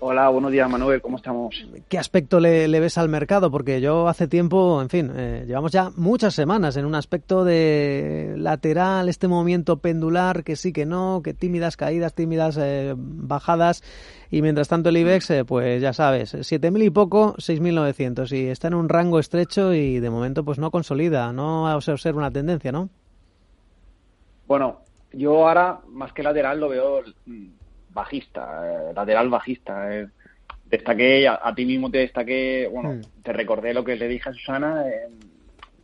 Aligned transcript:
Hola, 0.05 0.27
buenos 0.27 0.51
días 0.51 0.69
Manuel, 0.69 1.01
¿cómo 1.01 1.15
estamos? 1.15 1.65
¿Qué 1.87 1.97
aspecto 1.97 2.41
le, 2.41 2.67
ves 2.67 2.97
al 2.97 3.07
mercado? 3.07 3.49
Porque 3.49 3.79
yo 3.79 4.09
hace 4.09 4.27
tiempo, 4.27 4.81
en 4.81 4.89
fin, 4.89 5.09
eh, 5.15 5.45
llevamos 5.47 5.71
ya 5.71 5.91
muchas 5.95 6.33
semanas 6.33 6.75
en 6.75 6.83
un 6.83 6.93
aspecto 6.93 7.45
de 7.45 8.33
lateral, 8.35 9.07
este 9.07 9.29
movimiento 9.29 9.77
pendular, 9.77 10.43
que 10.43 10.57
sí, 10.57 10.73
que 10.73 10.85
no, 10.85 11.21
que 11.23 11.33
tímidas 11.33 11.77
caídas, 11.77 12.13
tímidas 12.13 12.57
eh, 12.59 12.95
bajadas, 12.97 13.81
y 14.29 14.41
mientras 14.41 14.67
tanto 14.67 14.89
el 14.89 14.97
IBEX, 14.97 15.29
eh, 15.29 15.45
pues 15.45 15.81
ya 15.81 15.93
sabes, 15.93 16.35
7.000 16.35 16.83
y 16.83 16.89
poco, 16.89 17.35
6.900, 17.37 18.29
y 18.37 18.47
está 18.47 18.67
en 18.67 18.73
un 18.73 18.89
rango 18.89 19.19
estrecho 19.19 19.73
y 19.73 20.01
de 20.01 20.09
momento 20.09 20.43
pues 20.43 20.59
no 20.59 20.69
consolida, 20.69 21.31
no 21.31 21.79
se 21.79 21.93
observa 21.93 22.17
una 22.17 22.31
tendencia, 22.31 22.73
¿no? 22.73 22.89
Bueno, 24.47 24.81
yo 25.13 25.47
ahora, 25.47 25.79
más 25.87 26.11
que 26.11 26.23
lateral, 26.23 26.59
lo 26.59 26.67
veo 26.67 27.03
bajista, 27.93 28.89
eh, 28.89 28.93
lateral 28.93 29.29
bajista. 29.29 29.95
Eh. 29.95 30.07
Destaqué, 30.65 31.27
a, 31.27 31.53
ti 31.55 31.65
mismo 31.65 31.91
te 31.91 31.99
destaqué, 31.99 32.67
bueno, 32.71 32.93
hmm. 32.93 33.01
te 33.21 33.31
recordé 33.31 33.73
lo 33.73 33.83
que 33.83 33.95
le 33.95 34.07
dije 34.07 34.29
a 34.29 34.33
Susana, 34.33 34.89
eh, 34.89 35.07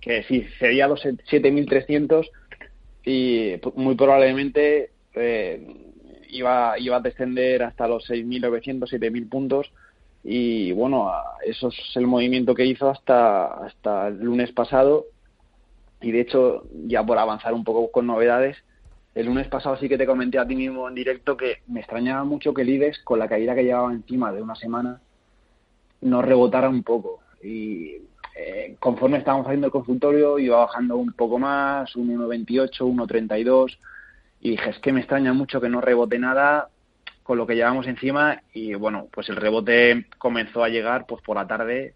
que 0.01 0.23
sí, 0.23 0.47
sería 0.57 0.87
los 0.87 1.05
7.300 1.05 2.27
y 3.05 3.53
muy 3.75 3.95
probablemente 3.95 4.89
iba, 6.29 6.79
iba 6.79 6.97
a 6.97 7.01
descender 7.01 7.61
hasta 7.61 7.87
los 7.87 8.09
6.900, 8.09 8.89
7.000 8.89 9.29
puntos 9.29 9.71
y 10.23 10.71
bueno, 10.71 11.11
eso 11.45 11.67
es 11.67 11.95
el 11.95 12.07
movimiento 12.07 12.55
que 12.55 12.65
hizo 12.65 12.89
hasta, 12.89 13.65
hasta 13.65 14.07
el 14.07 14.19
lunes 14.19 14.51
pasado 14.51 15.05
y 16.01 16.11
de 16.11 16.21
hecho 16.21 16.63
ya 16.87 17.03
por 17.03 17.17
avanzar 17.17 17.53
un 17.53 17.63
poco 17.63 17.91
con 17.91 18.07
novedades, 18.07 18.57
el 19.19 19.25
lunes 19.25 19.49
pasado 19.49 19.75
sí 19.75 19.89
que 19.89 19.97
te 19.97 20.05
comenté 20.05 20.39
a 20.39 20.47
ti 20.47 20.55
mismo 20.55 20.87
en 20.87 20.95
directo 20.95 21.35
que 21.35 21.61
me 21.67 21.81
extrañaba 21.81 22.23
mucho 22.23 22.53
que 22.53 22.61
el 22.61 22.93
con 23.03 23.19
la 23.19 23.27
caída 23.27 23.53
que 23.53 23.65
llevaba 23.65 23.91
encima 23.91 24.31
de 24.31 24.41
una 24.41 24.55
semana, 24.55 25.01
no 26.01 26.21
rebotara 26.21 26.69
un 26.69 26.83
poco. 26.83 27.19
Y 27.43 27.97
eh, 28.33 28.77
conforme 28.79 29.17
estábamos 29.17 29.45
haciendo 29.45 29.67
el 29.67 29.73
consultorio, 29.73 30.39
iba 30.39 30.59
bajando 30.59 30.95
un 30.95 31.11
poco 31.11 31.37
más, 31.37 31.93
un 31.97 32.17
1,28, 32.17 32.79
1,32. 32.79 33.77
Y 34.39 34.51
dije, 34.51 34.69
es 34.69 34.79
que 34.79 34.93
me 34.93 35.01
extraña 35.01 35.33
mucho 35.33 35.59
que 35.59 35.67
no 35.67 35.81
rebote 35.81 36.17
nada 36.17 36.69
con 37.21 37.37
lo 37.37 37.45
que 37.45 37.55
llevamos 37.55 37.87
encima. 37.87 38.41
Y 38.53 38.73
bueno, 38.75 39.09
pues 39.11 39.27
el 39.27 39.35
rebote 39.35 40.05
comenzó 40.17 40.63
a 40.63 40.69
llegar 40.69 41.05
pues 41.05 41.21
por 41.23 41.35
la 41.35 41.45
tarde. 41.45 41.93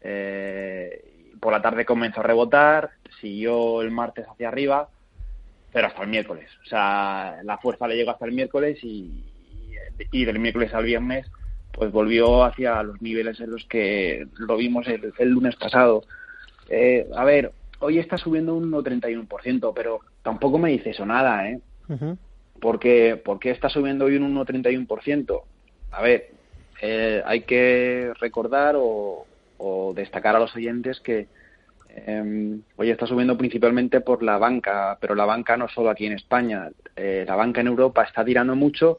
Eh, 0.00 1.32
por 1.40 1.52
la 1.52 1.60
tarde 1.60 1.84
comenzó 1.84 2.20
a 2.20 2.24
rebotar, 2.24 2.90
siguió 3.20 3.82
el 3.82 3.90
martes 3.90 4.26
hacia 4.28 4.46
arriba 4.46 4.88
pero 5.72 5.86
hasta 5.86 6.02
el 6.02 6.08
miércoles. 6.08 6.48
O 6.64 6.68
sea, 6.68 7.38
la 7.44 7.58
fuerza 7.58 7.88
le 7.88 7.96
llegó 7.96 8.10
hasta 8.10 8.26
el 8.26 8.32
miércoles 8.32 8.78
y, 8.82 9.24
y 10.10 10.24
del 10.24 10.38
miércoles 10.38 10.72
al 10.74 10.84
viernes 10.84 11.30
pues 11.72 11.90
volvió 11.90 12.44
hacia 12.44 12.82
los 12.82 13.00
niveles 13.00 13.40
en 13.40 13.50
los 13.50 13.64
que 13.64 14.26
lo 14.36 14.56
vimos 14.56 14.86
el, 14.86 15.28
lunes 15.30 15.56
pasado. 15.56 16.04
Eh, 16.68 17.08
a 17.14 17.24
ver, 17.24 17.52
hoy 17.80 17.98
está 17.98 18.18
subiendo 18.18 18.54
un 18.54 18.70
1,31%, 18.70 19.72
pero 19.74 20.00
tampoco 20.22 20.58
me 20.58 20.70
dice 20.70 20.90
eso 20.90 21.06
nada, 21.06 21.48
¿eh? 21.48 21.60
porque, 22.60 23.20
¿Por 23.22 23.38
qué 23.38 23.50
está 23.50 23.68
subiendo 23.68 24.04
hoy 24.04 24.16
un 24.16 24.34
1,31%? 24.34 25.42
A 25.90 26.02
ver, 26.02 26.30
eh, 26.80 27.22
hay 27.24 27.40
que 27.42 28.12
recordar 28.20 28.76
o, 28.78 29.26
o 29.58 29.92
destacar 29.94 30.36
a 30.36 30.40
los 30.40 30.54
oyentes 30.54 31.00
que 31.00 31.26
eh, 31.94 32.58
hoy 32.76 32.90
está 32.90 33.06
subiendo 33.06 33.36
principalmente 33.36 34.00
por 34.00 34.22
la 34.22 34.38
banca, 34.38 34.96
pero 35.00 35.14
la 35.14 35.26
banca 35.26 35.56
no 35.56 35.68
solo 35.68 35.90
aquí 35.90 36.06
en 36.06 36.14
España. 36.14 36.70
Eh, 36.96 37.24
la 37.26 37.36
banca 37.36 37.60
en 37.60 37.66
Europa 37.66 38.02
está 38.02 38.24
tirando 38.24 38.56
mucho, 38.56 38.98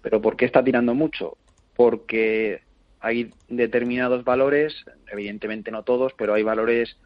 pero 0.00 0.20
¿por 0.22 0.36
qué 0.36 0.46
está 0.46 0.64
tirando 0.64 0.94
mucho? 0.94 1.36
Porque 1.76 2.62
hay 3.00 3.30
determinados 3.48 4.24
valores, 4.24 4.84
evidentemente 5.10 5.70
no 5.70 5.82
todos, 5.82 6.14
pero 6.16 6.34
hay 6.34 6.42
valores 6.42 6.96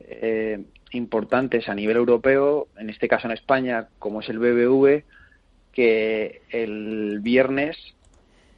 eh, 0.00 0.64
importantes 0.92 1.68
a 1.68 1.74
nivel 1.74 1.96
europeo, 1.96 2.66
en 2.76 2.90
este 2.90 3.08
caso 3.08 3.28
en 3.28 3.32
España, 3.32 3.88
como 3.98 4.20
es 4.20 4.28
el 4.28 4.38
BBV, 4.38 5.04
que 5.72 6.42
el 6.50 7.20
viernes 7.20 7.76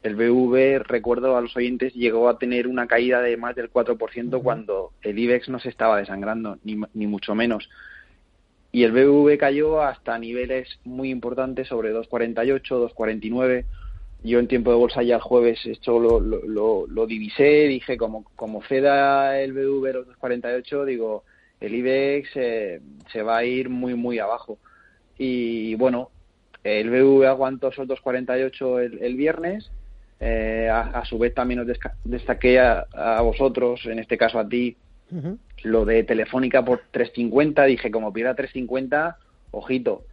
el 0.02 0.16
BV, 0.16 0.82
recuerdo 0.84 1.36
a 1.36 1.40
los 1.40 1.56
oyentes, 1.56 1.94
llegó 1.94 2.28
a 2.28 2.38
tener 2.38 2.66
una 2.66 2.86
caída 2.86 3.20
de 3.22 3.36
más 3.36 3.54
del 3.54 3.72
4% 3.72 4.42
cuando 4.42 4.92
el 5.02 5.18
IBEX 5.18 5.48
no 5.48 5.60
se 5.60 5.68
estaba 5.68 5.98
desangrando, 5.98 6.58
ni, 6.64 6.80
ni 6.94 7.06
mucho 7.06 7.34
menos. 7.34 7.68
Y 8.72 8.82
el 8.82 8.92
BV 8.92 9.38
cayó 9.38 9.82
hasta 9.82 10.18
niveles 10.18 10.80
muy 10.84 11.10
importantes 11.10 11.68
sobre 11.68 11.94
2,48, 11.94 12.62
2,49. 12.94 13.64
Yo 14.24 14.38
en 14.38 14.48
tiempo 14.48 14.70
de 14.70 14.76
bolsa 14.76 15.02
ya 15.02 15.16
el 15.16 15.20
jueves 15.20 15.64
esto 15.66 15.98
lo, 16.00 16.19
lo, 16.19 16.86
lo, 16.86 17.06
divisé, 17.06 17.69
dije 17.69 17.96
como, 17.96 18.24
como 18.36 18.62
ceda 18.62 19.40
el 19.40 19.52
BV 19.52 19.92
los 19.92 20.08
2,48, 20.08 20.84
digo, 20.84 21.24
el 21.60 21.74
IBEX 21.74 22.30
eh, 22.36 22.80
se 23.12 23.22
va 23.22 23.38
a 23.38 23.44
ir 23.44 23.69
muy, 23.69 23.94
muy 23.94 24.19
abajo. 24.19 24.58
Y 25.19 25.74
bueno, 25.76 26.10
el 26.64 26.90
BV 26.90 27.26
aguantó 27.26 27.69
esos 27.69 27.86
2,48 27.86 28.80
el, 28.80 29.02
el 29.02 29.16
viernes 29.16 29.70
eh, 30.24 30.68
a, 30.70 31.04
su 31.04 31.18
vez 31.18 31.34
también 31.34 31.58
os 31.58 31.66
destaqué 32.04 32.60
a, 32.60 33.20
vosotros, 33.22 33.84
en 33.86 33.98
este 33.98 34.16
caso 34.16 34.38
a 34.38 34.48
ti, 34.48 34.76
lo 35.64 35.84
de 35.84 36.04
Telefónica 36.04 36.64
por 36.64 36.82
350. 36.92 37.64
Dije, 37.64 37.90
como 37.90 38.12
pierda 38.12 38.36
350, 38.36 39.16
ojito. 39.50 40.04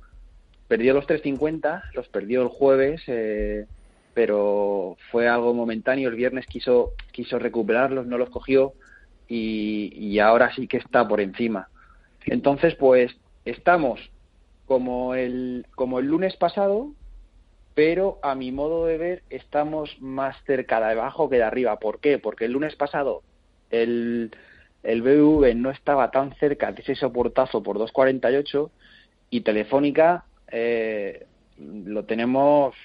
Perdió 0.67 0.95
los 0.95 1.05
350, 1.05 1.91
los 1.93 2.07
perdió 2.07 2.41
el 2.41 2.47
jueves, 2.47 3.03
eh, 3.05 3.67
pero 4.15 4.97
fue 5.11 5.27
algo 5.27 5.53
momentáneo. 5.53 6.09
El 6.09 6.15
viernes 6.15 6.47
quiso, 6.47 6.93
quiso 7.11 7.37
recuperarlos, 7.37 8.07
no 8.07 8.17
los 8.17 8.31
cogió 8.31 8.73
y, 9.27 9.93
y 9.95 10.17
ahora 10.17 10.51
sí 10.55 10.67
que 10.67 10.77
está 10.77 11.07
por 11.07 11.21
encima. 11.21 11.69
Entonces, 12.25 12.73
pues 12.73 13.15
estamos 13.45 13.99
como 14.65 15.13
el, 15.13 15.67
como 15.75 15.99
el 15.99 16.07
lunes 16.07 16.35
pasado, 16.35 16.93
pero 17.79 18.19
a 18.23 18.35
mi 18.35 18.51
modo 18.51 18.87
de 18.87 18.97
ver 18.97 19.23
estamos 19.29 19.95
más 20.01 20.35
cerca 20.43 20.81
de 20.81 20.91
abajo 20.91 21.29
que 21.29 21.37
de 21.37 21.43
arriba. 21.43 21.79
¿Por 21.79 22.01
qué? 22.01 22.19
Porque 22.19 22.43
el 22.43 22.51
lunes 22.51 22.75
pasado 22.75 23.23
el, 23.71 24.31
el 24.83 25.01
BV 25.01 25.55
no 25.55 25.69
estaba 25.69 26.11
tan 26.11 26.35
cerca 26.35 26.73
de 26.73 26.81
ese 26.81 26.95
soportazo 26.95 27.63
por 27.63 27.77
2.48 27.79 28.69
y 29.29 29.41
Telefónica 29.41 30.25
eh, 30.51 31.25
lo 31.57 32.03
tenemos 32.03 32.75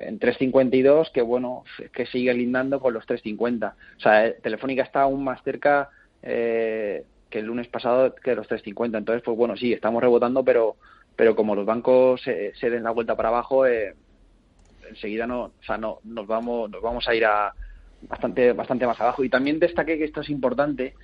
en 0.00 0.18
3.52 0.18 1.12
que 1.12 1.22
bueno, 1.22 1.62
que 1.92 2.06
sigue 2.06 2.34
lindando 2.34 2.80
con 2.80 2.94
los 2.94 3.06
3.50. 3.06 3.74
O 3.74 4.00
sea, 4.00 4.26
eh, 4.26 4.36
Telefónica 4.42 4.82
está 4.82 5.02
aún 5.02 5.22
más 5.22 5.40
cerca 5.44 5.90
eh, 6.24 7.04
que 7.30 7.38
el 7.38 7.46
lunes 7.46 7.68
pasado 7.68 8.12
que 8.16 8.34
los 8.34 8.48
3.50. 8.48 8.98
Entonces, 8.98 9.22
pues 9.24 9.36
bueno, 9.36 9.56
sí, 9.56 9.72
estamos 9.72 10.02
rebotando, 10.02 10.42
pero 10.42 10.74
pero 11.14 11.34
como 11.34 11.54
los 11.54 11.64
bancos 11.64 12.20
se, 12.22 12.54
se 12.56 12.68
den 12.68 12.82
la 12.82 12.90
vuelta 12.90 13.16
para 13.16 13.30
abajo, 13.30 13.66
eh, 13.66 13.94
enseguida 14.88 15.26
no, 15.26 15.44
o 15.44 15.62
sea, 15.64 15.78
no, 15.78 16.00
nos 16.04 16.26
vamos, 16.26 16.70
nos 16.70 16.82
vamos 16.82 17.06
a 17.08 17.14
ir 17.14 17.24
a 17.24 17.52
bastante, 18.02 18.52
bastante 18.52 18.86
más 18.86 19.00
abajo. 19.00 19.24
Y 19.24 19.28
también 19.28 19.58
destaqué 19.58 19.98
que 19.98 20.04
esto 20.04 20.20
es 20.20 20.30
importante. 20.30 20.94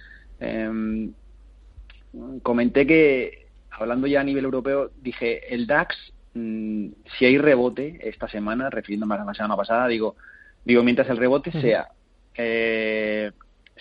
Em, 0.40 1.12
comenté 2.42 2.86
que, 2.86 3.46
hablando 3.70 4.06
ya 4.06 4.20
a 4.20 4.24
nivel 4.24 4.44
europeo, 4.44 4.90
dije, 5.00 5.54
el 5.54 5.66
DAX, 5.66 5.96
mm, 6.34 6.88
si 7.16 7.24
hay 7.24 7.38
rebote 7.38 7.98
esta 8.02 8.28
semana, 8.28 8.70
refiriéndome 8.70 9.14
a 9.14 9.24
la 9.24 9.34
semana 9.34 9.56
pasada, 9.56 9.88
digo, 9.88 10.16
digo 10.64 10.82
mientras 10.82 11.08
el 11.08 11.16
rebote 11.16 11.52
sea 11.52 11.88
eh, 12.34 13.32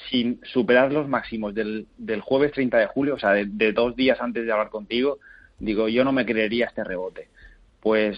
sin 0.09 0.39
superar 0.43 0.91
los 0.91 1.07
máximos 1.07 1.53
del, 1.53 1.87
del 1.97 2.21
jueves 2.21 2.51
30 2.53 2.77
de 2.77 2.87
julio, 2.87 3.15
o 3.15 3.19
sea, 3.19 3.31
de, 3.31 3.73
dos 3.73 3.95
días 3.95 4.19
antes 4.21 4.45
de 4.45 4.51
hablar 4.51 4.69
contigo, 4.69 5.19
digo, 5.59 5.87
yo 5.89 6.03
no 6.03 6.11
me 6.11 6.25
creería 6.25 6.65
este 6.65 6.83
rebote. 6.83 7.29
Pues 7.81 8.17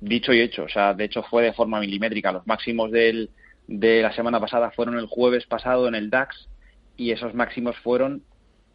dicho 0.00 0.32
y 0.32 0.40
hecho, 0.40 0.64
o 0.64 0.68
sea, 0.68 0.94
de 0.94 1.04
hecho 1.04 1.22
fue 1.24 1.42
de 1.42 1.52
forma 1.52 1.80
milimétrica. 1.80 2.32
Los 2.32 2.46
máximos 2.46 2.90
del, 2.90 3.30
de 3.66 4.02
la 4.02 4.12
semana 4.12 4.40
pasada 4.40 4.70
fueron 4.70 4.98
el 4.98 5.06
jueves 5.06 5.46
pasado 5.46 5.88
en 5.88 5.94
el 5.94 6.10
DAX 6.10 6.48
y 6.96 7.12
esos 7.12 7.34
máximos 7.34 7.76
fueron 7.78 8.22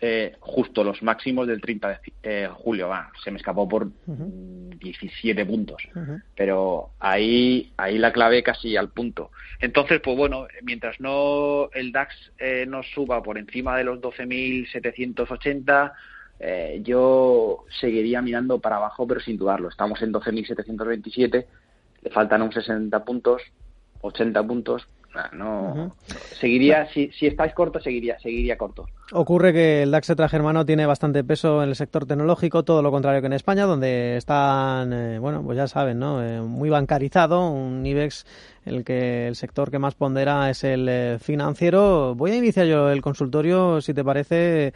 eh, 0.06 0.36
justo 0.42 0.84
los 0.84 1.02
máximos 1.02 1.48
del 1.48 1.62
30 1.62 1.88
de 1.88 1.98
eh, 2.24 2.50
julio. 2.52 2.90
Va, 2.90 3.10
se 3.24 3.32
me 3.32 3.38
escapó 3.38 3.70
por 3.70 3.90
17 4.06 5.46
puntos, 5.46 5.82
pero 6.36 6.90
ahí, 7.00 7.72
ahí 7.78 7.98
la 7.98 8.12
clave 8.12 8.44
casi 8.44 8.76
al 8.76 8.90
punto. 8.90 9.32
Entonces, 9.62 10.02
pues 10.02 10.18
bueno, 10.18 10.48
mientras 10.62 11.00
no 11.00 11.70
el 11.74 11.94
DAX 11.94 12.34
eh, 12.38 12.66
no 12.68 12.84
suba 12.84 13.24
por 13.24 13.38
encima 13.38 13.78
de 13.78 13.86
los 13.86 14.02
12.780, 14.02 15.94
eh, 16.46 16.82
yo 16.84 17.64
seguiría 17.80 18.22
mirando 18.22 18.60
para 18.60 18.76
abajo, 18.76 19.08
pero 19.08 19.22
sin 19.22 19.38
dudarlo. 19.38 19.70
Estamos 19.70 20.02
en 20.02 20.12
12.727, 20.12 21.46
le 22.02 22.10
faltan 22.10 22.42
unos 22.42 22.56
60 22.56 23.04
puntos, 23.06 23.42
80 24.02 24.44
puntos, 24.44 24.88
no 25.34 25.96
seguiría 26.40 26.88
si, 26.92 27.10
si 27.12 27.28
estáis 27.28 27.54
corto 27.54 27.80
seguiría 27.80 28.20
seguiría 28.20 28.58
corto 28.58 28.88
ocurre 29.12 29.54
que 29.54 29.84
el 29.84 29.92
DAX 29.92 30.12
germano 30.30 30.66
tiene 30.66 30.86
bastante 30.86 31.24
peso 31.24 31.62
en 31.62 31.70
el 31.70 31.76
sector 31.76 32.06
tecnológico 32.06 32.64
todo 32.64 32.82
lo 32.82 32.92
contrario 32.92 33.22
que 33.22 33.28
en 33.28 33.34
España 33.34 33.66
donde 33.66 34.18
están 34.18 34.92
eh, 34.94 35.20
bueno 35.20 35.44
pues 35.44 35.58
ya 35.58 35.68
saben 35.68 36.00
no 36.00 36.24
eh, 36.24 36.42
muy 36.42 36.70
bancarizado 36.70 37.48
un 37.48 37.86
IBEX 37.86 38.26
el 38.66 38.84
que 38.84 39.28
el 39.28 39.36
sector 39.36 39.70
que 39.70 39.80
más 39.80 39.96
pondera 39.96 40.50
es 40.50 40.64
el 40.64 40.88
eh, 40.90 41.18
financiero 41.20 42.16
voy 42.16 42.32
a 42.32 42.36
iniciar 42.36 42.66
yo 42.66 42.90
el 42.90 43.02
consultorio 43.02 43.82
si 43.82 43.94
te 43.94 44.04
parece. 44.04 44.74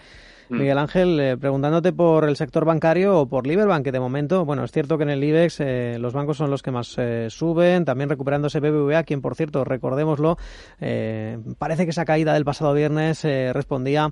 Miguel 0.49 0.77
Ángel, 0.77 1.19
eh, 1.19 1.37
preguntándote 1.37 1.91
por 1.91 2.27
el 2.27 2.35
sector 2.35 2.65
bancario 2.65 3.19
o 3.19 3.27
por 3.27 3.45
Liberbank, 3.45 3.83
que 3.83 3.91
de 3.91 3.99
momento, 3.99 4.45
bueno, 4.45 4.63
es 4.63 4.71
cierto 4.71 4.97
que 4.97 5.03
en 5.03 5.09
el 5.09 5.23
IBEX 5.23 5.59
eh, 5.59 5.97
los 5.99 6.13
bancos 6.13 6.37
son 6.37 6.49
los 6.49 6.63
que 6.63 6.71
más 6.71 6.95
eh, 6.97 7.27
suben, 7.29 7.85
también 7.85 8.09
recuperándose 8.09 8.59
BBVA, 8.59 9.03
quien 9.03 9.21
por 9.21 9.35
cierto, 9.35 9.63
recordémoslo, 9.63 10.37
parece 11.57 11.83
que 11.83 11.91
esa 11.91 12.05
caída 12.05 12.33
del 12.33 12.45
pasado 12.45 12.73
viernes 12.73 13.23
respondía 13.23 14.11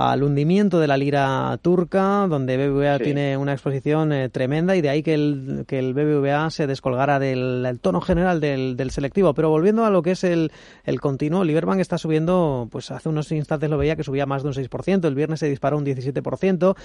al 0.00 0.22
hundimiento 0.22 0.80
de 0.80 0.86
la 0.86 0.96
lira 0.96 1.58
turca, 1.60 2.26
donde 2.26 2.56
BBVA 2.56 2.98
tiene 3.00 3.36
una 3.36 3.52
exposición 3.52 4.14
eh, 4.14 4.30
tremenda 4.30 4.74
y 4.74 4.80
de 4.80 4.88
ahí 4.88 5.02
que 5.02 5.12
el, 5.12 5.64
que 5.68 5.78
el 5.78 5.92
BBVA 5.92 6.48
se 6.48 6.66
descolgara 6.66 7.18
del, 7.18 7.78
tono 7.82 8.00
general 8.00 8.40
del, 8.40 8.78
del, 8.78 8.90
selectivo. 8.92 9.34
Pero 9.34 9.50
volviendo 9.50 9.84
a 9.84 9.90
lo 9.90 10.00
que 10.00 10.12
es 10.12 10.24
el, 10.24 10.52
el 10.84 11.02
continuo, 11.02 11.44
Liberbank 11.44 11.80
está 11.80 11.98
subiendo, 11.98 12.66
pues 12.72 12.90
hace 12.90 13.10
unos 13.10 13.30
instantes 13.30 13.68
lo 13.68 13.76
veía 13.76 13.94
que 13.94 14.02
subía 14.02 14.24
más 14.24 14.42
de 14.42 14.48
un 14.48 14.54
6%, 14.54 15.04
el 15.06 15.14
viernes 15.14 15.40
se 15.40 15.50
disparó 15.50 15.76
un 15.76 15.84
17%. 15.84 16.76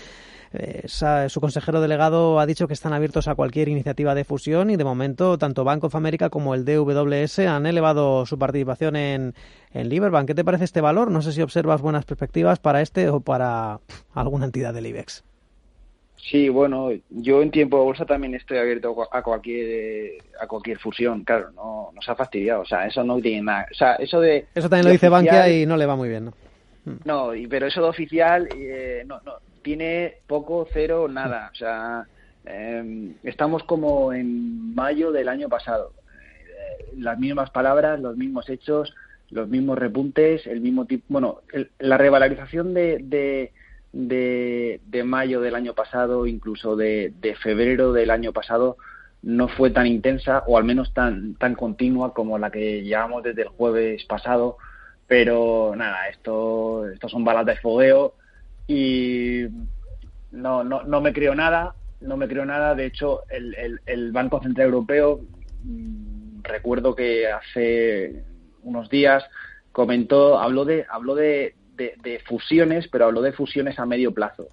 Eh, 0.53 0.83
su 0.87 1.41
consejero 1.41 1.81
delegado 1.81 2.39
ha 2.39 2.45
dicho 2.45 2.67
que 2.67 2.73
están 2.73 2.93
abiertos 2.93 3.27
a 3.27 3.35
cualquier 3.35 3.69
iniciativa 3.69 4.15
de 4.15 4.23
fusión 4.23 4.69
y 4.69 4.77
de 4.77 4.83
momento 4.83 5.37
tanto 5.37 5.63
Bank 5.63 5.83
of 5.83 5.95
America 5.95 6.29
como 6.29 6.55
el 6.55 6.65
DWS 6.65 7.39
han 7.39 7.65
elevado 7.65 8.25
su 8.25 8.37
participación 8.37 8.95
en, 8.95 9.33
en 9.73 9.89
Liberbank. 9.89 10.27
¿Qué 10.27 10.35
te 10.35 10.45
parece 10.45 10.63
este 10.63 10.81
valor? 10.81 11.11
No 11.11 11.21
sé 11.21 11.31
si 11.31 11.41
observas 11.41 11.81
buenas 11.81 12.05
perspectivas 12.05 12.59
para 12.59 12.81
este 12.81 13.09
o 13.09 13.19
para 13.19 13.79
alguna 14.13 14.45
entidad 14.45 14.73
del 14.73 14.87
IBEX. 14.87 15.23
Sí, 16.17 16.49
bueno, 16.49 16.89
yo 17.09 17.41
en 17.43 17.51
tiempo 17.51 17.77
de 17.77 17.83
bolsa 17.83 18.05
también 18.05 18.33
estoy 18.33 18.57
abierto 18.57 18.95
a 19.11 19.21
cualquier 19.21 20.13
a 20.39 20.47
cualquier 20.47 20.79
fusión, 20.79 21.23
claro, 21.23 21.51
no 21.51 21.91
nos 21.93 22.09
ha 22.09 22.15
fastidiado, 22.15 22.61
o 22.61 22.65
sea, 22.65 22.87
eso 22.87 23.03
no 23.03 23.19
tiene 23.19 23.43
nada, 23.43 23.67
o 23.71 23.75
sea, 23.75 23.93
eso 23.95 24.19
de 24.19 24.47
Eso 24.55 24.67
también 24.67 24.85
lo 24.85 24.91
dice 24.91 25.09
Bankia 25.09 25.49
y 25.49 25.67
no 25.67 25.77
le 25.77 25.85
va 25.85 25.95
muy 25.95 26.09
bien, 26.09 26.25
¿no? 26.25 26.33
No, 27.03 27.31
pero 27.47 27.67
eso 27.67 27.81
de 27.81 27.89
oficial 27.89 28.47
eh, 28.55 29.03
no, 29.05 29.19
no, 29.21 29.33
tiene 29.65 30.19
poco, 30.27 30.67
cero, 30.71 31.07
nada. 31.09 31.49
O 31.51 31.55
sea, 31.55 32.05
em, 32.45 33.15
estamos 33.23 33.63
como 33.63 34.13
en 34.13 34.75
mayo 34.75 35.11
del 35.11 35.27
año 35.27 35.49
pasado. 35.49 35.91
Eh, 36.05 36.93
las 36.99 37.17
mismas 37.17 37.49
palabras, 37.49 37.99
los 37.99 38.15
mismos 38.15 38.47
hechos, 38.47 38.93
los 39.31 39.49
mismos 39.49 39.79
repuntes, 39.79 40.45
el 40.45 40.61
mismo 40.61 40.85
tipo. 40.85 41.05
Bueno, 41.09 41.41
la 41.79 41.97
revalorización 41.97 42.75
de, 42.75 42.99
de, 43.91 44.79
de, 44.85 45.03
mayo 45.03 45.41
del 45.41 45.55
año 45.55 45.73
pasado, 45.73 46.27
incluso 46.27 46.75
de, 46.75 47.11
de 47.19 47.35
febrero 47.35 47.91
del 47.91 48.11
año 48.11 48.33
pasado, 48.33 48.77
no 49.23 49.47
fue 49.47 49.71
tan 49.71 49.87
intensa 49.87 50.43
o 50.45 50.59
al 50.59 50.63
menos 50.63 50.93
tan, 50.93 51.33
tan 51.35 51.55
continua 51.55 52.13
como 52.13 52.37
la 52.37 52.51
que 52.51 52.83
llevamos 52.83 53.23
desde 53.23 53.41
el 53.41 53.47
jueves 53.47 54.05
pasado. 54.05 54.57
Pero 55.07 55.73
nada, 55.75 56.07
esto, 56.09 56.87
esto 56.87 57.09
son 57.09 57.23
balas 57.23 57.47
de 57.47 57.55
fogueo 57.55 58.13
y 58.67 59.45
no, 60.31 60.63
no, 60.63 60.83
no 60.83 61.01
me 61.01 61.13
creo 61.13 61.35
nada, 61.35 61.75
no 62.01 62.17
me 62.17 62.27
creo 62.27 62.45
nada. 62.45 62.75
De 62.75 62.85
hecho, 62.85 63.23
el, 63.29 63.79
el, 63.85 64.11
Banco 64.11 64.41
Central 64.41 64.67
Europeo, 64.67 65.21
mm, 65.63 66.41
recuerdo 66.43 66.95
que 66.95 67.27
hace 67.27 68.23
unos 68.63 68.89
días 68.89 69.23
comentó, 69.71 70.39
habló 70.39 70.65
de, 70.65 70.85
habló 70.89 71.15
de, 71.15 71.55
de, 71.75 72.21
fusiones, 72.25 72.87
pero 72.87 73.05
habló 73.05 73.21
de 73.21 73.33
fusiones 73.33 73.77
a 73.79 73.85
medio 73.85 74.13
plazo. 74.13 74.47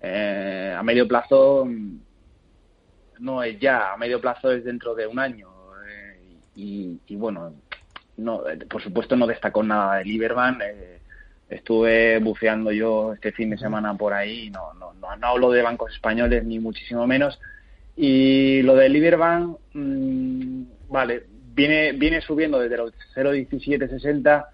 Eh, 0.00 0.74
a 0.76 0.82
medio 0.82 1.08
plazo 1.08 1.64
mm, 1.66 1.98
no 3.20 3.42
es 3.42 3.58
ya, 3.58 3.92
a 3.92 3.96
medio 3.96 4.20
plazo 4.20 4.52
es 4.52 4.64
dentro 4.64 4.94
de 4.94 5.06
un 5.06 5.18
año. 5.18 5.48
Eh, 5.88 6.36
y, 6.56 7.00
y, 7.06 7.16
bueno, 7.16 7.54
no, 8.18 8.42
por 8.68 8.82
supuesto 8.82 9.16
no 9.16 9.26
destacó 9.26 9.62
nada 9.62 9.96
de 9.96 10.04
Lieberman. 10.04 10.60
Eh, 10.62 11.00
estuve 11.48 12.18
buceando 12.18 12.72
yo 12.72 13.12
este 13.14 13.32
fin 13.32 13.50
de 13.50 13.58
semana 13.58 13.94
por 13.94 14.12
ahí, 14.12 14.50
no, 14.50 14.74
no, 14.74 14.92
no, 14.94 15.26
hablo 15.26 15.50
de 15.50 15.62
bancos 15.62 15.92
españoles 15.92 16.44
ni 16.44 16.58
muchísimo 16.58 17.06
menos. 17.06 17.38
Y 17.96 18.62
lo 18.62 18.74
de 18.74 18.88
Liberbank, 18.88 19.58
mmm, 19.72 20.62
vale, 20.88 21.24
viene, 21.54 21.92
viene 21.92 22.20
subiendo 22.20 22.58
desde 22.58 22.76
los 22.76 22.92
0,1760. 23.14 24.46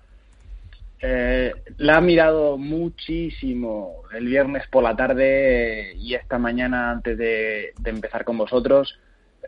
Eh, 1.05 1.53
la 1.79 1.97
ha 1.97 2.00
mirado 2.00 2.56
muchísimo 2.56 4.03
el 4.15 4.27
viernes 4.27 4.69
por 4.69 4.85
la 4.85 4.94
tarde 4.94 5.94
y 5.97 6.15
esta 6.15 6.39
mañana 6.39 6.93
antes 6.93 7.19
de, 7.19 7.72
empezar 7.84 8.25
con 8.25 8.39
vosotros. 8.39 8.99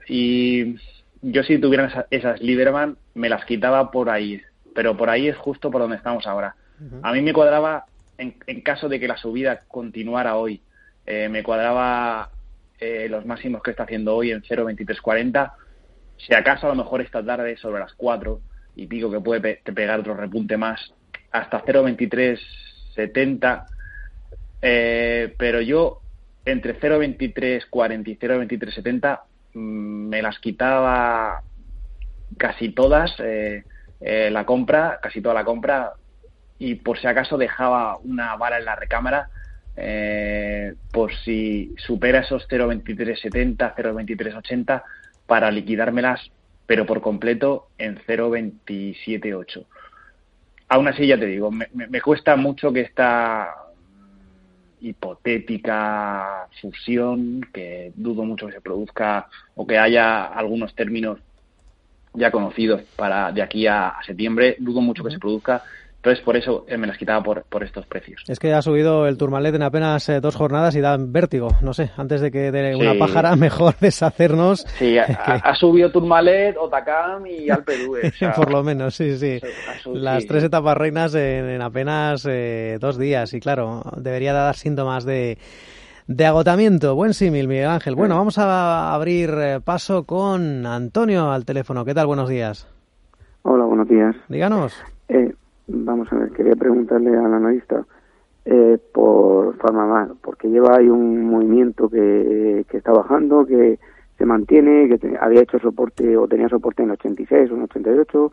Y 0.08 0.74
yo 1.22 1.42
si 1.44 1.58
tuviera 1.58 1.86
esas, 1.86 2.06
esas 2.10 2.40
Liberbank 2.40 2.98
me 3.14 3.28
las 3.28 3.44
quitaba 3.44 3.92
por 3.92 4.10
ahí, 4.10 4.42
pero 4.74 4.96
por 4.96 5.10
ahí 5.10 5.28
es 5.28 5.36
justo 5.36 5.70
por 5.70 5.82
donde 5.82 5.96
estamos 5.96 6.26
ahora 6.26 6.56
a 7.02 7.12
mí 7.12 7.22
me 7.22 7.32
cuadraba, 7.32 7.86
en, 8.18 8.60
caso 8.62 8.88
de 8.88 8.98
que 8.98 9.08
la 9.08 9.16
subida 9.16 9.62
continuara 9.68 10.36
hoy, 10.36 10.60
eh, 11.06 11.28
me 11.28 11.42
cuadraba 11.42 12.30
eh, 12.78 13.08
los 13.08 13.26
máximos 13.26 13.62
que 13.62 13.70
está 13.70 13.84
haciendo 13.84 14.14
hoy 14.14 14.30
en 14.30 14.42
0.2340. 14.42 15.52
Si 16.16 16.34
acaso 16.34 16.66
a 16.66 16.70
lo 16.70 16.76
mejor 16.76 17.00
esta 17.00 17.24
tarde 17.24 17.56
sobre 17.56 17.80
las 17.80 17.92
4 17.94 18.40
y 18.76 18.86
pico 18.86 19.10
que 19.10 19.20
puede 19.20 19.56
pegar 19.56 20.00
otro 20.00 20.14
repunte 20.14 20.56
más 20.56 20.92
hasta 21.30 21.64
0.2370. 21.64 23.66
Eh, 24.62 25.34
pero 25.36 25.60
yo 25.60 26.00
entre 26.44 26.78
0.2340 26.78 28.08
y 28.08 28.16
0.2370 28.16 29.20
mm, 29.54 30.08
me 30.08 30.22
las 30.22 30.38
quitaba 30.38 31.42
casi 32.36 32.70
todas 32.70 33.16
la 34.00 34.44
compra, 34.44 34.98
casi 35.00 35.22
toda 35.22 35.34
la 35.34 35.44
compra 35.44 35.92
y 36.64 36.76
por 36.76 36.98
si 36.98 37.06
acaso 37.06 37.36
dejaba 37.36 37.98
una 37.98 38.36
bala 38.36 38.58
en 38.58 38.64
la 38.64 38.74
recámara 38.74 39.28
eh, 39.76 40.74
por 40.92 41.14
si 41.14 41.74
supera 41.76 42.20
esos 42.20 42.48
0.2370, 42.48 43.74
0.2380 43.74 44.82
para 45.26 45.50
liquidármelas, 45.50 46.30
pero 46.66 46.86
por 46.86 47.02
completo 47.02 47.68
en 47.76 47.98
0.278. 47.98 49.66
Aún 50.68 50.88
así, 50.88 51.06
ya 51.06 51.18
te 51.18 51.26
digo, 51.26 51.50
me, 51.50 51.68
me 51.74 52.00
cuesta 52.00 52.34
mucho 52.36 52.72
que 52.72 52.80
esta 52.80 53.54
hipotética 54.80 56.48
fusión, 56.62 57.46
que 57.52 57.92
dudo 57.94 58.24
mucho 58.24 58.46
que 58.46 58.54
se 58.54 58.60
produzca 58.62 59.28
o 59.54 59.66
que 59.66 59.76
haya 59.76 60.24
algunos 60.24 60.74
términos 60.74 61.18
ya 62.14 62.30
conocidos 62.30 62.82
para 62.96 63.32
de 63.32 63.42
aquí 63.42 63.66
a, 63.66 63.96
septiembre, 64.06 64.56
dudo 64.58 64.80
mucho 64.80 65.04
que 65.04 65.10
se 65.10 65.18
produzca 65.18 65.62
Entonces, 66.04 66.22
por 66.22 66.36
eso 66.36 66.66
me 66.76 66.86
las 66.86 66.98
quitaba 66.98 67.22
por, 67.22 67.44
por 67.44 67.64
estos 67.64 67.86
precios. 67.86 68.22
Es 68.28 68.38
que 68.38 68.52
ha 68.52 68.60
subido 68.60 69.06
el 69.06 69.16
Turmalet 69.16 69.54
en 69.54 69.62
apenas 69.62 70.06
eh, 70.10 70.20
dos 70.20 70.36
jornadas 70.36 70.76
y 70.76 70.82
da 70.82 70.98
vértigo. 70.98 71.48
No 71.62 71.72
sé, 71.72 71.92
antes 71.96 72.20
de 72.20 72.30
que 72.30 72.52
de 72.52 72.76
una 72.76 72.92
pájara, 72.98 73.34
mejor 73.36 73.74
deshacernos. 73.80 74.66
Sí, 74.76 74.98
ha, 74.98 75.54
subido 75.54 75.90
Turmalet, 75.90 76.58
Otacam 76.58 77.26
y 77.26 77.48
Alpe 77.50 77.72
por 78.36 78.52
lo 78.52 78.62
menos, 78.62 78.94
sí, 78.94 79.16
sí. 79.16 79.40
Las 79.86 80.26
tres 80.26 80.44
etapas 80.44 80.76
reinas 80.76 81.14
en, 81.14 81.62
apenas 81.62 82.26
eh, 82.28 82.76
dos 82.78 82.98
días. 82.98 83.32
Y 83.32 83.40
claro, 83.40 83.82
debería 83.96 84.34
dar 84.34 84.56
síntomas 84.56 85.06
de, 85.06 85.38
de 86.06 86.26
agotamiento. 86.26 86.94
Buen 86.94 87.14
símil, 87.14 87.48
Miguel 87.48 87.68
Ángel. 87.68 87.94
Bueno, 87.94 88.16
vamos 88.16 88.36
a 88.36 88.92
abrir 88.92 89.30
eh, 89.38 89.60
paso 89.64 90.04
con 90.04 90.66
Antonio 90.66 91.32
al 91.32 91.46
teléfono. 91.46 91.82
¿Qué 91.86 91.94
tal? 91.94 92.06
Buenos 92.06 92.28
días. 92.28 92.68
Hola, 93.40 93.64
buenos 93.64 93.88
días. 93.88 94.14
Díganos. 94.28 94.74
Eh, 95.08 95.32
Vamos 95.66 96.12
a 96.12 96.16
ver, 96.16 96.30
quería 96.30 96.54
preguntarle 96.56 97.16
al 97.16 97.32
analista 97.32 97.86
eh, 98.44 98.78
por 98.92 99.56
Farmamar, 99.56 100.12
porque 100.22 100.48
lleva 100.48 100.76
ahí 100.76 100.88
un 100.88 101.24
movimiento 101.24 101.88
que, 101.88 102.66
que 102.68 102.76
está 102.76 102.92
bajando, 102.92 103.46
que 103.46 103.78
se 104.18 104.26
mantiene, 104.26 104.88
que 104.88 105.16
había 105.18 105.42
hecho 105.42 105.58
soporte 105.58 106.16
o 106.16 106.28
tenía 106.28 106.48
soporte 106.48 106.82
en 106.82 106.90
86 106.90 107.50
o 107.50 107.54
en 107.54 107.62
88, 107.62 108.32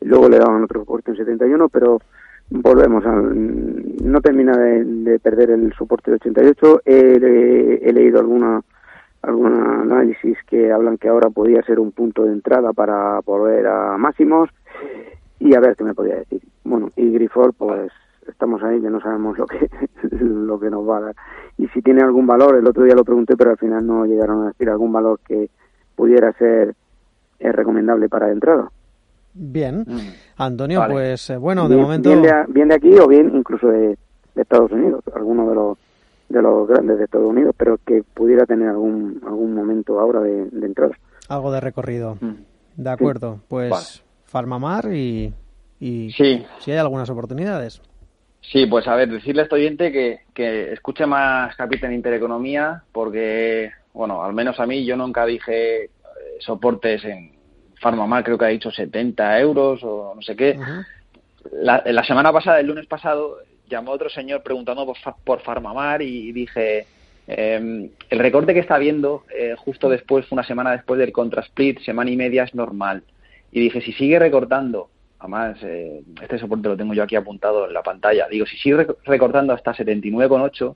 luego 0.00 0.28
le 0.28 0.38
daban 0.38 0.64
otro 0.64 0.80
soporte 0.80 1.12
en 1.12 1.18
71, 1.18 1.68
pero 1.68 2.00
volvemos, 2.50 3.06
a, 3.06 3.12
no 3.14 4.20
termina 4.20 4.56
de, 4.56 5.20
perder 5.20 5.50
el 5.50 5.72
soporte 5.74 6.10
de 6.10 6.16
88. 6.16 6.82
He, 6.84 7.80
he 7.82 7.92
leído 7.92 8.18
alguna 8.18 8.60
algún 9.22 9.52
análisis 9.52 10.36
que 10.48 10.72
hablan 10.72 10.98
que 10.98 11.08
ahora 11.08 11.30
podría 11.30 11.62
ser 11.62 11.78
un 11.78 11.92
punto 11.92 12.24
de 12.24 12.32
entrada 12.32 12.72
para 12.72 13.20
volver 13.20 13.68
a 13.68 13.96
máximos 13.96 14.50
y 15.42 15.54
a 15.54 15.60
ver 15.60 15.76
qué 15.76 15.84
me 15.84 15.94
podía 15.94 16.16
decir. 16.16 16.40
Bueno, 16.64 16.90
y 16.96 17.10
Grifor, 17.10 17.52
pues 17.54 17.90
estamos 18.28 18.62
ahí 18.62 18.80
que 18.80 18.90
no 18.90 19.00
sabemos 19.00 19.36
lo 19.36 19.46
que 19.46 19.68
lo 20.10 20.60
que 20.60 20.70
nos 20.70 20.88
va 20.88 20.98
a 20.98 21.00
dar. 21.00 21.16
Y 21.58 21.66
si 21.68 21.82
tiene 21.82 22.02
algún 22.02 22.26
valor, 22.26 22.56
el 22.56 22.66
otro 22.66 22.84
día 22.84 22.94
lo 22.94 23.04
pregunté, 23.04 23.36
pero 23.36 23.50
al 23.50 23.58
final 23.58 23.84
no 23.86 24.06
llegaron 24.06 24.44
a 24.44 24.46
decir 24.48 24.70
algún 24.70 24.92
valor 24.92 25.18
que 25.26 25.50
pudiera 25.96 26.32
ser 26.34 26.74
eh, 27.40 27.52
recomendable 27.52 28.08
para 28.08 28.30
entrada. 28.30 28.70
Bien, 29.34 29.80
mm. 29.80 29.98
Antonio, 30.36 30.82
pues 30.88 31.30
eh, 31.30 31.36
bueno, 31.36 31.68
de 31.68 31.76
momento... 31.76 32.10
Bien 32.10 32.22
de, 32.22 32.32
bien 32.48 32.68
de, 32.68 32.74
aquí 32.74 32.94
o 32.98 33.08
bien 33.08 33.34
incluso 33.34 33.68
de, 33.68 33.96
Estados 34.34 34.70
Unidos, 34.72 35.02
alguno 35.14 35.48
de 35.48 35.54
los 35.54 35.78
de 36.28 36.40
los 36.40 36.66
grandes 36.66 36.96
de 36.96 37.04
Estados 37.04 37.28
Unidos, 37.28 37.54
pero 37.58 37.78
que 37.84 38.02
pudiera 38.14 38.46
tener 38.46 38.68
algún 38.68 39.20
algún 39.26 39.54
momento 39.54 40.00
ahora 40.00 40.20
de, 40.20 40.48
entrada. 40.62 40.96
Algo 41.28 41.52
de 41.52 41.60
recorrido. 41.60 42.16
Mm. 42.18 42.36
De 42.76 42.90
acuerdo, 42.90 43.40
pues 43.48 44.02
Farmamar 44.32 44.92
y, 44.92 45.32
y 45.78 46.10
sí. 46.12 46.44
si 46.58 46.72
hay 46.72 46.78
algunas 46.78 47.10
oportunidades. 47.10 47.82
Sí, 48.40 48.66
pues 48.66 48.88
a 48.88 48.96
ver, 48.96 49.10
decirle 49.10 49.42
a 49.42 49.44
este 49.44 49.54
oyente 49.54 49.92
que, 49.92 50.20
que 50.34 50.72
escuche 50.72 51.06
más 51.06 51.54
Capitán 51.54 51.92
Intereconomía 51.92 52.82
porque, 52.90 53.70
bueno, 53.92 54.24
al 54.24 54.32
menos 54.32 54.58
a 54.58 54.66
mí 54.66 54.84
yo 54.84 54.96
nunca 54.96 55.26
dije 55.26 55.84
eh, 55.84 55.88
soportes 56.40 57.04
en 57.04 57.32
Farmamar, 57.80 58.24
creo 58.24 58.38
que 58.38 58.46
ha 58.46 58.48
dicho 58.48 58.70
70 58.70 59.38
euros 59.38 59.80
o 59.84 60.14
no 60.16 60.22
sé 60.22 60.34
qué. 60.34 60.58
la, 61.52 61.82
la, 61.84 62.04
semana 62.04 62.32
pasada, 62.32 62.58
el 62.58 62.66
lunes 62.66 62.86
pasado, 62.86 63.36
llamó 63.68 63.92
otro 63.92 64.08
señor 64.08 64.42
preguntando 64.42 64.86
por, 64.86 64.96
por 65.24 65.40
Farmamar 65.40 66.00
y 66.00 66.32
dije, 66.32 66.86
eh, 67.28 67.90
el 68.10 68.18
recorte 68.18 68.54
que 68.54 68.60
está 68.60 68.78
viendo 68.78 69.24
eh, 69.36 69.54
justo 69.58 69.88
después, 69.88 70.30
una 70.32 70.42
semana 70.42 70.72
después 70.72 70.98
del 70.98 71.12
contra 71.12 71.42
split, 71.42 71.80
semana 71.80 72.10
y 72.10 72.16
media, 72.16 72.44
es 72.44 72.54
normal. 72.54 73.02
Y 73.52 73.60
dije, 73.60 73.80
si 73.82 73.92
sigue 73.92 74.18
recortando, 74.18 74.90
además 75.18 75.58
eh, 75.62 76.02
este 76.20 76.38
soporte 76.38 76.68
lo 76.68 76.76
tengo 76.76 76.94
yo 76.94 77.02
aquí 77.02 77.14
apuntado 77.14 77.66
en 77.66 77.74
la 77.74 77.82
pantalla, 77.82 78.26
digo, 78.28 78.46
si 78.46 78.56
sigue 78.56 78.86
recortando 79.04 79.52
hasta 79.52 79.74
79,8, 79.74 80.74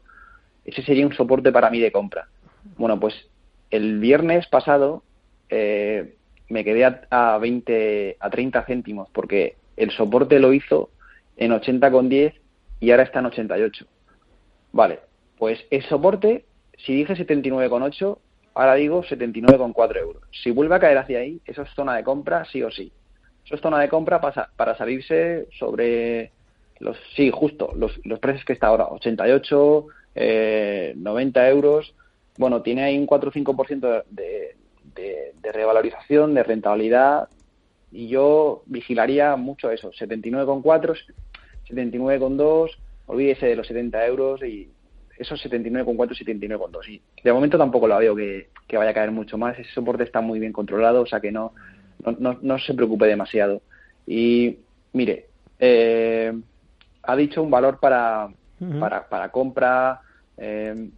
ese 0.67 0.83
sería 0.83 1.07
un 1.07 1.15
soporte 1.15 1.51
para 1.51 1.71
mí 1.71 1.81
de 1.81 1.91
compra. 1.91 2.29
Bueno, 2.77 3.01
pues 3.01 3.15
el 3.71 3.99
viernes 3.99 4.47
pasado 4.47 5.03
eh, 5.49 6.15
me 6.49 6.65
quedé 6.65 6.85
a, 7.11 7.39
20, 7.39 8.17
a 8.21 8.31
30 8.31 8.63
céntimos 8.65 9.09
porque 9.13 9.57
el 9.77 9.91
soporte 9.91 10.39
lo 10.39 10.53
hizo 10.53 10.91
en 11.37 11.53
80,10 11.53 12.35
y 12.81 12.91
ahora 12.91 13.05
está 13.05 13.21
en 13.21 13.27
88. 13.27 13.87
Vale, 14.73 15.01
pues 15.39 15.65
el 15.71 15.83
soporte, 15.85 16.45
si 16.77 16.95
dije 16.95 17.15
79,8, 17.15 18.19
Ahora 18.57 18.75
digo 18.75 19.03
79,4 19.03 19.99
euros. 19.99 20.23
Si 20.33 20.51
vuelve 20.51 20.75
a 20.75 20.81
caer 20.81 20.97
hacia 20.97 21.19
ahí, 21.19 21.39
eso 21.45 21.61
es 21.61 21.69
zona 21.75 21.95
de 21.95 22.03
compra 22.03 22.47
sí 22.47 22.63
o 22.63 22.71
sí. 22.71 22.91
Eso 23.45 23.55
es 23.55 23.61
zona 23.61 23.79
de 23.81 23.91
compra 23.91 24.19
para, 24.19 24.49
para 24.57 24.75
salirse 24.79 25.47
sobre 25.59 26.33
los, 26.79 26.97
sí, 27.15 27.31
justo, 27.31 27.73
los, 27.77 28.01
los 28.05 28.19
precios 28.19 28.47
que 28.47 28.55
está 28.55 28.69
ahora, 28.69 28.87
88, 28.89 29.87
eh, 30.15 30.95
90 30.97 31.49
euros. 31.51 31.95
Bueno, 32.39 32.63
tiene 32.63 32.85
ahí 32.85 32.99
un 32.99 33.05
4 33.05 33.29
o 33.29 33.33
5% 33.33 34.05
de, 34.09 34.57
de, 34.95 35.35
de 35.41 35.53
revalorización, 35.53 36.33
de 36.33 36.43
rentabilidad, 36.43 37.29
y 37.93 38.09
yo 38.09 38.63
vigilaría 38.65 39.37
mucho 39.37 39.71
eso, 39.71 39.93
79,4, 39.93 40.97
79,2, 41.69 42.71
olvídese 43.07 43.47
de 43.47 43.57
los 43.57 43.67
70 43.67 44.07
euros 44.07 44.43
y 44.43 44.71
esos 45.19 45.43
79,4, 45.45 46.19
79,2. 46.19 46.89
Y 46.89 47.03
de 47.23 47.33
momento 47.33 47.59
tampoco 47.59 47.89
lo 47.89 47.99
veo 47.99 48.15
que, 48.15 48.49
vaya 48.73 48.91
a 48.91 48.95
caer 48.95 49.11
mucho 49.11 49.39
más. 49.39 49.59
Ese 49.59 49.71
soporte 49.73 50.05
está 50.05 50.21
muy 50.21 50.39
bien 50.39 50.53
controlado, 50.53 51.03
o 51.03 51.07
sea 51.07 51.21
que 51.21 51.33
no, 51.33 51.53
no, 52.19 52.39
no, 52.41 52.59
se 52.59 52.75
preocupe 52.75 53.07
demasiado. 53.07 53.63
Y 54.07 54.59
mire, 54.93 55.27
eh, 55.59 56.33
ha 57.03 57.17
dicho 57.17 57.43
un 57.43 57.51
valor 57.51 57.79
para, 57.81 58.29
para, 58.79 59.09
para 59.09 59.31
compra. 59.31 60.01
Eh, 60.37 60.91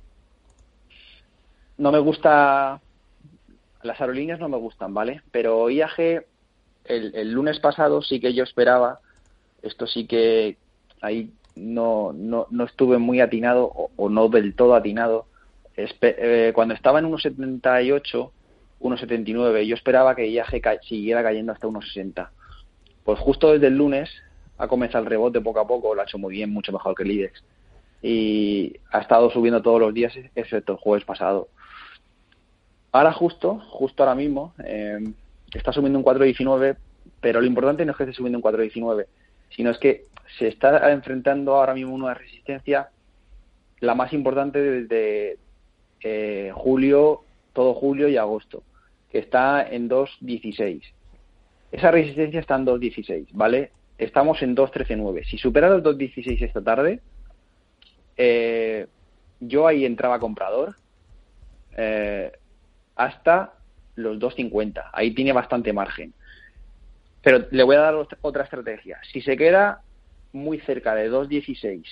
no 1.78 1.92
me 1.92 1.98
gusta. 1.98 2.80
Las 3.82 4.00
aerolíneas 4.00 4.40
no 4.40 4.48
me 4.48 4.56
gustan, 4.56 4.92
¿vale? 4.92 5.22
Pero 5.30 5.70
IAG, 5.70 6.24
el, 6.84 7.14
el 7.14 7.32
lunes 7.32 7.60
pasado 7.60 8.02
sí 8.02 8.18
que 8.18 8.34
yo 8.34 8.42
esperaba. 8.42 8.98
Esto 9.62 9.86
sí 9.86 10.06
que 10.06 10.56
ahí 11.00 11.30
no, 11.58 12.12
no, 12.12 12.46
no 12.50 12.64
estuve 12.64 12.98
muy 12.98 13.20
atinado 13.20 13.70
o, 13.96 14.08
no 14.08 14.28
del 14.28 14.54
todo 14.54 14.74
atinado. 14.74 15.26
Eh, 15.76 16.52
cuando 16.54 16.74
estaba 16.74 16.98
en 16.98 17.06
1,78, 17.06 18.30
1,79, 18.80 19.66
yo 19.66 19.74
esperaba 19.74 20.14
que 20.14 20.28
IAG 20.28 20.82
siguiera 20.82 21.22
cayendo 21.22 21.52
hasta 21.52 21.66
1,60. 21.68 22.28
Pues 23.04 23.18
justo 23.18 23.52
desde 23.52 23.68
el 23.68 23.76
lunes 23.76 24.10
ha 24.58 24.68
comenzado 24.68 25.04
el 25.04 25.10
rebote 25.10 25.40
poco 25.40 25.60
a 25.60 25.66
poco, 25.66 25.94
lo 25.94 26.00
ha 26.00 26.04
hecho 26.04 26.18
muy 26.18 26.34
bien, 26.34 26.50
mucho 26.50 26.72
mejor 26.72 26.94
que 26.94 27.04
el 27.04 27.12
IDEX. 27.12 27.44
Y 28.02 28.76
ha 28.92 29.00
estado 29.00 29.30
subiendo 29.30 29.62
todos 29.62 29.80
los 29.80 29.94
días, 29.94 30.12
excepto 30.34 30.72
el 30.72 30.78
jueves 30.78 31.04
pasado. 31.04 31.48
Ahora 32.92 33.12
justo, 33.12 33.60
justo 33.70 34.02
ahora 34.02 34.14
mismo, 34.14 34.54
eh, 34.64 34.98
está 35.52 35.72
subiendo 35.72 35.98
un 35.98 36.04
4,19, 36.04 36.76
pero 37.20 37.40
lo 37.40 37.46
importante 37.46 37.84
no 37.84 37.92
es 37.92 37.96
que 37.96 38.04
esté 38.04 38.14
subiendo 38.14 38.38
un 38.38 38.42
4,19, 38.42 39.06
sino 39.50 39.70
es 39.70 39.78
que 39.78 40.04
se 40.38 40.48
está 40.48 40.92
enfrentando 40.92 41.54
ahora 41.54 41.74
mismo 41.74 41.94
una 41.94 42.14
resistencia, 42.14 42.90
la 43.80 43.94
más 43.94 44.12
importante 44.12 44.60
desde 44.60 45.38
eh, 46.02 46.52
julio, 46.54 47.22
todo 47.52 47.74
julio 47.74 48.08
y 48.08 48.16
agosto, 48.16 48.62
que 49.10 49.18
está 49.18 49.66
en 49.68 49.88
2.16. 49.88 50.82
Esa 51.72 51.90
resistencia 51.90 52.40
está 52.40 52.56
en 52.56 52.66
2.16, 52.66 53.28
¿vale? 53.32 53.72
Estamos 53.98 54.42
en 54.42 54.56
2.13.9. 54.56 55.24
Si 55.24 55.38
supera 55.38 55.68
los 55.68 55.82
2.16 55.82 56.42
esta 56.42 56.62
tarde, 56.62 57.00
eh, 58.16 58.86
yo 59.40 59.66
ahí 59.66 59.84
entraba 59.84 60.18
comprador 60.18 60.76
eh, 61.76 62.32
hasta 62.96 63.54
los 63.96 64.18
2.50. 64.18 64.90
Ahí 64.92 65.12
tiene 65.14 65.32
bastante 65.32 65.72
margen. 65.72 66.12
Pero 67.22 67.46
le 67.50 67.62
voy 67.62 67.76
a 67.76 67.80
dar 67.80 67.94
otra 68.22 68.44
estrategia. 68.44 68.98
Si 69.12 69.20
se 69.20 69.36
queda 69.36 69.82
muy 70.32 70.60
cerca 70.60 70.94
de 70.94 71.10
2.16 71.10 71.82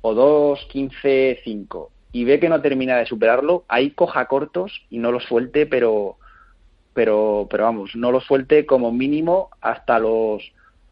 o 0.00 0.14
2.15.5 0.14 1.88
y 2.12 2.24
ve 2.24 2.40
que 2.40 2.48
no 2.48 2.62
termina 2.62 2.96
de 2.96 3.06
superarlo, 3.06 3.64
ahí 3.68 3.90
coja 3.90 4.26
cortos 4.26 4.82
y 4.90 4.98
no 4.98 5.12
los 5.12 5.24
suelte, 5.24 5.66
pero 5.66 6.16
pero 6.94 7.46
pero 7.50 7.64
vamos, 7.64 7.94
no 7.94 8.10
los 8.10 8.24
suelte 8.24 8.64
como 8.64 8.90
mínimo 8.90 9.50
hasta 9.60 9.98
los 9.98 10.42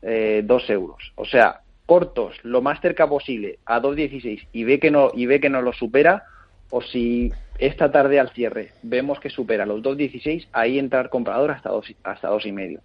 eh, 0.03 0.43
2 0.45 0.71
euros. 0.71 1.13
O 1.15 1.25
sea, 1.25 1.63
cortos 1.87 2.37
lo 2.43 2.61
más 2.61 2.81
cerca 2.81 3.09
posible 3.09 3.59
a 3.65 3.81
2.16 3.81 4.49
y 4.53 4.65
ve 4.65 4.79
que 4.79 4.91
no 4.91 5.11
y 5.15 5.27
ve 5.27 5.41
que 5.41 5.49
no 5.49 5.63
lo 5.63 5.73
supera 5.73 6.25
o 6.71 6.83
si 6.83 7.33
esta 7.59 7.93
tarde 7.93 8.19
al 8.19 8.31
cierre 8.31 8.73
vemos 8.83 9.21
que 9.21 9.31
supera 9.31 9.65
los 9.65 9.83
2.16, 9.83 10.49
ahí 10.53 10.79
entrar 10.79 11.09
comprador 11.09 11.53
hasta 11.53 11.71
dos, 11.71 11.87
hasta 12.03 12.29
dos 12.29 12.45
y 12.47 12.53
medio. 12.53 12.81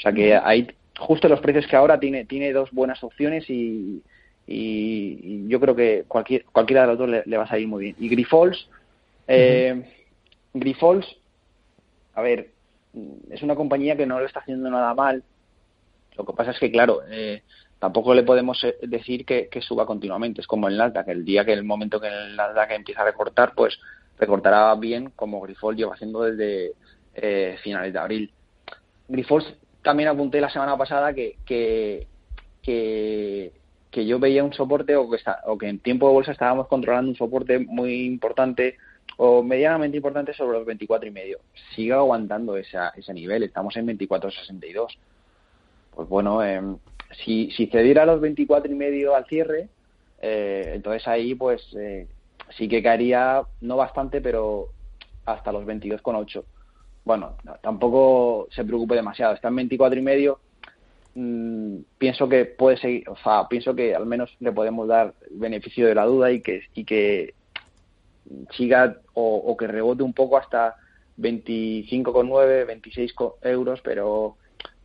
O 0.00 0.02
sea 0.02 0.12
que 0.12 0.34
ahí 0.34 0.66
justo 0.98 1.28
los 1.28 1.40
precios 1.40 1.66
que 1.66 1.76
ahora 1.76 2.00
tiene, 2.00 2.24
tiene 2.24 2.54
dos 2.54 2.70
buenas 2.72 3.04
opciones 3.04 3.44
y, 3.50 4.02
y, 4.46 5.46
yo 5.46 5.60
creo 5.60 5.76
que 5.76 6.04
cualquier, 6.08 6.46
cualquiera 6.46 6.82
de 6.82 6.86
los 6.86 6.98
dos 6.98 7.08
le, 7.08 7.36
va 7.36 7.44
a 7.44 7.48
salir 7.48 7.68
muy 7.68 7.84
bien. 7.84 7.96
Y 7.98 8.08
Grifols, 8.08 8.66
eh, 9.28 9.84
Grifols, 10.54 11.06
a 12.14 12.22
ver, 12.22 12.48
es 13.30 13.42
una 13.42 13.54
compañía 13.54 13.94
que 13.94 14.06
no 14.06 14.18
lo 14.18 14.24
está 14.24 14.40
haciendo 14.40 14.70
nada 14.70 14.94
mal. 14.94 15.22
Lo 16.16 16.24
que 16.24 16.32
pasa 16.32 16.52
es 16.52 16.58
que, 16.58 16.70
claro, 16.70 17.02
eh, 17.10 17.42
tampoco 17.78 18.14
le 18.14 18.22
podemos 18.22 18.64
eh, 18.64 18.76
decir 18.80 19.26
que, 19.26 19.48
suba 19.60 19.84
continuamente. 19.84 20.40
Es 20.40 20.46
como 20.46 20.66
el 20.68 20.78
Nasdaq, 20.78 21.08
el 21.08 21.26
día 21.26 21.44
que 21.44 21.52
el 21.52 21.62
momento 21.62 22.00
que 22.00 22.08
el 22.08 22.36
Nasdaq 22.36 22.70
empieza 22.70 23.02
a 23.02 23.04
recortar, 23.04 23.52
pues 23.54 23.78
recortará 24.18 24.74
bien 24.76 25.12
como 25.14 25.42
Grifols 25.42 25.76
lleva 25.76 25.92
haciendo 25.92 26.22
desde 26.22 26.72
eh, 27.14 27.58
finales 27.62 27.92
de 27.92 27.98
abril. 27.98 28.32
Grifols 29.08 29.54
también 29.82 30.08
apunté 30.08 30.40
la 30.40 30.50
semana 30.50 30.76
pasada 30.76 31.12
que, 31.14 31.36
que, 31.44 32.06
que, 32.62 34.06
yo 34.06 34.18
veía 34.18 34.44
un 34.44 34.52
soporte 34.52 34.96
o 34.96 35.08
que, 35.10 35.16
está, 35.16 35.40
o 35.46 35.56
que 35.58 35.68
en 35.68 35.78
tiempo 35.78 36.08
de 36.08 36.14
bolsa 36.14 36.32
estábamos 36.32 36.68
controlando 36.68 37.10
un 37.10 37.16
soporte 37.16 37.58
muy 37.58 38.06
importante 38.06 38.76
o 39.16 39.42
medianamente 39.42 39.96
importante 39.96 40.32
sobre 40.32 40.58
los 40.58 40.66
24 40.66 41.08
y 41.08 41.12
medio. 41.12 41.38
Sigue 41.74 41.92
aguantando 41.92 42.56
esa, 42.56 42.90
ese 42.90 43.12
nivel, 43.12 43.42
estamos 43.42 43.76
en 43.76 43.86
24.62. 43.86 44.96
Pues 45.94 46.08
bueno, 46.08 46.42
eh, 46.44 46.60
si, 47.24 47.50
si 47.50 47.66
cediera 47.66 48.06
los 48.06 48.20
24 48.20 48.70
y 48.70 48.74
medio 48.74 49.14
al 49.14 49.26
cierre, 49.26 49.68
eh, 50.22 50.72
entonces 50.74 51.06
ahí 51.08 51.34
pues 51.34 51.62
eh, 51.76 52.06
sí 52.56 52.68
que 52.68 52.82
caería, 52.82 53.42
no 53.60 53.76
bastante, 53.76 54.20
pero 54.20 54.68
hasta 55.26 55.52
los 55.52 55.64
22,8. 55.64 56.42
Bueno, 57.10 57.34
tampoco 57.60 58.46
se 58.52 58.64
preocupe 58.64 58.94
demasiado, 58.94 59.34
está 59.34 59.48
en 59.48 59.56
24 59.56 59.98
y 59.98 60.02
medio. 60.02 60.38
Mm, 61.16 61.78
pienso 61.98 62.28
que 62.28 62.44
puede 62.44 62.76
seguir, 62.76 63.08
o 63.08 63.16
sea, 63.16 63.48
pienso 63.48 63.74
que 63.74 63.96
al 63.96 64.06
menos 64.06 64.30
le 64.38 64.52
podemos 64.52 64.86
dar 64.86 65.14
beneficio 65.32 65.88
de 65.88 65.96
la 65.96 66.04
duda 66.04 66.30
y 66.30 66.40
que, 66.40 66.62
y 66.72 66.84
que 66.84 67.34
siga 68.52 68.98
o, 69.14 69.38
o 69.38 69.56
que 69.56 69.66
rebote 69.66 70.04
un 70.04 70.12
poco 70.12 70.36
hasta 70.36 70.76
25,9, 71.18 72.66
26 72.68 73.12
euros, 73.42 73.80
pero 73.82 74.36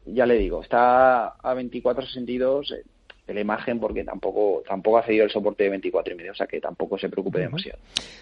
ya 0.07 0.25
le 0.25 0.39
digo, 0.39 0.63
está 0.63 1.27
a 1.27 1.53
24.62 1.53 2.73
eh, 2.73 2.83
de 3.27 3.33
la 3.33 3.41
imagen 3.41 3.79
porque 3.79 4.03
tampoco 4.03 4.61
tampoco 4.67 4.99
ha 4.99 5.03
cedido 5.03 5.23
el 5.23 5.31
soporte 5.31 5.63
de 5.63 5.71
24 5.71 6.13
y 6.13 6.17
medio, 6.17 6.31
o 6.31 6.35
sea 6.35 6.45
que 6.45 6.59
tampoco 6.61 6.97
se 6.97 7.09
preocupe 7.09 7.39
demasiado. 7.39 7.79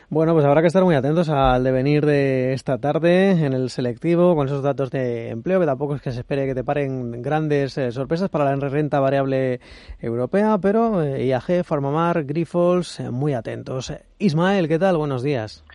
Bueno, 0.10 0.34
pues 0.34 0.46
habrá 0.46 0.62
que 0.62 0.68
estar 0.68 0.84
muy 0.84 0.96
atentos 0.96 1.30
al 1.30 1.64
devenir 1.64 2.06
de 2.06 2.54
esta 2.54 2.78
tarde 2.78 3.32
en 3.32 3.54
el 3.54 3.70
selectivo 3.70 4.36
con 4.36 4.48
esos 4.48 4.64
datos 4.64 4.92
de 4.92 5.30
empleo, 5.30 5.60
que 5.60 5.66
tampoco 5.66 5.96
es 5.96 6.02
que 6.02 6.12
se 6.12 6.22
espere 6.22 6.46
que 6.46 6.56
te 6.56 6.64
paren 6.64 7.22
grandes 7.22 7.78
eh, 7.78 7.92
sorpresas 7.92 8.30
para 8.30 8.46
la 8.46 8.56
renta 8.56 9.00
variable 9.00 9.60
europea, 10.00 10.58
pero 10.62 11.04
eh, 11.04 11.26
IAG, 11.26 11.64
Farmamar, 11.66 12.24
Grifols, 12.24 13.02
muy 13.12 13.34
atentos. 13.34 13.94
Ismael, 14.20 14.68
¿qué 14.68 14.80
tal? 14.80 14.98
Buenos 14.98 15.22
días. 15.22 15.66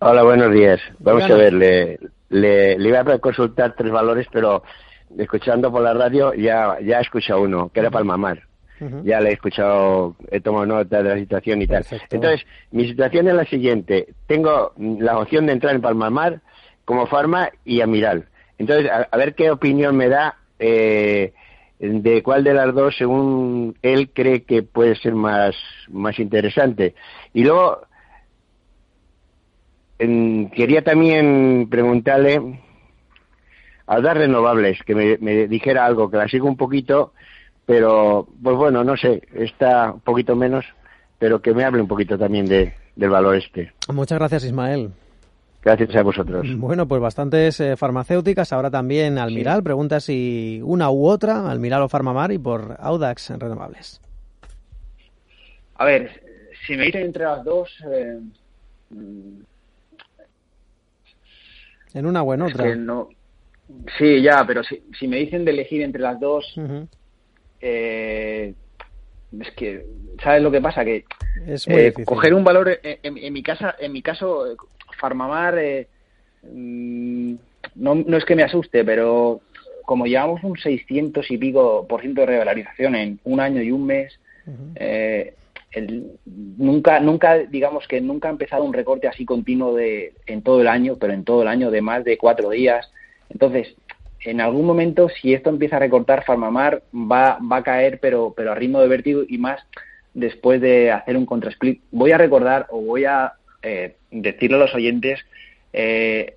Hola, 0.00 0.22
buenos 0.22 0.52
días. 0.52 0.80
Vamos 0.98 1.24
a 1.24 1.34
ver, 1.34 1.52
le, 1.52 1.98
le, 2.30 2.78
le 2.78 2.88
iba 2.88 3.00
a 3.00 3.18
consultar 3.18 3.74
tres 3.76 3.92
valores, 3.92 4.26
pero 4.32 4.62
escuchando 5.18 5.70
por 5.70 5.82
la 5.82 5.94
radio, 5.94 6.34
ya, 6.34 6.78
ya 6.80 6.98
he 6.98 7.02
escuchado 7.02 7.42
uno, 7.42 7.70
que 7.72 7.80
era 7.80 7.90
Palmamar. 7.90 8.42
Ya 9.04 9.20
le 9.20 9.28
he 9.28 9.32
escuchado, 9.34 10.16
he 10.30 10.40
tomado 10.40 10.64
nota 10.64 11.02
de 11.02 11.10
la 11.10 11.16
situación 11.16 11.60
y 11.60 11.66
tal. 11.66 11.84
Entonces, 12.10 12.46
mi 12.70 12.88
situación 12.88 13.28
es 13.28 13.34
la 13.34 13.44
siguiente. 13.44 14.14
Tengo 14.26 14.72
la 14.78 15.18
opción 15.18 15.44
de 15.44 15.52
entrar 15.52 15.74
en 15.74 15.82
Palmamar 15.82 16.40
como 16.86 17.06
Farma 17.06 17.50
y 17.62 17.82
Amiral. 17.82 18.26
Entonces, 18.58 18.90
a, 18.90 19.16
ver 19.18 19.34
qué 19.34 19.50
opinión 19.50 19.96
me 19.96 20.08
da 20.08 20.36
eh, 20.58 21.34
de 21.78 22.22
cuál 22.22 22.42
de 22.42 22.54
las 22.54 22.74
dos, 22.74 22.96
según 22.96 23.76
él 23.82 24.10
cree 24.14 24.44
que 24.44 24.62
puede 24.62 24.96
ser 24.96 25.14
más, 25.14 25.54
más 25.88 26.18
interesante. 26.18 26.94
Y 27.34 27.44
luego, 27.44 27.82
quería 29.98 30.82
también 30.82 31.68
preguntarle 31.70 32.60
a 33.90 34.00
dar 34.00 34.16
renovables, 34.16 34.78
que 34.84 34.94
me, 34.94 35.48
dijera 35.48 35.84
algo, 35.84 36.08
que 36.08 36.16
la 36.16 36.28
sigo 36.28 36.46
un 36.46 36.56
poquito, 36.56 37.12
pero 37.66 38.28
pues 38.40 38.56
bueno, 38.56 38.84
no 38.84 38.96
sé, 38.96 39.20
está 39.34 39.90
un 39.90 40.00
poquito 40.00 40.36
menos, 40.36 40.64
pero 41.18 41.42
que 41.42 41.52
me 41.52 41.64
hable 41.64 41.82
un 41.82 41.88
poquito 41.88 42.16
también 42.16 42.46
de, 42.46 42.72
del 42.94 43.10
valor 43.10 43.34
este. 43.34 43.72
Muchas 43.92 44.16
gracias, 44.20 44.44
Ismael. 44.44 44.92
Gracias 45.64 45.96
a 45.96 46.02
vosotros. 46.04 46.46
Bueno, 46.56 46.86
pues 46.86 47.02
bastantes 47.02 47.58
eh, 47.58 47.76
farmacéuticas, 47.76 48.52
ahora 48.52 48.70
también 48.70 49.18
Almiral. 49.18 49.64
Pregunta 49.64 49.98
si 49.98 50.60
una 50.62 50.88
u 50.88 51.08
otra, 51.08 51.50
Almiral 51.50 51.82
o 51.82 51.88
Farmamar, 51.88 52.30
y 52.30 52.38
por 52.38 52.76
Audax 52.78 53.30
renovables. 53.40 54.00
A 55.74 55.84
ver, 55.84 56.22
si 56.64 56.76
me 56.76 56.84
dicen 56.84 57.06
entre 57.06 57.24
las 57.24 57.42
dos. 57.42 57.68
Eh, 57.92 58.20
en 61.92 62.06
una 62.06 62.22
o 62.22 62.32
en 62.34 62.42
otra. 62.42 62.76
no, 62.76 63.08
Sí, 63.98 64.22
ya, 64.22 64.44
pero 64.46 64.62
si, 64.64 64.82
si 64.98 65.08
me 65.08 65.16
dicen 65.16 65.44
de 65.44 65.52
elegir 65.52 65.82
entre 65.82 66.00
las 66.00 66.18
dos, 66.18 66.54
eh, 67.60 68.54
es 69.38 69.50
que, 69.52 69.86
¿sabes 70.22 70.42
lo 70.42 70.50
que 70.50 70.60
pasa? 70.60 70.84
Que 70.84 71.04
es 71.46 71.66
eh, 71.68 71.92
coger 72.04 72.34
un 72.34 72.44
valor, 72.44 72.78
en, 72.82 73.32
mi 73.32 73.42
casa, 73.42 73.76
en 73.78 73.92
mi 73.92 74.02
caso, 74.02 74.56
Farmamar, 74.98 75.58
eh, 75.58 75.88
mm, 76.42 77.34
no, 77.76 77.94
no 77.94 78.16
es 78.16 78.24
que 78.24 78.36
me 78.36 78.42
asuste, 78.42 78.84
pero 78.84 79.40
como 79.84 80.06
llevamos 80.06 80.42
un 80.44 80.56
600 80.56 81.30
y 81.30 81.38
pico 81.38 81.86
por 81.88 82.00
ciento 82.00 82.22
de 82.22 82.28
revalorización 82.28 82.94
en 82.94 83.20
un 83.24 83.40
año 83.40 83.62
y 83.62 83.72
un 83.72 83.86
mes, 83.86 84.18
nunca, 86.24 87.00
nunca, 87.00 87.38
digamos 87.38 87.86
que 87.86 88.00
nunca 88.00 88.28
ha 88.28 88.32
empezado 88.32 88.64
un 88.64 88.72
recorte 88.72 89.08
así 89.08 89.24
continuo 89.24 89.74
de, 89.74 90.14
en 90.26 90.42
todo 90.42 90.60
el 90.60 90.68
año, 90.68 90.96
pero 90.96 91.12
en 91.12 91.24
todo 91.24 91.42
el 91.42 91.48
año 91.48 91.70
de 91.70 91.82
más 91.82 92.04
de 92.04 92.18
cuatro 92.18 92.50
días 92.50 92.90
entonces, 93.30 93.74
en 94.24 94.40
algún 94.40 94.66
momento, 94.66 95.08
si 95.08 95.32
esto 95.32 95.48
empieza 95.48 95.76
a 95.76 95.80
recortar, 95.80 96.24
Farmamar 96.24 96.82
va, 96.92 97.38
va 97.40 97.56
a 97.56 97.62
caer, 97.62 97.98
pero, 98.00 98.34
pero 98.36 98.52
a 98.52 98.54
ritmo 98.54 98.80
de 98.80 98.88
vértigo 98.88 99.22
y 99.26 99.38
más 99.38 99.60
después 100.12 100.60
de 100.60 100.90
hacer 100.90 101.16
un 101.16 101.26
contrasplit. 101.26 101.80
Voy 101.90 102.12
a 102.12 102.18
recordar 102.18 102.66
o 102.70 102.80
voy 102.82 103.04
a 103.04 103.32
eh, 103.62 103.96
decirle 104.10 104.56
a 104.56 104.60
los 104.60 104.74
oyentes 104.74 105.20
eh, 105.72 106.36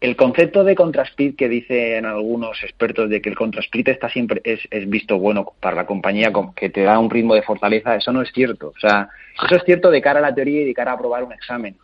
el 0.00 0.14
concepto 0.14 0.62
de 0.62 0.76
contrasplit 0.76 1.36
que 1.36 1.48
dicen 1.48 2.06
algunos 2.06 2.62
expertos 2.62 3.10
de 3.10 3.20
que 3.20 3.28
el 3.28 3.36
contrasplit 3.36 3.88
está 3.88 4.08
siempre 4.08 4.40
es, 4.44 4.60
es, 4.70 4.88
visto 4.88 5.18
bueno 5.18 5.54
para 5.60 5.74
la 5.74 5.86
compañía 5.86 6.32
que 6.54 6.70
te 6.70 6.82
da 6.82 7.00
un 7.00 7.10
ritmo 7.10 7.34
de 7.34 7.42
fortaleza, 7.42 7.96
eso 7.96 8.12
no 8.12 8.22
es 8.22 8.30
cierto. 8.32 8.72
O 8.76 8.78
sea, 8.78 9.08
eso 9.44 9.56
es 9.56 9.64
cierto 9.64 9.90
de 9.90 10.00
cara 10.00 10.20
a 10.20 10.22
la 10.22 10.34
teoría 10.34 10.60
y 10.60 10.66
de 10.66 10.74
cara 10.74 10.92
a 10.92 10.94
aprobar 10.94 11.24
un 11.24 11.32
examen, 11.32 11.76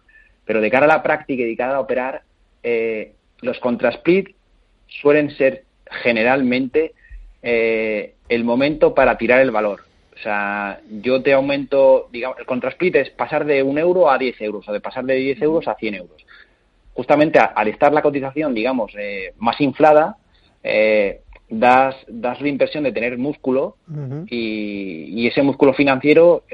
pero 0.44 0.60
de 0.60 0.70
cara 0.70 0.84
a 0.84 0.88
la 0.88 1.02
práctica 1.02 1.42
y 1.42 1.46
de 1.46 1.56
cara 1.56 1.74
a 1.74 1.80
operar, 1.80 2.22
eh, 2.62 3.14
los 3.40 3.58
contrasplit 3.58 4.28
suelen 5.00 5.30
ser 5.36 5.64
generalmente 6.02 6.92
eh, 7.42 8.14
el 8.28 8.44
momento 8.44 8.94
para 8.94 9.18
tirar 9.18 9.40
el 9.40 9.50
valor. 9.50 9.82
O 10.14 10.18
sea, 10.18 10.80
yo 11.02 11.22
te 11.22 11.32
aumento, 11.32 12.08
digamos, 12.12 12.38
el 12.38 12.46
contrasplit 12.46 12.96
es 12.96 13.10
pasar 13.10 13.44
de 13.44 13.62
un 13.62 13.78
euro 13.78 14.10
a 14.10 14.16
10 14.16 14.40
euros 14.40 14.68
o 14.68 14.72
de 14.72 14.80
pasar 14.80 15.04
de 15.04 15.14
10 15.16 15.42
euros 15.42 15.68
a 15.68 15.74
100 15.74 15.94
euros. 15.94 16.24
Justamente 16.94 17.38
al 17.38 17.68
estar 17.68 17.92
la 17.92 18.02
cotización, 18.02 18.54
digamos, 18.54 18.92
eh, 18.96 19.34
más 19.38 19.60
inflada, 19.60 20.16
eh, 20.62 21.20
das, 21.48 21.96
das 22.06 22.40
la 22.40 22.48
impresión 22.48 22.84
de 22.84 22.92
tener 22.92 23.18
músculo 23.18 23.76
y, 24.30 25.26
ese 25.26 25.42
músculo 25.42 25.74
financiero 25.74 26.44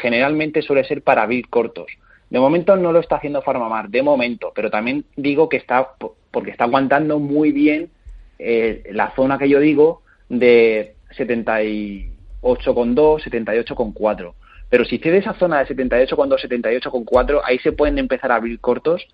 generalmente 0.00 0.62
suele 0.62 0.84
ser 0.84 1.02
para 1.02 1.22
abrir 1.22 1.48
cortos. 1.48 1.90
De 2.30 2.38
momento 2.38 2.76
no 2.76 2.92
lo 2.92 3.00
está 3.00 3.16
haciendo 3.16 3.40
Farmamar, 3.40 3.88
de 3.88 4.02
momento, 4.02 4.52
pero 4.54 4.70
también 4.70 5.04
digo 5.16 5.48
que 5.48 5.56
está 5.56 5.94
porque 6.30 6.50
está 6.50 6.64
aguantando 6.64 7.18
muy 7.18 7.52
bien 7.52 7.90
eh, 8.38 8.84
la 8.92 9.12
zona 9.14 9.38
que 9.38 9.48
yo 9.48 9.60
digo 9.60 10.02
de 10.28 10.94
78,2, 11.16 12.12
78,4. 12.42 14.34
Pero 14.70 14.84
si 14.84 14.98
cede 14.98 15.18
esa 15.18 15.34
zona 15.34 15.64
de 15.64 15.74
78,2, 15.74 16.48
78,4, 16.48 17.40
ahí 17.44 17.58
se 17.58 17.72
pueden 17.72 17.98
empezar 17.98 18.32
a 18.32 18.36
abrir 18.36 18.60
cortos 18.60 19.06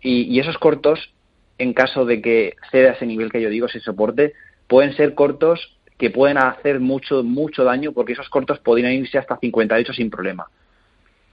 y, 0.00 0.38
esos 0.40 0.58
cortos, 0.58 1.12
en 1.58 1.72
caso 1.74 2.04
de 2.04 2.20
que 2.20 2.56
ceda 2.70 2.92
ese 2.92 3.06
nivel 3.06 3.30
que 3.30 3.40
yo 3.40 3.50
digo, 3.50 3.66
ese 3.66 3.80
soporte, 3.80 4.32
pueden 4.66 4.94
ser 4.94 5.14
cortos 5.14 5.78
que 5.98 6.10
pueden 6.10 6.38
hacer 6.38 6.80
mucho, 6.80 7.22
mucho 7.22 7.62
daño 7.62 7.92
porque 7.92 8.14
esos 8.14 8.28
cortos 8.28 8.58
podrían 8.58 8.92
irse 8.92 9.18
hasta 9.18 9.36
58 9.38 9.92
sin 9.92 10.10
problema. 10.10 10.46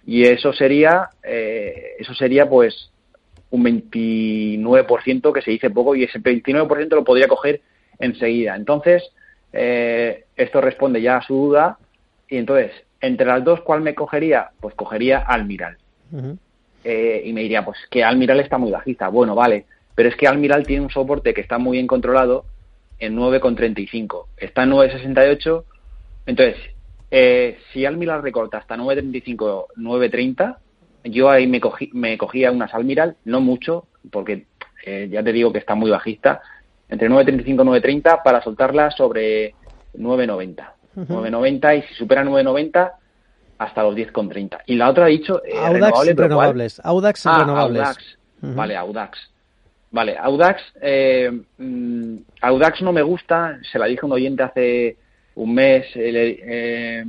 Y 0.05 0.23
eso 0.23 0.53
sería, 0.53 1.09
eh, 1.23 1.95
eso 1.99 2.13
sería 2.13 2.47
pues 2.47 2.91
un 3.51 3.63
29% 3.63 5.33
que 5.33 5.41
se 5.41 5.51
dice 5.51 5.69
poco 5.69 5.95
y 5.95 6.03
ese 6.03 6.19
29% 6.19 6.89
lo 6.89 7.03
podría 7.03 7.27
coger 7.27 7.61
enseguida. 7.97 8.55
Entonces, 8.55 9.03
eh, 9.53 10.25
esto 10.35 10.61
responde 10.61 11.01
ya 11.01 11.17
a 11.17 11.21
su 11.21 11.33
duda 11.33 11.77
y 12.27 12.37
entonces, 12.37 12.71
entre 13.01 13.25
las 13.25 13.43
dos, 13.43 13.61
¿cuál 13.61 13.81
me 13.81 13.95
cogería? 13.95 14.51
Pues 14.59 14.75
cogería 14.75 15.19
Almiral. 15.19 15.77
Eh, 16.83 17.23
y 17.25 17.33
me 17.33 17.41
diría, 17.41 17.65
pues 17.65 17.77
que 17.89 18.03
Almiral 18.03 18.39
está 18.39 18.57
muy 18.57 18.71
bajista. 18.71 19.09
Bueno, 19.09 19.35
vale, 19.35 19.65
pero 19.95 20.09
es 20.09 20.15
que 20.15 20.27
Almiral 20.27 20.65
tiene 20.65 20.83
un 20.83 20.91
soporte 20.91 21.33
que 21.33 21.41
está 21.41 21.57
muy 21.57 21.77
bien 21.77 21.87
controlado 21.87 22.45
en 22.99 23.17
9,35. 23.17 24.25
Está 24.37 24.63
en 24.63 24.71
9,68. 24.71 25.63
Entonces, 26.25 26.57
eh, 27.11 27.57
si 27.73 27.85
Almiral 27.85 28.21
recorta 28.21 28.59
hasta 28.59 28.77
9,35, 28.77 29.67
9,30, 29.75 30.57
yo 31.03 31.29
ahí 31.29 31.47
me, 31.47 31.59
cogí, 31.59 31.89
me 31.93 32.17
cogía 32.17 32.51
unas 32.51 32.73
Almiral, 32.73 33.15
no 33.25 33.41
mucho, 33.41 33.85
porque 34.11 34.45
eh, 34.85 35.07
ya 35.11 35.23
te 35.23 35.31
digo 35.31 35.51
que 35.51 35.59
está 35.59 35.75
muy 35.75 35.89
bajista, 35.89 36.41
entre 36.89 37.09
9.35 37.09 37.45
y 37.45 38.01
9.30 38.01 38.23
para 38.23 38.41
soltarla 38.41 38.91
sobre 38.91 39.53
9.90. 39.97 40.71
9.90 40.95 41.77
y 41.77 41.81
si 41.83 41.93
supera 41.93 42.23
9.90 42.23 42.91
hasta 43.59 43.83
los 43.83 43.95
10,30. 43.95 44.59
Y 44.65 44.75
la 44.75 44.89
otra 44.89 45.05
ha 45.05 45.09
dicho 45.09 45.41
eh, 45.45 45.53
Audax 45.57 46.15
renovables. 46.15 46.81
Audax 46.83 47.25
ah, 47.25 47.39
renovables. 47.39 47.81
Audax. 47.81 48.17
Vale, 48.41 48.75
Audax. 48.75 49.29
Vale, 49.91 50.17
Audax, 50.17 50.61
eh, 50.81 51.31
mm, 51.57 52.15
Audax 52.41 52.81
no 52.81 52.93
me 52.93 53.01
gusta, 53.01 53.59
se 53.71 53.79
la 53.79 53.87
dije 53.87 54.01
a 54.03 54.05
un 54.05 54.11
oyente 54.11 54.43
hace 54.43 54.97
un 55.35 55.53
mes, 55.55 55.85
eh, 55.95 57.03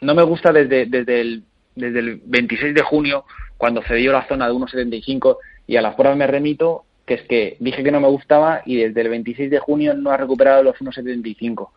no 0.00 0.14
me 0.14 0.22
gusta 0.24 0.52
desde, 0.52 0.84
desde, 0.86 1.20
el, 1.22 1.42
desde 1.74 1.98
el 1.98 2.20
26 2.24 2.74
de 2.74 2.82
junio, 2.82 3.24
cuando 3.56 3.82
cedió 3.82 4.12
la 4.12 4.26
zona 4.26 4.46
de 4.46 4.52
1,75 4.52 5.38
y 5.66 5.76
a 5.76 5.82
las 5.82 5.94
pruebas 5.94 6.16
me 6.16 6.26
remito, 6.26 6.84
que 7.06 7.14
es 7.14 7.22
que 7.22 7.56
dije 7.60 7.82
que 7.82 7.90
no 7.90 8.00
me 8.00 8.08
gustaba 8.08 8.62
y 8.64 8.76
desde 8.76 9.00
el 9.00 9.08
26 9.08 9.50
de 9.50 9.58
junio 9.58 9.94
no 9.94 10.10
ha 10.10 10.16
recuperado 10.16 10.62
los 10.62 10.76
1,75. 10.76 11.68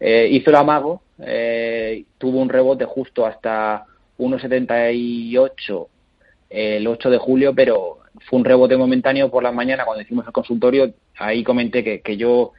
Eh, 0.00 0.28
hizo 0.30 0.50
el 0.50 0.56
amago, 0.56 1.02
eh, 1.20 2.04
tuvo 2.18 2.40
un 2.40 2.48
rebote 2.48 2.84
justo 2.84 3.24
hasta 3.24 3.84
1,78 4.18 5.86
el 6.50 6.86
8 6.86 7.10
de 7.10 7.18
julio, 7.18 7.54
pero 7.54 7.98
fue 8.28 8.38
un 8.38 8.44
rebote 8.44 8.76
momentáneo 8.76 9.30
por 9.30 9.42
la 9.42 9.52
mañana 9.52 9.84
cuando 9.84 10.02
hicimos 10.02 10.26
el 10.26 10.32
consultorio. 10.32 10.92
Ahí 11.16 11.44
comenté 11.44 11.82
que, 11.82 12.00
que 12.00 12.16
yo 12.16 12.52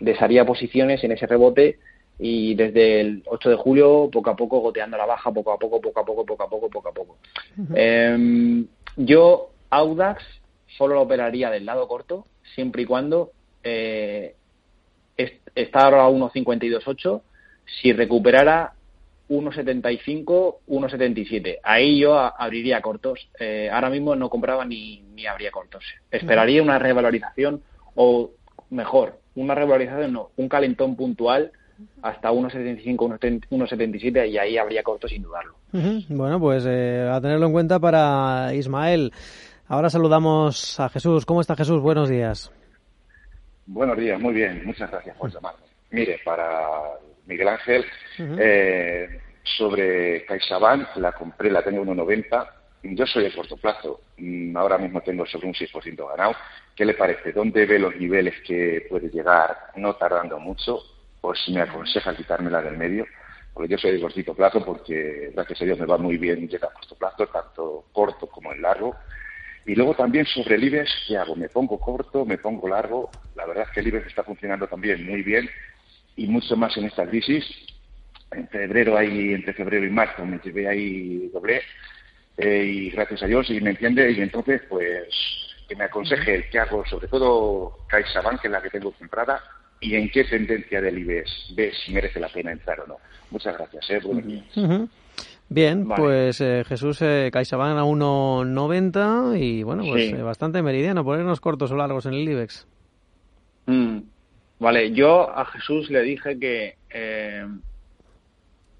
desharía 0.00 0.44
posiciones 0.44 1.02
en 1.02 1.12
ese 1.12 1.26
rebote 1.26 1.78
y 2.18 2.54
desde 2.54 3.00
el 3.00 3.22
8 3.26 3.50
de 3.50 3.56
julio, 3.56 4.08
poco 4.12 4.30
a 4.30 4.36
poco, 4.36 4.60
goteando 4.60 4.96
la 4.96 5.06
baja, 5.06 5.32
poco 5.32 5.52
a 5.52 5.58
poco, 5.58 5.80
poco 5.80 6.00
a 6.00 6.04
poco, 6.04 6.26
poco 6.26 6.42
a 6.42 6.48
poco, 6.48 6.68
poco 6.68 6.88
a 6.88 6.92
poco. 6.92 7.18
Em, 7.74 8.66
yo, 8.96 9.50
Audax, 9.70 10.24
solo 10.76 10.96
lo 10.96 11.02
operaría 11.02 11.50
del 11.50 11.64
lado 11.64 11.86
corto, 11.86 12.26
siempre 12.54 12.82
y 12.82 12.86
cuando 12.86 13.30
eh, 13.62 14.34
está 15.54 15.84
ahora 15.84 16.04
a 16.04 16.10
1.52.8, 16.10 17.22
si 17.80 17.92
recuperara 17.92 18.72
1.75, 19.28 20.56
1.77. 20.66 21.58
Ahí 21.62 22.00
yo 22.00 22.18
abriría 22.18 22.80
cortos. 22.80 23.28
Eh, 23.38 23.68
ahora 23.70 23.90
mismo 23.90 24.16
no 24.16 24.30
compraba 24.30 24.64
ni, 24.64 25.02
ni 25.14 25.26
habría 25.26 25.50
cortos. 25.50 25.84
Esperaría 26.10 26.62
una 26.62 26.78
revalorización 26.78 27.62
o 27.94 28.30
mejor, 28.70 29.18
una 29.34 29.54
revalorización 29.54 30.12
no, 30.12 30.30
un 30.36 30.48
calentón 30.48 30.96
puntual 30.96 31.52
hasta 32.02 32.30
1.75, 32.30 33.40
1.77 33.50 34.28
y 34.28 34.38
ahí 34.38 34.58
habría 34.58 34.82
cortos 34.82 35.10
sin 35.10 35.22
dudarlo. 35.22 35.54
Bueno, 36.08 36.40
pues 36.40 36.64
eh, 36.66 37.08
a 37.10 37.20
tenerlo 37.20 37.46
en 37.46 37.52
cuenta 37.52 37.78
para 37.78 38.54
Ismael. 38.54 39.12
Ahora 39.66 39.90
saludamos 39.90 40.80
a 40.80 40.88
Jesús. 40.88 41.26
¿Cómo 41.26 41.40
está 41.40 41.54
Jesús? 41.54 41.80
Buenos 41.80 42.08
días. 42.08 42.50
Buenos 43.66 43.98
días, 43.98 44.18
muy 44.18 44.32
bien. 44.32 44.64
Muchas 44.64 44.90
gracias 44.90 45.16
por 45.16 45.30
llamarme. 45.30 45.60
Mire, 45.90 46.20
para 46.24 46.68
Miguel 47.26 47.48
Ángel, 47.48 47.84
eh, 48.18 49.20
sobre 49.42 50.24
CaixaBank, 50.24 50.96
la 50.96 51.12
compré, 51.12 51.50
la 51.50 51.62
tengo 51.62 51.82
1,90. 51.82 52.46
Yo 52.82 53.06
soy 53.06 53.24
de 53.24 53.34
corto 53.34 53.56
plazo. 53.56 54.00
Mm, 54.16 54.56
ahora 54.56 54.78
mismo 54.78 55.00
tengo 55.02 55.26
sobre 55.26 55.48
un 55.48 55.54
6% 55.54 56.08
ganado. 56.08 56.34
¿Qué 56.74 56.84
le 56.84 56.94
parece? 56.94 57.32
¿Dónde 57.32 57.66
ve 57.66 57.78
los 57.78 57.94
niveles 57.96 58.34
que 58.46 58.86
puede 58.88 59.10
llegar 59.10 59.54
no 59.76 59.96
tardando 59.96 60.38
mucho? 60.38 60.80
Pues 61.20 61.38
me 61.48 61.60
aconseja 61.60 62.16
quitármela 62.16 62.62
del 62.62 62.76
medio. 62.76 63.06
Porque 63.52 63.72
yo 63.72 63.78
soy 63.78 63.92
de 63.92 64.00
cortito 64.00 64.34
plazo 64.34 64.64
porque, 64.64 65.32
gracias 65.34 65.62
a 65.62 65.64
Dios, 65.64 65.78
me 65.78 65.86
va 65.86 65.98
muy 65.98 66.16
bien 66.16 66.48
llegar 66.48 66.70
a 66.70 66.74
corto 66.74 66.94
plazo, 66.94 67.26
tanto 67.26 67.86
corto 67.92 68.26
como 68.28 68.52
en 68.52 68.62
largo. 68.62 68.96
Y 69.66 69.74
luego 69.74 69.94
también 69.94 70.24
sobre 70.26 70.54
el 70.54 70.64
IBEX, 70.64 70.90
¿qué 71.08 71.16
hago? 71.16 71.34
¿Me 71.34 71.48
pongo 71.48 71.78
corto? 71.78 72.24
¿Me 72.24 72.38
pongo 72.38 72.68
largo? 72.68 73.10
La 73.34 73.46
verdad 73.46 73.64
es 73.64 73.70
que 73.70 73.80
el 73.80 73.88
IBEX 73.88 74.06
está 74.06 74.22
funcionando 74.22 74.66
también 74.68 75.04
muy 75.04 75.22
bien 75.22 75.48
y 76.16 76.26
mucho 76.26 76.56
más 76.56 76.76
en 76.76 76.84
esta 76.84 77.06
crisis. 77.06 77.44
En 78.30 78.46
febrero, 78.48 78.96
ahí, 78.96 79.34
entre 79.34 79.54
febrero 79.54 79.86
y 79.86 79.90
marzo, 79.90 80.24
me 80.24 80.38
llevé 80.38 80.68
ahí 80.68 81.28
doble 81.32 81.62
eh, 82.38 82.64
y 82.64 82.90
gracias 82.90 83.24
a 83.24 83.26
Dios, 83.26 83.50
y 83.50 83.60
me 83.60 83.70
entiende, 83.70 84.12
y 84.12 84.20
entonces, 84.20 84.62
pues, 84.68 85.08
que 85.68 85.74
me 85.74 85.84
aconseje 85.84 86.48
qué 86.50 86.60
hago, 86.60 86.86
sobre 86.86 87.08
todo 87.08 87.78
CaixaBank, 87.88 88.40
que 88.40 88.46
es 88.46 88.52
la 88.52 88.62
que 88.62 88.70
tengo 88.70 88.92
comprada, 88.92 89.42
y 89.80 89.94
en 89.94 90.10
qué 90.10 90.24
tendencia 90.24 90.80
del 90.80 90.98
IBEX 90.98 91.52
ve 91.54 91.72
si 91.72 91.92
merece 91.92 92.20
la 92.20 92.28
pena 92.28 92.52
entrar 92.52 92.80
o 92.80 92.86
no. 92.86 92.96
Muchas 93.30 93.56
gracias. 93.56 93.90
¿eh? 93.90 94.88
Bien, 95.48 95.88
pues 95.88 96.40
eh, 96.40 96.64
Jesús 96.66 97.00
eh, 97.00 97.30
CaixaBank 97.32 97.78
a 97.78 97.84
1,90 97.84 99.40
y 99.40 99.62
bueno, 99.62 99.84
pues 99.88 100.12
eh, 100.12 100.22
bastante 100.22 100.62
meridiano, 100.62 101.04
ponernos 101.04 101.40
cortos 101.40 101.70
o 101.72 101.76
largos 101.76 102.06
en 102.06 102.14
el 102.14 102.28
IBEX. 102.28 102.66
Mm. 103.66 103.98
Vale, 104.58 104.92
yo 104.92 105.30
a 105.30 105.44
Jesús 105.46 105.88
le 105.88 106.02
dije 106.02 106.38
que, 106.38 106.76
eh, 106.90 107.46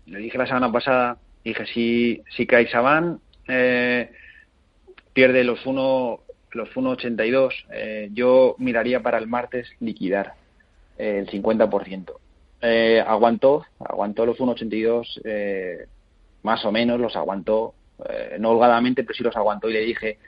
le 0.06 0.18
dije 0.18 0.36
la 0.36 0.46
semana 0.46 0.72
pasada, 0.72 1.18
dije, 1.44 1.64
si, 1.66 2.22
si 2.36 2.46
CaixaBank 2.46 3.20
eh, 3.46 4.10
pierde 5.12 5.44
los 5.44 5.64
1 5.64 6.20
los 6.52 6.70
1,82, 6.70 7.52
eh, 7.72 8.08
yo 8.12 8.56
miraría 8.58 9.00
para 9.00 9.18
el 9.18 9.26
martes 9.26 9.68
liquidar 9.80 10.34
el 10.98 11.26
50%. 11.26 12.12
Eh, 12.60 13.02
aguantó, 13.06 13.64
aguantó 13.78 14.26
los 14.26 14.38
1,82 14.38 15.20
eh, 15.24 15.86
más 16.42 16.64
o 16.64 16.72
menos 16.72 17.00
los 17.00 17.16
aguantó, 17.16 17.74
eh, 18.08 18.36
no 18.38 18.50
holgadamente, 18.50 19.02
pero 19.04 19.14
sí 19.14 19.22
los 19.22 19.36
aguantó 19.36 19.68
y 19.68 19.74
le 19.74 19.80
dije, 19.80 20.18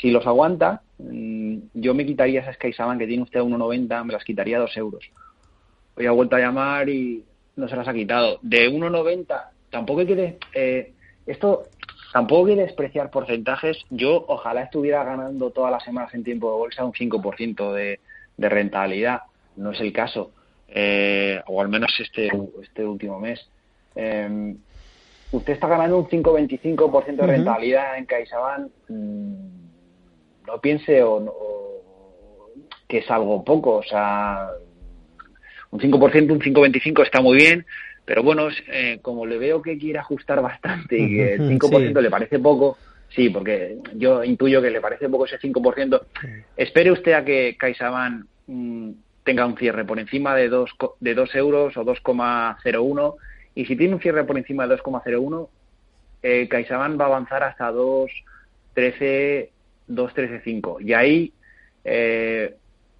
si 0.00 0.10
los 0.10 0.26
aguanta, 0.26 0.82
mm, 0.98 1.56
yo 1.74 1.94
me 1.94 2.06
quitaría 2.06 2.40
esas 2.40 2.56
CaixaBank 2.58 2.98
que 2.98 3.06
tiene 3.06 3.22
usted 3.22 3.40
a 3.40 3.44
1,90, 3.44 4.04
me 4.04 4.12
las 4.12 4.24
quitaría 4.24 4.56
a 4.56 4.60
2 4.60 4.76
euros. 4.76 5.04
Hoy 5.96 6.06
ha 6.06 6.12
vuelto 6.12 6.36
a 6.36 6.40
llamar 6.40 6.88
y 6.88 7.24
no 7.56 7.68
se 7.68 7.76
las 7.76 7.86
ha 7.88 7.94
quitado. 7.94 8.38
De 8.42 8.70
1,90, 8.70 9.48
tampoco 9.70 10.00
hay 10.00 10.06
que... 10.06 10.38
Eh, 10.54 10.92
esto 11.26 11.64
tampoco 12.12 12.48
hay 12.48 12.56
que 12.56 12.62
despreciar 12.62 13.10
porcentajes. 13.10 13.84
Yo 13.90 14.24
ojalá 14.28 14.62
estuviera 14.62 15.04
ganando 15.04 15.50
todas 15.50 15.70
las 15.70 15.84
semanas 15.84 16.12
en 16.14 16.24
tiempo 16.24 16.50
de 16.50 16.58
bolsa 16.58 16.84
un 16.84 16.92
5% 16.92 17.72
de, 17.72 18.00
de 18.36 18.48
rentabilidad. 18.48 19.22
No 19.56 19.72
es 19.72 19.80
el 19.80 19.92
caso. 19.92 20.32
Eh, 20.68 21.40
o 21.46 21.60
al 21.60 21.68
menos 21.68 21.92
este, 22.00 22.30
este 22.62 22.84
último 22.84 23.20
mes. 23.20 23.46
Eh, 23.94 24.54
usted 25.36 25.52
está 25.52 25.68
ganando 25.68 25.98
un 25.98 26.06
5-25% 26.06 27.16
de 27.16 27.26
rentabilidad 27.26 27.98
en 27.98 28.06
CaixaBank, 28.06 28.70
mm, 28.88 29.34
no 30.46 30.60
piense 30.60 31.02
o, 31.02 31.82
que 32.88 32.98
es 32.98 33.10
algo 33.10 33.44
poco, 33.44 33.76
o 33.76 33.82
sea, 33.82 34.48
un 35.70 35.80
5%, 35.80 36.32
un 36.32 36.40
5-25 36.40 37.02
está 37.02 37.20
muy 37.20 37.36
bien, 37.36 37.66
pero 38.04 38.22
bueno, 38.22 38.48
eh, 38.70 38.98
como 39.02 39.26
le 39.26 39.38
veo 39.38 39.62
que 39.62 39.78
quiere 39.78 39.98
ajustar 39.98 40.40
bastante 40.40 40.98
y 40.98 41.08
que 41.08 41.34
el 41.34 41.58
5% 41.58 42.00
le 42.00 42.10
parece 42.10 42.38
poco, 42.38 42.78
sí, 43.08 43.30
porque 43.30 43.78
yo 43.94 44.22
intuyo 44.22 44.60
que 44.62 44.70
le 44.70 44.80
parece 44.80 45.08
poco 45.08 45.24
ese 45.24 45.38
5%, 45.38 46.00
espere 46.56 46.92
usted 46.92 47.12
a 47.12 47.24
que 47.24 47.56
CaixaBank 47.58 48.26
mm, 48.46 48.90
tenga 49.24 49.46
un 49.46 49.56
cierre 49.56 49.84
por 49.84 49.98
encima 49.98 50.34
de 50.36 50.48
2, 50.48 50.70
de 51.00 51.14
2 51.14 51.34
euros 51.34 51.76
o 51.76 51.84
2,01 51.84 53.14
y 53.54 53.64
si 53.64 53.76
tiene 53.76 53.94
un 53.94 54.00
cierre 54.00 54.24
por 54.24 54.36
encima 54.36 54.66
de 54.66 54.76
2,01, 54.76 55.48
eh, 56.22 56.48
CaixaBank 56.48 57.00
va 57.00 57.04
a 57.04 57.08
avanzar 57.08 57.42
hasta 57.42 57.72
2,13, 57.72 59.48
2,13,5. 59.88 60.80
Y 60.84 60.92
ahí 60.92 61.32
eh, 61.84 62.54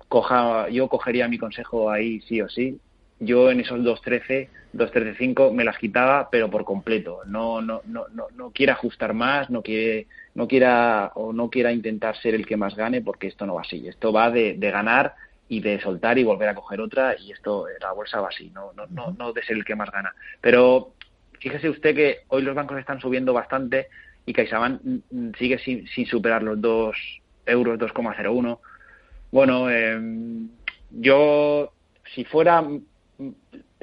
coja, 0.09 0.69
yo 0.69 0.89
cogería 0.89 1.29
mi 1.29 1.39
consejo 1.39 1.91
ahí 1.91 2.21
sí 2.23 2.41
o 2.41 2.49
sí. 2.49 2.79
Yo 3.21 3.51
en 3.51 3.61
esos 3.61 3.81
2.13, 3.81 4.49
2.13.5 4.75 5.53
me 5.53 5.65
las 5.65 5.79
quitaba, 5.79 6.29
pero 6.31 6.51
por 6.51 6.65
completo. 6.65 7.21
No, 7.27 7.61
no, 7.61 7.83
no, 7.87 8.07
no, 8.13 8.27
no 8.35 8.51
quiera 8.51 8.75
ajustar 8.75 9.15
más, 9.15 9.51
no 9.51 9.63
quiere, 9.63 10.07
no 10.35 10.47
quiera 10.47 11.13
o 11.15 11.33
no 11.33 11.49
quiera 11.49 11.73
intentar 11.73 12.17
ser 12.19 12.35
el 12.35 12.47
que 12.47 12.57
más 12.57 12.77
gane, 12.77 13.01
porque 13.01 13.27
esto 13.27 13.47
no 13.47 13.55
va 13.55 13.63
así. 13.63 13.89
Esto 13.89 14.13
va 14.13 14.31
de 14.31 14.57
ganar 14.59 15.15
y 15.49 15.61
de 15.61 15.81
soltar 15.81 16.19
y 16.19 16.25
volver 16.25 16.49
a 16.49 16.55
coger 16.55 16.81
otra 16.81 17.17
y 17.19 17.33
esto 17.33 17.67
la 17.81 17.93
bolsa 17.93 18.21
va 18.21 18.29
así, 18.29 18.51
no, 18.51 18.73
no, 18.73 18.87
no, 18.89 19.15
no 19.17 19.33
de 19.33 19.43
ser 19.43 19.57
el 19.57 19.65
que 19.65 19.75
más 19.75 19.91
gana. 19.91 20.15
Pero 20.41 20.95
fíjese 21.39 21.69
usted 21.69 21.95
que 21.95 22.21
hoy 22.29 22.43
los 22.43 22.55
bancos 22.55 22.79
están 22.79 23.01
subiendo 23.01 23.33
bastante 23.33 23.89
y 24.27 24.33
CaixaBank 24.33 24.81
sigue 25.39 25.59
sin, 25.59 25.87
sin 25.89 26.07
superar 26.07 26.43
los 26.43 26.61
2 26.61 26.97
euros, 27.47 27.79
2,01. 27.79 28.59
Bueno, 29.31 29.71
eh, 29.71 30.01
yo 30.91 31.73
si 32.15 32.25
fuera 32.25 32.65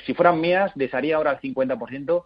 si 0.06 0.14
fueran 0.14 0.42
mías 0.42 0.72
desharía 0.76 1.18
ahora 1.18 1.32
el 1.32 1.40
50% 1.40 2.26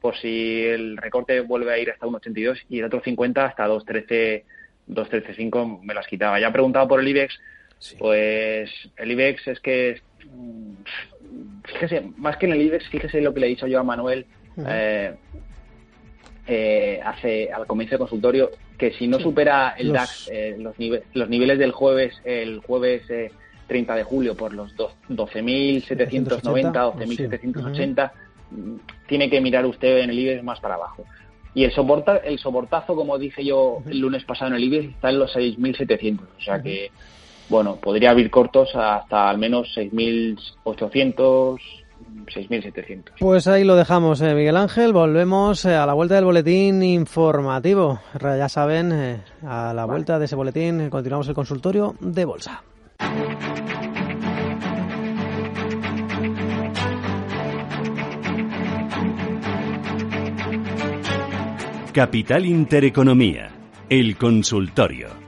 por 0.00 0.16
si 0.16 0.64
el 0.64 0.96
recorte 0.96 1.40
vuelve 1.40 1.72
a 1.72 1.78
ir 1.78 1.90
hasta 1.90 2.06
1,82 2.06 2.64
y 2.68 2.80
el 2.80 2.86
otro 2.86 3.00
50 3.00 3.44
hasta 3.44 3.68
2,13 3.68 4.42
2,13,5 4.88 5.80
me 5.82 5.94
las 5.94 6.06
quitaba. 6.06 6.40
Ya 6.40 6.48
he 6.48 6.52
preguntado 6.52 6.88
por 6.88 7.00
el 7.00 7.08
IBEX 7.08 7.38
pues 7.98 8.70
el 8.96 9.10
IBEX 9.10 9.48
es 9.48 9.60
que, 9.60 10.00
mm, 10.24 10.72
fíjese, 11.64 12.02
más 12.16 12.36
que 12.36 12.46
en 12.46 12.52
el 12.52 12.62
IBEX, 12.62 12.88
fíjese 12.88 13.20
lo 13.20 13.34
que 13.34 13.40
le 13.40 13.46
he 13.46 13.50
dicho 13.50 13.66
yo 13.66 13.80
a 13.80 13.82
Manuel 13.82 14.26
eh, 14.66 15.14
eh, 16.46 17.00
hace 17.04 17.52
al 17.52 17.66
comienzo 17.66 17.92
del 17.92 18.00
consultorio, 18.00 18.50
que 18.76 18.92
si 18.92 19.06
no 19.06 19.18
supera 19.18 19.74
el 19.78 19.92
DAX 19.92 20.28
eh, 20.32 20.56
los, 20.58 20.74
los 21.14 21.28
niveles 21.28 21.58
del 21.58 21.72
jueves, 21.72 22.20
el 22.24 22.60
jueves 22.60 23.02
30 23.68 23.94
de 23.96 24.04
julio 24.04 24.36
por 24.36 24.52
los 24.52 24.76
12.790, 24.76 26.72
12.780, 26.94 28.12
tiene 29.06 29.30
que 29.30 29.40
mirar 29.40 29.64
usted 29.66 29.98
en 29.98 30.10
el 30.10 30.18
IBEX 30.18 30.42
más 30.42 30.60
para 30.60 30.74
abajo. 30.74 31.04
Y 31.54 31.64
el, 31.64 31.72
soporta, 31.72 32.16
el 32.18 32.38
soportazo, 32.38 32.94
como 32.96 33.18
dije 33.18 33.44
yo 33.44 33.82
el 33.86 33.98
lunes 33.98 34.24
pasado 34.24 34.50
en 34.50 34.56
el 34.56 34.64
IBEX, 34.64 34.94
está 34.94 35.10
en 35.10 35.18
los 35.18 35.34
6.700. 35.34 36.20
O 36.20 36.40
sea 36.42 36.62
que, 36.62 36.90
bueno, 37.52 37.76
podría 37.76 38.10
abrir 38.10 38.30
cortos 38.30 38.70
hasta 38.74 39.28
al 39.28 39.36
menos 39.36 39.68
6.800, 39.76 41.58
6.700. 42.26 43.04
Pues 43.20 43.46
ahí 43.46 43.62
lo 43.62 43.76
dejamos, 43.76 44.22
eh, 44.22 44.34
Miguel 44.34 44.56
Ángel. 44.56 44.94
Volvemos 44.94 45.62
eh, 45.66 45.74
a 45.74 45.84
la 45.84 45.92
vuelta 45.92 46.14
del 46.14 46.24
boletín 46.24 46.82
informativo. 46.82 48.00
Ya 48.18 48.48
saben, 48.48 48.90
eh, 48.92 49.20
a 49.46 49.74
la 49.74 49.84
vuelta 49.84 50.18
de 50.18 50.24
ese 50.24 50.34
boletín 50.34 50.88
continuamos 50.88 51.28
el 51.28 51.34
consultorio 51.34 51.94
de 52.00 52.24
bolsa. 52.24 52.62
Capital 61.92 62.46
Intereconomía, 62.46 63.50
el 63.90 64.16
consultorio. 64.16 65.21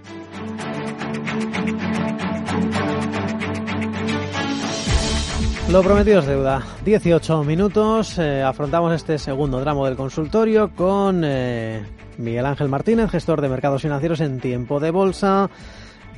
Lo 5.75 5.83
prometido 5.83 6.21
es 6.21 6.27
deuda. 6.27 6.63
18 6.85 7.43
minutos. 7.43 8.17
Eh, 8.21 8.45
afrontamos 8.45 8.95
este 8.95 9.19
segundo 9.19 9.61
tramo 9.61 9.85
del 9.85 9.97
consultorio 9.97 10.71
con 10.73 11.23
eh, 11.25 11.83
Miguel 12.17 12.47
Ángel 12.47 12.69
Martínez, 12.69 13.11
gestor 13.11 13.41
de 13.41 13.49
mercados 13.49 13.83
financieros 13.83 14.21
en 14.21 14.39
tiempo 14.39 14.79
de 14.79 14.93
bolsa 14.93 15.51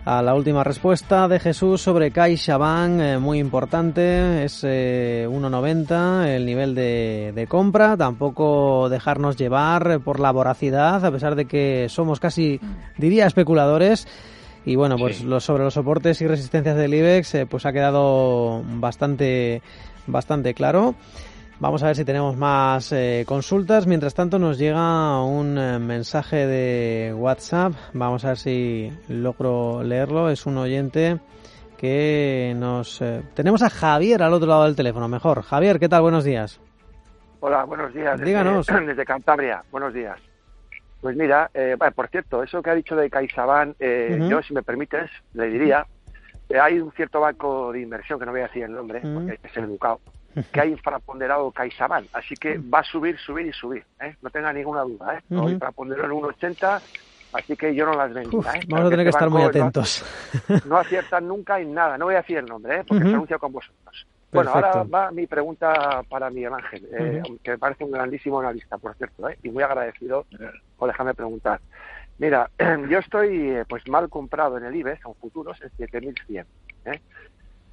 a 0.07 0.23
la 0.23 0.37
última 0.37 0.63
respuesta 0.63 1.27
de 1.27 1.41
Jesús 1.41 1.81
sobre 1.81 2.13
CaixaBank, 2.13 3.01
eh, 3.01 3.19
muy 3.19 3.41
importante, 3.41 4.45
es 4.45 4.63
1,90 4.63 6.27
eh, 6.27 6.37
el 6.37 6.47
nivel 6.47 6.77
de, 6.77 7.47
compra, 7.49 7.97
tampoco 7.97 8.89
dejarnos 8.89 9.37
llevar 9.37 9.99
por 10.01 10.21
la 10.21 10.31
voracidad, 10.31 11.05
a 11.05 11.11
pesar 11.11 11.35
de 11.35 11.47
que 11.47 11.89
somos 11.89 12.21
casi, 12.21 12.61
diría, 12.97 13.27
especuladores. 13.27 14.07
Y 14.67 14.77
bueno, 14.77 14.97
pues 14.99 15.25
sobre 15.39 15.65
los 15.65 15.73
soportes 15.73 16.21
y 16.21 16.27
resistencias 16.27 16.77
del 16.77 16.93
IBEX, 16.93 17.35
eh, 17.37 17.47
pues 17.47 17.65
ha 17.65 17.73
quedado 17.73 18.63
bastante, 18.67 19.63
bastante 20.07 20.53
claro. 20.53 20.95
Vamos 21.59 21.83
a 21.83 21.87
ver 21.87 21.97
si 21.97 22.05
tenemos 22.05 22.37
más 22.37 22.93
eh, 22.93 23.25
consultas. 23.27 23.87
Mientras 23.87 24.15
tanto 24.15 24.39
nos 24.39 24.59
llega 24.59 25.23
un 25.23 25.57
eh, 25.57 25.79
mensaje 25.79 26.47
de 26.47 27.15
WhatsApp. 27.15 27.73
Vamos 27.95 28.25
a 28.27 28.29
ver 28.29 28.37
si 28.37 28.93
logro 29.09 29.83
leerlo. 29.83 30.29
Es 30.29 30.45
un 30.45 30.59
oyente 30.59 31.19
que 31.79 32.55
nos... 32.57 33.01
Eh, 33.01 33.23
tenemos 33.35 33.63
a 33.63 33.71
Javier 33.71 34.23
al 34.23 34.35
otro 34.35 34.49
lado 34.49 34.65
del 34.65 34.77
teléfono. 34.77 35.09
Mejor. 35.09 35.43
Javier, 35.43 35.79
¿qué 35.79 35.89
tal? 35.89 36.03
Buenos 36.03 36.25
días. 36.25 36.61
Hola, 37.41 37.65
buenos 37.65 37.95
días. 37.95 38.21
Díganos. 38.21 38.67
Desde, 38.87 39.05
Cantabria. 39.07 39.63
Buenos 39.71 39.95
días. 39.95 40.21
Pues 41.07 41.17
mira, 41.17 41.49
por 41.95 42.09
cierto, 42.09 42.43
eso 42.43 42.61
que 42.61 42.71
ha 42.71 42.75
dicho 42.75 42.97
de 42.97 43.09
CaixaBank, 43.09 43.77
yo, 44.29 44.43
si 44.43 44.53
me 44.53 44.65
permites, 44.65 45.09
le 45.35 45.47
diría, 45.47 45.87
hay 46.61 46.81
un 46.81 46.91
cierto 46.91 47.21
banco 47.21 47.71
de 47.71 47.83
inversión, 47.83 48.19
que 48.19 48.27
no 48.27 48.33
voy 48.33 48.41
a 48.41 48.49
decir 48.49 48.65
el 48.65 48.73
nombre, 48.73 49.03
porque 49.03 49.31
hay 49.31 49.39
que 49.39 49.49
ser 49.51 49.63
educado, 49.63 50.01
que 50.53 50.61
hay 50.61 50.73
infraponderado 50.73 51.53
CaixaBank. 51.53 52.09
Así 52.13 52.35
que 52.35 52.59
va 52.59 52.81
a 52.81 52.83
subir, 52.83 53.17
subir 53.21 53.47
y 53.47 53.53
subir. 53.53 53.85
¿eh? 54.01 54.17
No 54.21 54.31
tenga 54.31 54.53
ninguna 54.53 54.81
duda. 54.81 55.17
¿eh? 55.17 55.23
Uh 55.29 55.49
infraponderado 55.49 56.13
en 56.13 56.23
1,80, 56.23 56.81
así 57.35 57.57
que 57.57 57.73
yo 57.73 57.87
no 57.87 57.93
las 57.93 58.13
vendía. 58.13 58.55
¿eh? 58.55 58.61
Vamos 58.67 58.89
a 58.89 58.91
tener 58.91 59.07
que 59.07 59.11
estar 59.11 59.31
muy 59.31 59.43
atentos. 59.43 60.05
No, 60.65 60.77
aciertan 60.77 61.29
nunca 61.29 61.61
en 61.61 61.73
nada. 61.73 61.97
No 61.97 62.07
voy 62.07 62.15
a 62.15 62.23
decir 62.23 62.39
el 62.39 62.47
nombre, 62.47 62.81
¿eh? 62.81 62.85
porque 62.85 63.05
se 63.05 63.11
anuncia 63.11 63.39
con 63.39 63.53
vosotros. 63.53 64.09
Bueno, 64.37 64.51
ahora 64.53 64.83
va 64.85 65.11
mi 65.11 65.27
pregunta 65.27 66.03
para 66.09 66.31
Miguel 66.31 66.55
Ángel, 66.55 66.89
eh, 66.93 67.23
que 67.43 67.53
me 67.53 67.59
parece 67.59 67.85
un 67.85 67.91
grandísimo 67.91 68.41
analista, 68.41 68.79
por 68.79 68.95
cierto, 68.97 69.29
¿eh? 69.29 69.39
y 69.43 69.51
muy 69.51 69.63
agradecido 69.63 70.27
por 70.77 70.89
dejarme 70.89 71.15
preguntar. 71.15 71.61
Mira, 72.19 72.51
yo 72.89 72.99
estoy 72.99 73.51
eh, 73.51 73.65
pues 73.69 73.87
mal 73.89 74.09
comprado 74.09 74.57
en 74.59 74.65
el 74.65 74.75
IBEX, 74.75 75.05
en 75.05 75.15
futuros, 75.15 75.61
en 75.63 75.71
7.100. 75.71 76.47
¿eh? 76.87 77.01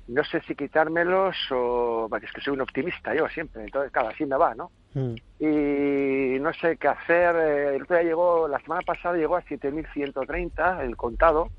no 0.08 0.24
sé 0.24 0.42
si 0.42 0.56
quitármelos 0.56 1.36
o... 1.52 2.10
Es 2.22 2.32
que 2.32 2.42
soy 2.42 2.54
un 2.54 2.62
optimista 2.62 3.16
yo 3.16 3.28
siempre, 3.30 3.64
entonces, 3.64 3.92
claro, 3.92 4.10
así 4.10 4.26
me 4.26 4.36
va, 4.36 4.54
¿no? 4.54 4.72
Mm. 4.94 5.16
Y 5.40 6.40
no 6.40 6.54
sé 6.54 6.78
qué 6.78 6.90
hacer. 6.90 7.36
Eh, 7.36 7.76
el 7.76 7.84
otro 7.84 7.96
día 7.96 8.06
llegó, 8.06 8.48
la 8.48 8.60
semana 8.60 8.82
pasada 8.86 9.16
llegó 9.16 9.36
a 9.36 9.44
7.130 9.44 10.82
el 10.82 10.98
contado. 10.98 11.50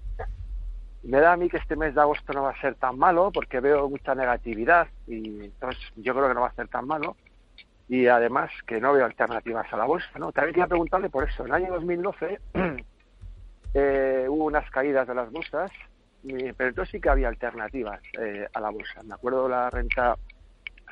Me 1.04 1.20
da 1.20 1.32
a 1.32 1.36
mí 1.36 1.48
que 1.48 1.58
este 1.58 1.76
mes 1.76 1.94
de 1.94 2.00
agosto 2.00 2.32
no 2.32 2.44
va 2.44 2.50
a 2.50 2.60
ser 2.60 2.74
tan 2.76 2.98
malo 2.98 3.30
porque 3.32 3.60
veo 3.60 3.88
mucha 3.88 4.14
negatividad 4.14 4.88
y 5.06 5.44
entonces 5.44 5.82
yo 5.96 6.14
creo 6.14 6.28
que 6.28 6.34
no 6.34 6.40
va 6.40 6.48
a 6.48 6.54
ser 6.54 6.68
tan 6.68 6.86
malo. 6.86 7.16
Y 7.88 8.06
además 8.06 8.50
que 8.66 8.80
no 8.80 8.94
veo 8.94 9.04
alternativas 9.04 9.70
a 9.70 9.76
la 9.76 9.84
bolsa, 9.84 10.18
¿no? 10.18 10.32
También 10.32 10.54
quería 10.54 10.66
preguntarle 10.66 11.10
por 11.10 11.28
eso. 11.28 11.42
En 11.42 11.48
el 11.48 11.64
año 11.64 11.74
2012 11.74 12.40
eh, 13.74 14.26
hubo 14.28 14.44
unas 14.44 14.70
caídas 14.70 15.06
de 15.06 15.14
las 15.14 15.30
bolsas 15.30 15.70
pero 16.56 16.70
entonces 16.70 16.90
sí 16.90 17.00
que 17.00 17.10
había 17.10 17.28
alternativas 17.28 18.00
eh, 18.18 18.48
a 18.52 18.60
la 18.60 18.70
bolsa. 18.70 19.02
Me 19.02 19.14
acuerdo 19.14 19.48
la 19.48 19.68
renta 19.70 20.16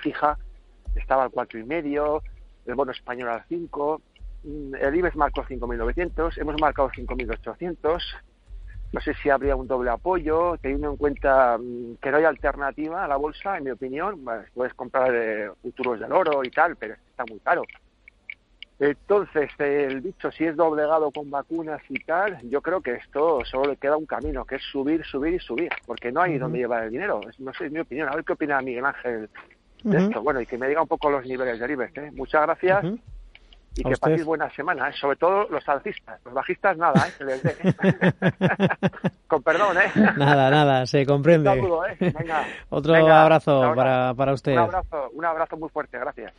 fija 0.03 0.39
estaba 0.95 1.25
al 1.25 1.31
cuatro 1.31 1.59
y 1.59 1.65
medio, 1.65 2.23
el 2.67 2.75
bono 2.75 2.93
español 2.93 3.31
al 3.31 3.45
5, 3.49 4.03
mm, 4.45 4.75
el 4.75 4.95
IBEX 4.95 5.17
marcó 5.17 5.43
5.900, 5.45 6.37
hemos 6.39 6.61
marcado 6.61 6.91
5.800. 6.91 8.03
No 8.93 9.01
sé 9.01 9.15
si 9.15 9.31
habría 9.31 9.57
un 9.57 9.67
doble 9.67 9.91
apoyo, 9.91 10.57
teniendo 10.59 10.91
en 10.91 10.97
cuenta 10.97 11.59
mm, 11.59 11.97
que 12.01 12.11
no 12.11 12.19
hay 12.19 12.25
alternativa 12.25 13.05
a 13.05 13.09
la 13.09 13.17
bolsa, 13.17 13.57
en 13.57 13.65
mi 13.65 13.71
opinión. 13.71 14.23
puedes 14.55 14.75
comprar 14.75 15.15
eh, 15.15 15.51
futuros 15.63 15.99
del 15.99 16.13
oro 16.13 16.43
y 16.45 16.51
tal, 16.51 16.77
pero 16.77 16.95
está 16.95 17.25
muy 17.29 17.41
caro. 17.41 17.65
Entonces, 18.79 19.49
el 19.59 20.01
bicho, 20.01 20.33
si 20.33 20.45
es 20.45 20.57
doblegado 20.57 21.13
con 21.13 21.31
vacunas 21.31 21.81
y 21.89 22.01
tal, 22.01 22.39
yo 22.51 22.61
creo 22.61 22.81
que 22.81 22.95
esto 22.95 23.39
solo 23.45 23.71
le 23.71 23.77
queda 23.77 23.97
un 23.97 24.07
camino, 24.07 24.45
que 24.45 24.57
es 24.57 24.63
subir, 24.63 25.05
subir 25.05 25.35
y 25.35 25.39
subir, 25.39 25.71
porque 25.87 26.11
no 26.11 26.21
hay 26.21 26.37
donde 26.37 26.59
llevar 26.59 26.85
el 26.85 26.91
dinero. 26.91 27.21
No 27.39 27.55
sé, 27.55 27.67
es 27.67 27.73
mi 27.73 27.79
opinión. 27.79 28.09
A 28.09 28.17
ver 28.17 28.25
qué 28.25 28.33
opina 28.33 28.61
Miguel 28.61 28.85
Ángel 28.85 29.31
de 29.85 29.99
esto. 29.99 30.23
Bueno, 30.23 30.41
y 30.41 30.47
que 30.47 30.59
me 30.59 30.69
diga 30.69 30.83
un 30.83 30.89
poco 30.89 31.11
los 31.11 31.25
niveles 31.25 31.61
de 31.61 31.73
IBEX. 31.73 31.97
¿eh? 31.99 32.11
Muchas 32.13 32.43
gracias. 32.43 32.85
Y 33.75 33.85
que 33.85 33.97
paséis 33.97 34.25
buena 34.25 34.51
semana, 34.51 34.89
¿eh? 34.89 34.93
sobre 35.01 35.17
todo 35.17 35.49
los 35.49 35.67
alcistas. 35.69 36.21
Los 36.25 36.35
bajistas, 36.35 36.77
nada, 36.77 37.09
¿eh? 37.09 37.25
les 37.25 37.43
dé. 37.43 37.57
Con 39.27 39.43
perdón, 39.43 39.79
¿eh? 39.79 39.91
Nada, 40.17 40.51
nada, 40.51 40.87
se 40.87 41.07
comprende. 41.07 41.51
¿eh? 41.51 42.13
Otro 42.69 42.95
abrazo 42.95 43.73
para, 43.75 44.13
para 44.15 44.35
usted. 44.35 44.53
Un 44.53 44.59
abrazo, 44.59 45.11
un 45.15 45.25
abrazo 45.25 45.57
muy 45.57 45.71
fuerte, 45.71 45.99
gracias. 45.99 46.33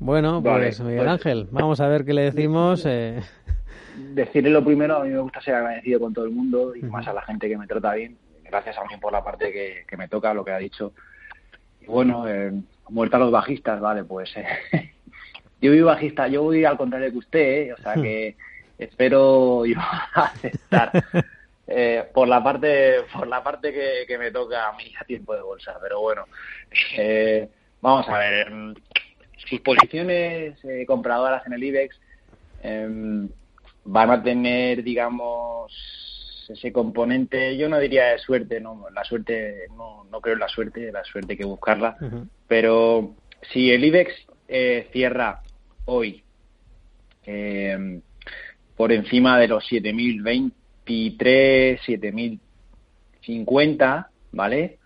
Bueno, 0.00 0.42
pues 0.42 0.80
Miguel 0.80 0.98
pues 1.00 1.08
Ángel, 1.10 1.48
vamos 1.50 1.78
a 1.80 1.86
ver 1.86 2.06
qué 2.06 2.14
le 2.14 2.22
decimos. 2.22 2.86
Eh. 2.86 3.20
Decirle 4.14 4.48
lo 4.48 4.64
primero, 4.64 4.96
a 4.96 5.04
mí 5.04 5.10
me 5.10 5.18
gusta 5.18 5.42
ser 5.42 5.56
agradecido 5.56 6.00
con 6.00 6.14
todo 6.14 6.24
el 6.24 6.30
mundo 6.30 6.74
y 6.74 6.82
más 6.82 7.06
a 7.06 7.12
la 7.12 7.20
gente 7.22 7.48
que 7.48 7.58
me 7.58 7.66
trata 7.66 7.92
bien. 7.92 8.16
Gracias 8.44 8.78
a 8.78 8.84
mí 8.84 8.96
por 8.98 9.12
la 9.12 9.22
parte 9.22 9.52
que, 9.86 9.96
me 9.98 10.08
toca, 10.08 10.32
lo 10.32 10.42
que 10.42 10.52
ha 10.52 10.58
dicho. 10.58 10.92
Y 11.82 11.86
bueno, 11.86 12.26
eh, 12.26 12.50
muerta 12.88 13.18
a 13.18 13.20
los 13.20 13.30
bajistas, 13.30 13.78
vale, 13.78 14.02
pues 14.04 14.34
eh, 14.36 14.94
yo 15.60 15.70
voy 15.70 15.82
bajista, 15.82 16.28
yo 16.28 16.42
voy 16.42 16.64
al 16.64 16.76
contrario 16.76 17.10
que 17.10 17.18
usted, 17.18 17.40
eh, 17.40 17.72
o 17.72 17.76
sea 17.76 17.94
que 17.94 18.36
espero 18.78 19.64
yo 19.66 19.76
aceptar 20.14 21.04
eh, 21.66 22.04
por 22.12 22.28
la 22.28 22.42
parte 22.42 23.02
por 23.12 23.26
la 23.26 23.42
parte 23.42 23.72
que, 23.72 24.04
que, 24.06 24.18
me 24.18 24.30
toca 24.30 24.68
a 24.68 24.72
mí 24.72 24.92
a 24.98 25.04
tiempo 25.04 25.34
de 25.34 25.42
bolsa, 25.42 25.76
pero 25.80 26.00
bueno, 26.00 26.24
eh, 26.96 27.48
vamos 27.80 28.08
a 28.08 28.18
ver 28.18 28.52
sus 29.36 29.60
posiciones 29.60 30.58
compradoras 30.86 31.46
en 31.46 31.52
el 31.52 31.64
IBEX 31.64 32.00
em, 32.62 33.28
van 33.84 34.10
a 34.10 34.22
tener, 34.22 34.82
digamos, 34.82 35.72
ese 36.48 36.72
componente, 36.72 37.56
yo 37.56 37.68
no 37.68 37.78
diría 37.78 38.06
de 38.06 38.18
suerte, 38.18 38.60
no, 38.60 38.86
la 38.92 39.04
suerte, 39.04 39.66
no, 39.76 40.04
no 40.10 40.20
creo 40.20 40.34
en 40.34 40.40
la 40.40 40.48
suerte, 40.48 40.92
la 40.92 41.04
suerte 41.04 41.32
hay 41.32 41.38
que 41.38 41.44
buscarla, 41.44 41.96
pero 42.48 43.14
si 43.52 43.70
el 43.70 43.84
IBEX 43.84 44.12
eh, 44.48 44.88
cierra 44.92 45.42
hoy 45.86 46.22
em, 47.24 48.02
por 48.76 48.92
encima 48.92 49.38
de 49.38 49.48
los 49.48 49.64
7.023, 49.70 51.80
7.050, 51.86 54.06
¿vale? 54.32 54.78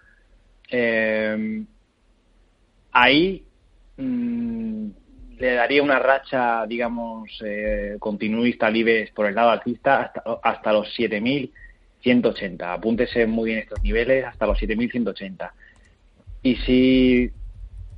Eh, 0.70 1.64
ahí 2.92 3.44
Mm, 3.96 4.88
le 5.38 5.54
daría 5.54 5.82
una 5.82 5.98
racha, 5.98 6.66
digamos, 6.66 7.30
eh, 7.44 7.96
continuista 7.98 8.66
al 8.66 8.76
IBEX 8.76 9.12
por 9.12 9.26
el 9.26 9.34
lado 9.34 9.50
alcista 9.50 10.02
hasta, 10.02 10.22
hasta 10.42 10.72
los 10.72 10.88
7.180. 10.96 12.72
Apúntese 12.72 13.26
muy 13.26 13.50
bien 13.50 13.60
estos 13.60 13.82
niveles, 13.82 14.24
hasta 14.24 14.46
los 14.46 14.58
7.180. 14.58 15.52
Y 16.42 16.56
si 16.56 17.30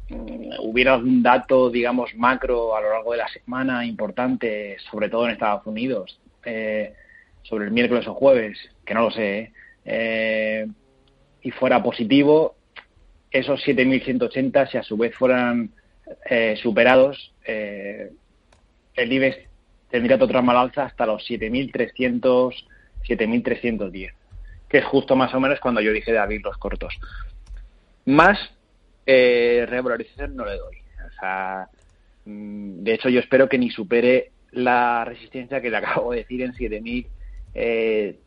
hubiera 0.09 0.95
algún 0.95 1.23
dato, 1.23 1.71
digamos, 1.71 2.15
macro 2.15 2.77
a 2.77 2.81
lo 2.81 2.91
largo 2.91 3.13
de 3.13 3.19
la 3.19 3.29
semana 3.29 3.85
importante, 3.85 4.77
sobre 4.91 5.09
todo 5.09 5.27
en 5.27 5.33
Estados 5.33 5.67
Unidos, 5.67 6.21
eh, 6.45 6.93
sobre 7.43 7.67
el 7.67 7.71
miércoles 7.71 8.07
o 8.07 8.15
jueves, 8.15 8.59
que 8.85 8.95
no 8.95 9.03
lo 9.03 9.11
sé, 9.11 9.53
eh, 9.85 10.67
y 11.43 11.51
fuera 11.53 11.83
positivo, 11.83 12.57
esos 13.31 13.61
7.180, 13.65 14.71
si 14.71 14.79
a 14.79 14.83
su 14.83 14.97
vez 14.97 15.15
fueran 15.15 15.71
eh, 16.29 16.57
superados, 16.63 17.33
eh, 17.45 18.11
el 18.95 19.13
IBEX 19.13 19.39
tendría 19.91 20.17
otra 20.17 20.43
mal 20.43 20.57
alza 20.57 20.85
hasta 20.85 21.07
los 21.07 21.29
7.300, 21.29 22.53
7.310, 23.07 24.13
que 24.69 24.79
es 24.79 24.85
justo 24.85 25.17
más 25.17 25.35
o 25.35 25.41
menos 25.41 25.61
cuando 25.61 25.81
yo 25.81 25.93
dije 25.93 26.13
de 26.13 26.19
abrir 26.19 26.43
los 26.43 26.57
cortos. 26.59 26.95
Más 28.05 28.39
eh, 29.07 29.65
revalorización 29.69 30.37
no 30.37 30.45
le 30.45 30.59
doy. 30.59 30.77
O 31.07 31.21
sea, 31.21 31.69
mm, 32.25 32.83
de 32.83 32.95
hecho 32.95 33.09
yo 33.09 33.21
espero 33.21 33.49
que 33.49 33.59
ni 33.59 33.71
supere 33.71 34.33
la 34.53 35.05
resistencia 35.05 35.61
que 35.61 35.71
le 35.71 35.77
acabo 35.77 36.13
de 36.13 36.19
decir 36.19 36.43
en 36.43 36.53
7.030. 36.53 37.15
Eh, 37.55 38.19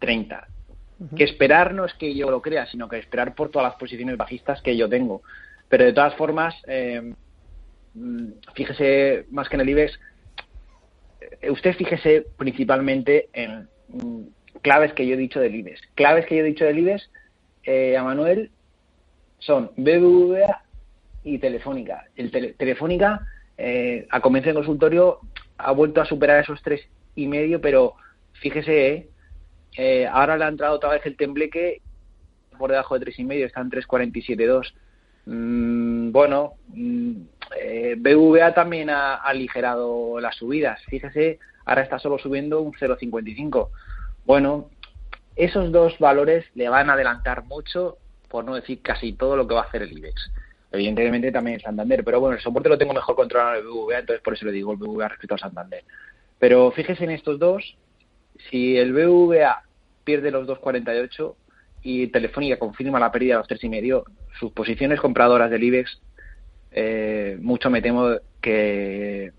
que 1.16 1.24
esperar 1.24 1.74
no 1.74 1.86
es 1.86 1.94
que 1.94 2.14
yo 2.14 2.30
lo 2.30 2.42
crea, 2.42 2.66
sino 2.68 2.90
que 2.90 2.98
esperar 2.98 3.34
por 3.34 3.50
todas 3.52 3.70
las 3.70 3.80
posiciones 3.80 4.18
bajistas 4.18 4.62
que 4.62 4.76
yo 4.76 4.90
tengo. 4.90 5.22
Pero 5.70 5.86
de 5.86 5.94
todas 5.94 6.16
formas, 6.16 6.56
eh, 6.68 7.14
mm, 7.94 8.28
fíjese 8.54 9.26
más 9.32 9.48
que 9.48 9.56
en 9.56 9.62
el 9.62 9.70
IBEX, 9.70 10.00
eh, 11.42 11.52
usted 11.52 11.76
fíjese 11.76 12.26
principalmente 12.38 13.30
en 13.34 13.68
mm, 13.88 14.24
claves 14.62 14.94
que 14.94 15.08
yo 15.08 15.14
he 15.14 15.18
dicho 15.18 15.40
del 15.40 15.56
IBEX. 15.56 15.82
Claves 15.96 16.26
que 16.26 16.36
yo 16.36 16.42
he 16.42 16.48
dicho 16.48 16.66
del 16.66 16.80
IBEX, 16.80 17.10
eh, 17.64 17.96
a 17.96 18.04
Manuel, 18.04 18.52
son 19.40 19.72
BBVA 19.78 20.64
y 21.24 21.40
Telefónica. 21.40 22.06
El 22.16 22.32
Telefónica, 22.58 23.26
eh, 23.58 24.08
a 24.10 24.22
comienzo 24.22 24.48
del 24.48 24.56
consultorio, 24.56 25.20
ha 25.58 25.72
vuelto 25.72 26.02
a 26.02 26.06
superar 26.06 26.42
esos 26.42 26.62
tres 26.62 26.82
y 27.16 27.28
medio, 27.28 27.60
pero 27.62 27.96
fíjese, 28.34 29.10
eh, 29.78 30.08
ahora 30.08 30.38
le 30.38 30.46
ha 30.46 30.50
entrado 30.50 30.76
otra 30.76 30.90
vez 30.90 31.06
el 31.06 31.18
tembleque 31.18 31.82
por 32.60 32.70
debajo 32.70 32.94
de 32.96 33.06
tres 33.06 33.18
y 33.18 33.24
medio, 33.24 33.48
está 33.48 33.62
en 33.62 33.72
3.47.2. 33.72 34.74
Mm, 35.26 36.12
bueno, 36.12 36.54
mm, 36.68 37.12
eh, 37.58 37.96
BVA 37.98 38.54
también 38.54 38.92
ha, 38.92 39.16
aligerado 39.16 40.20
las 40.20 40.36
subidas. 40.36 40.80
Fíjese, 40.90 41.40
ahora 41.66 41.82
está 41.82 41.98
solo 41.98 42.20
subiendo 42.20 42.62
un 42.62 42.74
0,55. 42.74 43.70
Bueno, 44.26 44.70
esos 45.36 45.72
dos 45.72 45.98
valores 46.00 46.46
le 46.54 46.70
van 46.70 46.90
a 46.90 46.94
adelantar 46.94 47.46
mucho, 47.46 47.98
por 48.28 48.44
no 48.44 48.56
decir 48.56 48.82
casi 48.82 49.14
todo 49.14 49.36
lo 49.36 49.48
que 49.48 49.56
va 49.56 49.62
a 49.62 49.66
hacer 49.66 49.82
el 49.82 49.98
IBEX. 49.98 50.32
Evidentemente 50.72 51.32
también 51.32 51.56
el 51.56 51.62
Santander, 51.62 52.04
pero 52.04 52.20
bueno, 52.20 52.36
el 52.36 52.42
soporte 52.42 52.70
lo 52.70 52.78
tengo 52.78 52.94
mejor 52.94 53.16
controlado 53.16 53.56
en 53.56 53.66
el 53.66 53.72
BVA, 53.72 54.00
entonces 54.00 54.22
por 54.22 54.34
eso 54.34 54.46
le 54.46 54.52
digo 54.52 54.72
el 54.72 54.78
BVA 54.78 55.08
respecto 55.08 55.34
al 55.34 55.40
Santander. 55.40 55.84
Pero 56.38 56.72
fíjese 56.72 57.04
en 57.06 57.12
estos 57.12 57.40
dos, 57.40 57.76
si 58.50 58.78
el 58.78 58.94
BVA 58.94 59.64
pierde 60.04 60.32
los 60.32 60.48
2,48 60.48 61.36
y 61.82 62.08
Telefónica 62.08 62.60
confirma 62.60 63.00
la 63.00 63.12
pérdida 63.12 63.36
de 63.36 63.40
los 63.40 63.48
tres 63.48 63.64
y 63.64 63.70
medio, 63.70 64.06
sus 64.40 64.52
posiciones 64.52 65.00
compradoras 65.00 65.50
del 65.50 65.64
IBEX, 65.64 66.00
eh, 66.72 67.38
mucho 67.42 67.72
me 67.72 67.82
temo 67.82 68.12
que 68.40 69.32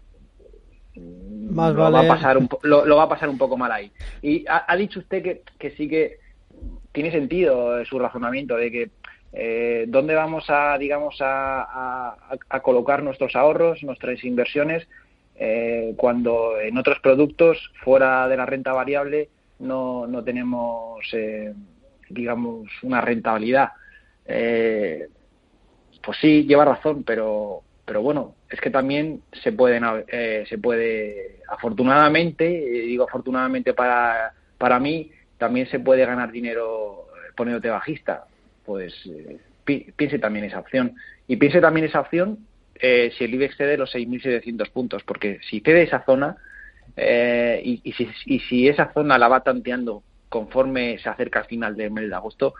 Más 0.97 1.73
lo, 1.73 1.93
va 1.93 2.01
a 2.01 2.09
pasar 2.09 2.37
un, 2.39 2.49
lo, 2.63 2.97
va 2.97 3.05
a 3.05 3.09
pasar 3.09 3.29
un 3.29 3.39
poco 3.39 3.57
mal 3.57 3.71
ahí. 3.71 3.93
Y 4.21 4.45
ha, 4.49 4.77
dicho 4.77 4.99
usted 4.99 5.23
que, 5.23 5.43
que 5.59 5.71
sí 5.73 5.89
que 5.89 6.19
tiene 6.93 7.13
sentido 7.13 7.85
su 7.85 7.99
razonamiento 7.99 8.57
de 8.57 8.71
que 8.71 8.91
eh, 9.33 9.85
dónde 9.89 10.15
vamos 10.15 10.45
a, 10.49 10.77
digamos, 10.79 11.17
a, 11.21 12.17
colocar 12.63 13.03
nuestros 13.03 13.37
ahorros, 13.37 13.83
nuestras 13.83 14.25
inversiones, 14.25 14.89
eh, 15.37 15.95
cuando 15.97 16.61
en 16.61 16.77
otros 16.77 16.99
productos 17.01 17.73
fuera 17.83 18.29
de 18.29 18.37
la 18.37 18.45
renta 18.45 18.73
variable 18.73 19.29
no, 19.61 20.07
no 20.07 20.23
tenemos, 20.25 21.01
eh, 21.13 21.55
digamos, 22.09 22.69
una 22.83 23.01
rentabilidad. 23.01 23.71
Eh, 24.27 25.09
pues 26.03 26.19
sí, 26.21 26.45
lleva 26.45 26.65
razón, 26.65 27.05
pero, 27.05 27.63
pero 27.85 28.03
bueno, 28.03 28.35
es 28.51 28.61
que 28.61 28.71
también 28.71 29.23
se 29.43 29.53
pueden, 29.53 29.85
se 30.49 30.59
puede, 30.59 31.41
afortunadamente, 31.49 32.47
digo 32.47 33.05
afortunadamente 33.05 33.75
para, 33.75 34.33
para 34.59 34.81
mí, 34.81 35.11
también 35.39 35.67
se 35.69 35.79
puede 35.79 36.05
ganar 36.05 36.33
dinero 36.33 37.07
poniéndote 37.37 37.71
bajista 37.71 38.25
pues 38.65 38.95
eh, 39.07 39.39
piense 39.97 40.19
también 40.19 40.45
esa 40.45 40.61
opción. 40.61 40.95
Y 41.27 41.37
piense 41.37 41.61
también 41.61 41.87
esa 41.87 42.01
opción 42.01 42.39
eh, 42.75 43.13
si 43.17 43.25
el 43.25 43.35
IBEX 43.35 43.57
cede 43.57 43.77
los 43.77 43.95
6.700 43.95 44.71
puntos, 44.71 45.03
porque 45.05 45.39
si 45.49 45.61
cede 45.61 45.83
esa 45.83 46.05
zona 46.05 46.37
eh, 46.97 47.61
y, 47.63 47.93
si, 47.93 48.09
y, 48.25 48.41
si, 48.41 48.69
esa 48.69 48.93
zona 48.93 49.19
la 49.19 49.29
va 49.29 49.43
tanteando 49.43 50.03
conforme 50.29 50.99
se 50.99 51.09
acerca 51.09 51.41
al 51.41 51.47
final 51.47 51.77
del 51.77 51.91
mes 51.91 52.09
de 52.09 52.15
agosto, 52.15 52.55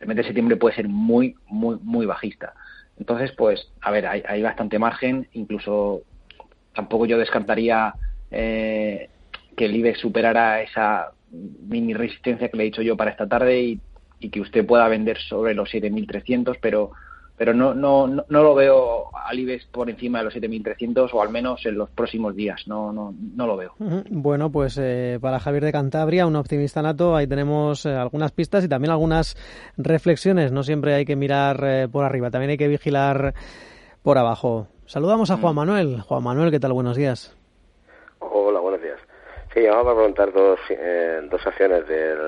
el 0.00 0.08
mes 0.08 0.16
de 0.16 0.24
septiembre 0.24 0.56
puede 0.56 0.76
ser 0.76 0.88
muy, 0.88 1.34
muy, 1.46 1.78
muy 1.82 2.04
bajista. 2.04 2.52
Entonces, 2.98 3.32
pues, 3.32 3.70
a 3.80 3.90
ver, 3.90 4.06
hay, 4.06 4.22
hay 4.26 4.42
bastante 4.42 4.78
margen, 4.78 5.28
incluso 5.32 6.02
tampoco 6.74 7.06
yo 7.06 7.18
descartaría 7.18 7.94
que 8.30 9.08
el 9.64 9.76
IBEX 9.76 10.00
superara 10.00 10.62
esa 10.62 11.12
mini 11.30 11.94
resistencia 11.94 12.48
que 12.48 12.56
le 12.56 12.64
he 12.64 12.66
dicho 12.66 12.82
yo 12.82 12.96
para 12.96 13.10
esta 13.10 13.26
tarde 13.26 13.60
y 13.60 13.80
y 14.20 14.30
que 14.30 14.40
usted 14.40 14.66
pueda 14.66 14.88
vender 14.88 15.18
sobre 15.18 15.54
los 15.54 15.68
7.300, 15.72 16.58
pero 16.60 16.92
pero 17.36 17.52
no, 17.52 17.74
no, 17.74 18.06
no, 18.06 18.24
lo 18.28 18.54
veo 18.54 19.10
al 19.14 19.38
IBEX 19.38 19.66
por 19.66 19.90
encima 19.90 20.18
de 20.18 20.24
los 20.24 20.34
7.300 20.34 21.10
o 21.12 21.20
al 21.20 21.28
menos 21.28 21.66
en 21.66 21.76
los 21.76 21.90
próximos 21.90 22.34
días, 22.34 22.62
no, 22.66 22.92
no, 22.92 23.14
no 23.34 23.46
lo 23.46 23.56
veo. 23.58 23.74
Bueno, 24.08 24.50
pues 24.50 24.78
eh, 24.80 25.18
para 25.20 25.38
Javier 25.38 25.64
de 25.64 25.72
Cantabria, 25.72 26.26
un 26.26 26.36
optimista 26.36 26.80
nato, 26.80 27.14
ahí 27.14 27.26
tenemos 27.26 27.84
eh, 27.84 27.94
algunas 27.94 28.32
pistas 28.32 28.64
y 28.64 28.68
también 28.68 28.90
algunas 28.90 29.36
reflexiones, 29.76 30.50
no 30.50 30.62
siempre 30.62 30.94
hay 30.94 31.04
que 31.04 31.14
mirar 31.14 31.62
eh, 31.62 31.88
por 31.88 32.04
arriba, 32.04 32.30
también 32.30 32.50
hay 32.50 32.56
que 32.56 32.68
vigilar 32.68 33.34
por 34.02 34.16
abajo. 34.16 34.68
Saludamos 34.86 35.30
a 35.30 35.36
Juan 35.36 35.52
mm. 35.52 35.56
Manuel. 35.56 36.00
Juan 36.00 36.22
Manuel, 36.22 36.50
¿qué 36.50 36.60
tal? 36.60 36.72
Buenos 36.72 36.96
días. 36.96 37.36
Sí, 39.56 39.66
vamos 39.66 39.90
a 39.90 39.94
preguntar 39.94 40.32
dos, 40.34 40.60
eh, 40.68 41.18
dos 41.30 41.46
acciones 41.46 41.88
del 41.88 42.18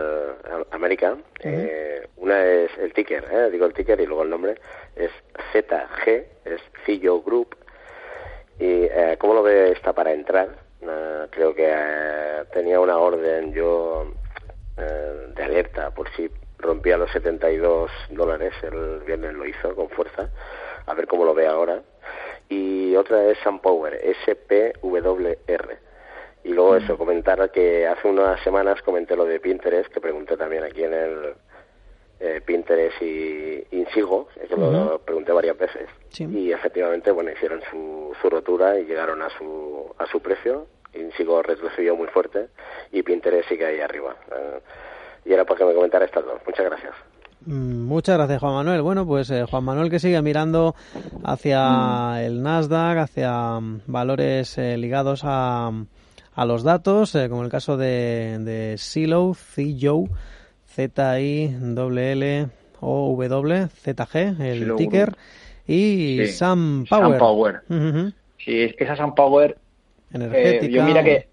América. 0.71 1.14
eh, 1.45 2.09
una 2.17 2.43
es 2.43 2.71
el 2.79 2.95
ticker, 2.95 3.23
eh, 3.31 3.51
digo 3.51 3.67
el 3.67 3.75
ticker 3.75 4.01
y 4.01 4.07
luego 4.07 4.23
el 4.23 4.31
nombre, 4.31 4.55
es 4.97 5.11
ZG, 5.53 6.09
es 6.47 6.62
Cillo 6.87 7.21
Group. 7.21 7.55
¿Y 8.59 8.85
eh, 8.85 9.17
cómo 9.19 9.35
lo 9.35 9.43
ve 9.43 9.73
está 9.73 9.93
para 9.93 10.12
entrar? 10.12 10.49
Eh, 10.81 11.27
creo 11.29 11.55
que 11.55 11.71
tenía 12.55 12.81
una 12.81 12.97
orden 12.97 13.53
yo 13.53 14.11
de 14.79 15.45
alerta 15.45 15.91
por 15.91 16.09
si 16.17 16.31
rompía 16.57 16.97
los 16.97 17.11
72 17.11 17.91
dólares, 18.09 18.55
el 18.62 19.01
viernes 19.01 19.35
lo 19.35 19.45
hizo 19.45 19.75
con 19.75 19.91
fuerza, 19.91 20.31
a 20.87 20.95
ver 20.95 21.07
cómo 21.07 21.27
lo 21.27 21.35
ve 21.35 21.47
ahora. 21.47 21.83
Y 22.49 22.97
otra 22.97 23.23
es 23.27 23.37
SunPower, 23.45 24.01
SPWR 24.25 25.88
y 26.44 26.51
luego 26.51 26.77
eso, 26.77 26.94
mm. 26.94 26.96
comentar 26.96 27.51
que 27.51 27.87
hace 27.87 28.09
unas 28.09 28.40
semanas 28.42 28.81
comenté 28.83 29.16
lo 29.16 29.24
de 29.24 29.40
Pinterest, 29.40 29.92
que 29.92 30.01
pregunté 30.01 30.37
también 30.37 30.64
aquí 30.64 30.83
en 30.83 30.94
el 30.94 31.35
eh, 32.20 32.40
Pinterest 32.44 33.01
y 33.01 33.64
Insigo, 33.72 34.29
que 34.35 34.57
lo 34.57 34.98
pregunté 35.01 35.33
varias 35.33 35.57
veces. 35.57 35.88
Y 36.18 36.51
efectivamente, 36.51 37.11
bueno, 37.11 37.31
hicieron 37.31 37.61
su, 37.70 38.12
su 38.20 38.31
rotura 38.31 38.79
y 38.79 38.85
llegaron 38.85 39.22
a 39.22 39.31
su, 39.31 39.94
a 39.98 40.07
su 40.07 40.20
precio. 40.20 40.66
Insigo 40.94 41.42
retrocedió 41.42 41.94
muy 41.94 42.09
fuerte 42.09 42.48
y 42.92 43.03
Pinterest 43.03 43.48
sigue 43.48 43.66
ahí 43.66 43.81
arriba. 43.81 44.16
Eh, 44.33 44.61
y 45.27 45.33
era 45.33 45.44
para 45.44 45.59
que 45.59 45.64
me 45.66 45.74
comentara 45.74 46.07
estas 46.07 46.24
dos. 46.24 46.40
Muchas 46.46 46.64
gracias. 46.64 46.94
Mm, 47.46 47.85
muchas 47.85 48.16
gracias, 48.16 48.40
Juan 48.40 48.55
Manuel. 48.55 48.83
Bueno, 48.83 49.07
pues 49.07 49.31
eh, 49.31 49.44
Juan 49.44 49.64
Manuel 49.64 49.90
que 49.90 50.01
sigue 50.01 50.20
mirando 50.22 50.74
hacia 51.24 51.61
mm. 51.62 52.16
el 52.16 52.42
Nasdaq, 52.42 52.98
hacia 52.98 53.61
valores 53.87 54.57
ligados 54.59 55.20
a, 55.24 55.70
a 56.38 56.44
los 56.44 56.62
datos, 56.62 57.14
eh, 57.16 57.29
como 57.29 57.42
el 57.42 57.51
caso 57.51 57.77
de, 57.77 58.38
de 58.38 58.79
Silo, 58.79 59.35
Z-I-L-L-O-W, 59.35 60.09
el 64.38 64.77
ticker, 64.77 65.16
y 65.66 66.27
Sam 66.29 66.87
Power. 66.88 67.18
Power. 67.18 67.62
Sí, 68.38 68.72
esa 68.79 68.94
Sam 68.94 69.16
Power. 69.16 69.59
Energética. 70.12 70.66
Eh, 70.66 70.70
yo 70.70 70.85
mira 70.85 71.03
que. 71.03 71.27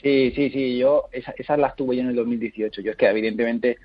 Sí, 0.00 0.30
sí, 0.30 0.48
sí, 0.50 0.78
yo 0.78 1.08
esa, 1.10 1.34
esas 1.36 1.58
las 1.58 1.74
tuve 1.74 1.96
yo 1.96 2.02
en 2.02 2.10
el 2.10 2.14
2018. 2.14 2.82
Yo 2.82 2.92
es 2.92 2.96
que 2.96 3.08
evidentemente 3.08 3.78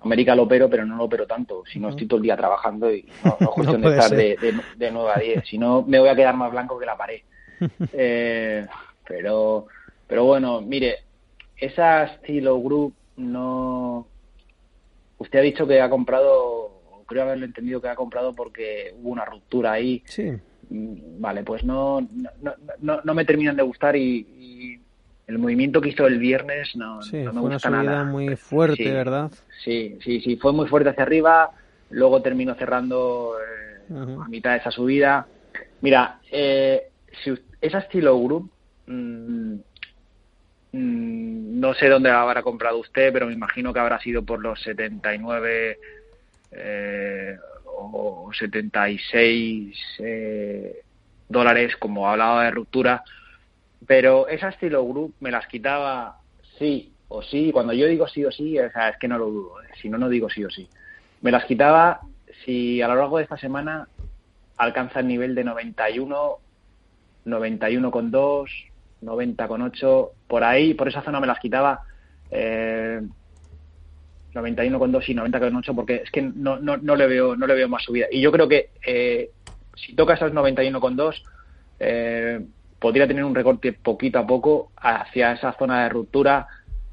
América 0.00 0.34
lo 0.34 0.44
opero, 0.44 0.70
pero 0.70 0.86
no 0.86 0.96
lo 0.96 1.04
opero 1.04 1.26
tanto. 1.26 1.62
Si 1.70 1.78
no, 1.78 1.90
estoy 1.90 2.06
todo 2.06 2.16
el 2.16 2.22
día 2.22 2.38
trabajando 2.38 2.90
y 2.90 3.06
no, 3.22 3.36
no 3.38 3.48
es 3.48 3.54
cuestión 3.54 3.82
de 3.82 3.88
estar 3.90 4.10
de, 4.10 4.36
de, 4.40 4.54
de, 4.78 4.90
9 4.90 5.10
a 5.14 5.20
10. 5.20 5.46
Si 5.46 5.58
no, 5.58 5.82
me 5.86 5.98
voy 5.98 6.08
a 6.08 6.16
quedar 6.16 6.38
más 6.38 6.50
blanco 6.50 6.78
que 6.78 6.86
la 6.86 6.96
pared. 6.96 7.20
eh, 7.92 8.66
pero 9.06 9.66
pero 10.12 10.26
bueno, 10.26 10.60
mire, 10.60 10.96
esa 11.56 12.04
estilo 12.04 12.60
Group 12.60 12.92
no... 13.16 14.06
Usted 15.16 15.38
ha 15.38 15.42
dicho 15.42 15.66
que 15.66 15.80
ha 15.80 15.88
comprado, 15.88 16.82
creo 17.06 17.22
haberlo 17.22 17.46
entendido 17.46 17.80
que 17.80 17.88
ha 17.88 17.94
comprado 17.94 18.34
porque 18.34 18.94
hubo 19.00 19.08
una 19.08 19.24
ruptura 19.24 19.72
ahí. 19.72 20.02
Sí. 20.04 20.32
Mm, 20.68 21.18
vale, 21.18 21.42
pues 21.44 21.64
no, 21.64 22.02
no, 22.02 22.52
no, 22.80 23.00
no 23.02 23.14
me 23.14 23.24
terminan 23.24 23.56
de 23.56 23.62
gustar 23.62 23.96
y, 23.96 24.78
el 25.26 25.38
movimiento 25.38 25.80
que 25.80 25.88
hizo 25.88 26.06
el 26.06 26.18
viernes 26.18 26.76
no, 26.76 27.00
sí, 27.00 27.16
no 27.22 27.32
me 27.32 27.40
fue 27.40 27.50
gusta 27.52 27.70
una 27.70 27.78
subida 27.80 27.92
nada. 27.92 28.04
muy 28.04 28.36
fuerte, 28.36 28.92
¿verdad? 28.92 29.30
Sí, 29.64 29.96
sí, 30.04 30.20
sí, 30.20 30.36
fue 30.36 30.52
muy 30.52 30.68
fuerte 30.68 30.90
hacia 30.90 31.04
arriba. 31.04 31.52
luego 31.88 32.20
terminó 32.20 32.54
cerrando 32.54 33.36
eh, 33.40 33.94
a 34.22 34.28
mitad 34.28 34.50
de 34.50 34.58
esa 34.58 34.70
subida. 34.70 35.26
Mira, 35.80 36.20
eh, 36.30 36.90
si 37.24 37.32
esa 37.62 37.78
estilo 37.78 38.20
group, 38.20 38.50
mm, 38.88 39.54
mm, 40.72 41.60
no 41.60 41.74
sé 41.74 41.88
dónde 41.88 42.10
habrá 42.10 42.42
comprado 42.42 42.78
usted, 42.78 43.12
pero 43.12 43.26
me 43.26 43.32
imagino 43.32 43.72
que 43.72 43.80
habrá 43.80 44.00
sido 44.00 44.22
por 44.24 44.40
los 44.40 44.60
79 44.62 45.78
eh, 46.52 47.36
o 47.64 48.30
76 48.32 49.76
eh, 49.98 50.82
dólares, 51.28 51.76
como 51.76 52.08
hablaba 52.08 52.44
de 52.44 52.50
ruptura. 52.50 53.02
Pero 53.86 54.28
esa 54.28 54.50
estilo 54.50 54.84
group 54.86 55.14
me 55.20 55.30
las 55.30 55.46
quitaba 55.46 56.18
sí 56.58 56.92
o 57.08 57.22
sí. 57.22 57.50
Cuando 57.52 57.72
yo 57.72 57.86
digo 57.86 58.06
sí 58.08 58.24
o 58.24 58.30
sí, 58.30 58.56
es 58.58 58.72
que 59.00 59.08
no 59.08 59.18
lo 59.18 59.26
dudo. 59.26 59.62
¿eh? 59.62 59.68
Si 59.80 59.88
no, 59.88 59.98
no 59.98 60.08
digo 60.08 60.30
sí 60.30 60.44
o 60.44 60.50
sí. 60.50 60.68
Me 61.20 61.30
las 61.30 61.44
quitaba 61.44 62.00
si 62.44 62.80
a 62.82 62.88
lo 62.88 62.96
largo 62.96 63.18
de 63.18 63.24
esta 63.24 63.36
semana 63.36 63.88
alcanza 64.56 65.00
el 65.00 65.08
nivel 65.08 65.34
de 65.34 65.44
91, 65.44 66.38
91,2, 67.26 68.71
90,8, 69.02 70.10
por 70.28 70.44
ahí, 70.44 70.74
por 70.74 70.88
esa 70.88 71.02
zona 71.02 71.20
me 71.20 71.26
las 71.26 71.38
quitaba. 71.38 71.82
Eh, 72.30 73.02
91,2 74.34 75.08
y 75.08 75.14
90,8 75.14 75.74
porque 75.74 75.96
es 75.96 76.10
que 76.10 76.22
no, 76.22 76.58
no, 76.58 76.76
no, 76.76 76.96
le 76.96 77.06
veo 77.06 77.36
no 77.36 77.46
le 77.46 77.54
veo 77.54 77.68
más 77.68 77.82
subida 77.82 78.06
y 78.10 78.20
yo 78.20 78.32
creo 78.32 78.48
que 78.48 78.70
eh, 78.86 79.30
si 79.76 79.94
toca 79.94 80.14
esos 80.14 80.32
91,2 80.32 81.22
eh, 81.80 82.40
podría 82.78 83.06
tener 83.06 83.24
un 83.24 83.34
recorte 83.34 83.72
poquito 83.72 84.18
a 84.18 84.26
poco 84.26 84.72
hacia 84.76 85.32
esa 85.32 85.52
zona 85.58 85.84
de 85.84 85.88
ruptura 85.90 86.46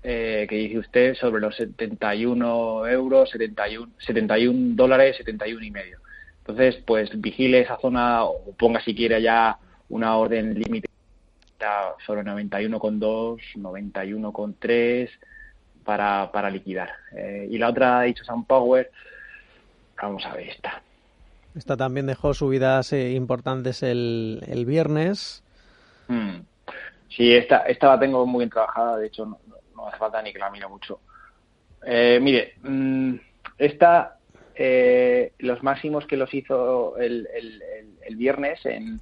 eh, 0.03 0.45
que 0.49 0.55
dice 0.55 0.80
usted 0.80 1.16
sobre 1.16 1.41
los 1.41 1.55
71 1.55 2.88
euros 2.88 3.30
71 3.30 3.93
71 3.99 4.76
dólares 4.76 5.18
71 5.18 5.64
y 5.64 5.72
medio 5.72 5.99
entonces 6.39 6.82
pues 6.86 7.10
vigile 7.22 7.62
esa 7.62 7.78
zona 7.80 8.24
o 8.24 8.53
ponga 8.57 8.82
si 8.82 8.93
quiere 8.95 9.22
ya 9.22 9.57
una 9.89 10.18
orden 10.18 10.53
límite 10.53 10.89
sobre 12.05 12.24
91,2 12.24 13.39
91,3 13.55 15.10
para, 15.84 16.32
para 16.32 16.49
liquidar. 16.49 16.91
Eh, 17.16 17.47
y 17.49 17.57
la 17.57 17.70
otra 17.70 17.99
ha 17.99 18.03
dicho 18.03 18.24
Sun 18.24 18.45
Power, 18.45 18.91
vamos 20.01 20.26
a 20.26 20.36
ver 20.36 20.49
esta. 20.49 20.82
Esta 21.55 21.76
también 21.76 22.05
dejó 22.05 22.34
subidas 22.34 22.93
eh, 22.93 23.14
importantes 23.14 23.82
el, 23.84 24.43
el 24.47 24.66
viernes. 24.66 25.43
Hmm. 26.07 26.41
Sí, 27.10 27.34
esta, 27.34 27.60
esta 27.62 27.88
la 27.88 27.99
tengo 27.99 28.26
muy 28.26 28.41
bien 28.41 28.51
trabajada, 28.51 28.97
de 28.97 29.07
hecho 29.07 29.26
no, 29.26 29.88
hace 29.88 29.97
falta 29.97 30.22
ni 30.22 30.32
que 30.32 30.39
la 30.39 30.51
mire 30.51 30.68
mucho. 30.68 30.99
Eh, 31.84 32.20
mire, 32.22 32.53
mm, 32.62 33.16
esta, 33.57 34.18
los 35.39 35.64
máximos 35.64 36.05
que 36.05 36.18
los 36.18 36.32
hizo 36.34 36.97
el, 36.97 37.28
el, 37.34 37.64
el, 38.05 38.16
viernes 38.16 38.64
en, 38.66 38.99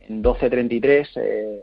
en 0.00 0.22
12.33, 0.22 1.62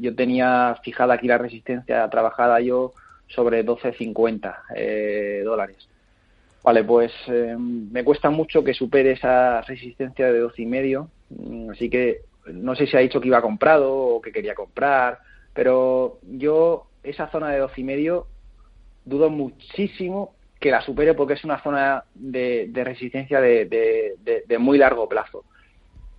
yo 0.00 0.14
tenía 0.14 0.76
fijada 0.82 1.14
aquí 1.14 1.26
la 1.26 1.38
resistencia 1.38 2.08
trabajada 2.08 2.60
yo 2.60 2.92
sobre 3.28 3.64
12,50 3.64 4.56
eh, 4.74 5.42
dólares. 5.44 5.88
Vale, 6.62 6.84
pues 6.84 7.12
eh, 7.26 7.56
me 7.58 8.04
cuesta 8.04 8.30
mucho 8.30 8.62
que 8.62 8.74
supere 8.74 9.12
esa 9.12 9.62
resistencia 9.62 10.30
de 10.30 10.42
12,5, 10.44 10.52
y 10.58 10.66
medio, 10.66 11.08
mm, 11.30 11.70
así 11.70 11.90
que 11.90 12.20
no 12.46 12.74
sé 12.74 12.86
si 12.86 12.96
ha 12.96 13.00
dicho 13.00 13.20
que 13.20 13.28
iba 13.28 13.42
comprado 13.42 13.92
o 13.92 14.22
que 14.22 14.32
quería 14.32 14.54
comprar, 14.54 15.18
pero 15.54 16.18
yo 16.22 16.86
esa 17.02 17.28
zona 17.30 17.50
de 17.50 17.60
12,5 17.60 17.72
y 17.76 17.84
medio 17.84 18.26
dudo 19.04 19.30
muchísimo 19.30 20.34
que 20.60 20.70
la 20.70 20.80
supere 20.80 21.14
porque 21.14 21.34
es 21.34 21.44
una 21.44 21.60
zona 21.62 22.04
de, 22.14 22.70
resistencia 22.72 23.40
de, 23.40 24.56
muy 24.60 24.78
largo 24.78 25.08
plazo. 25.08 25.44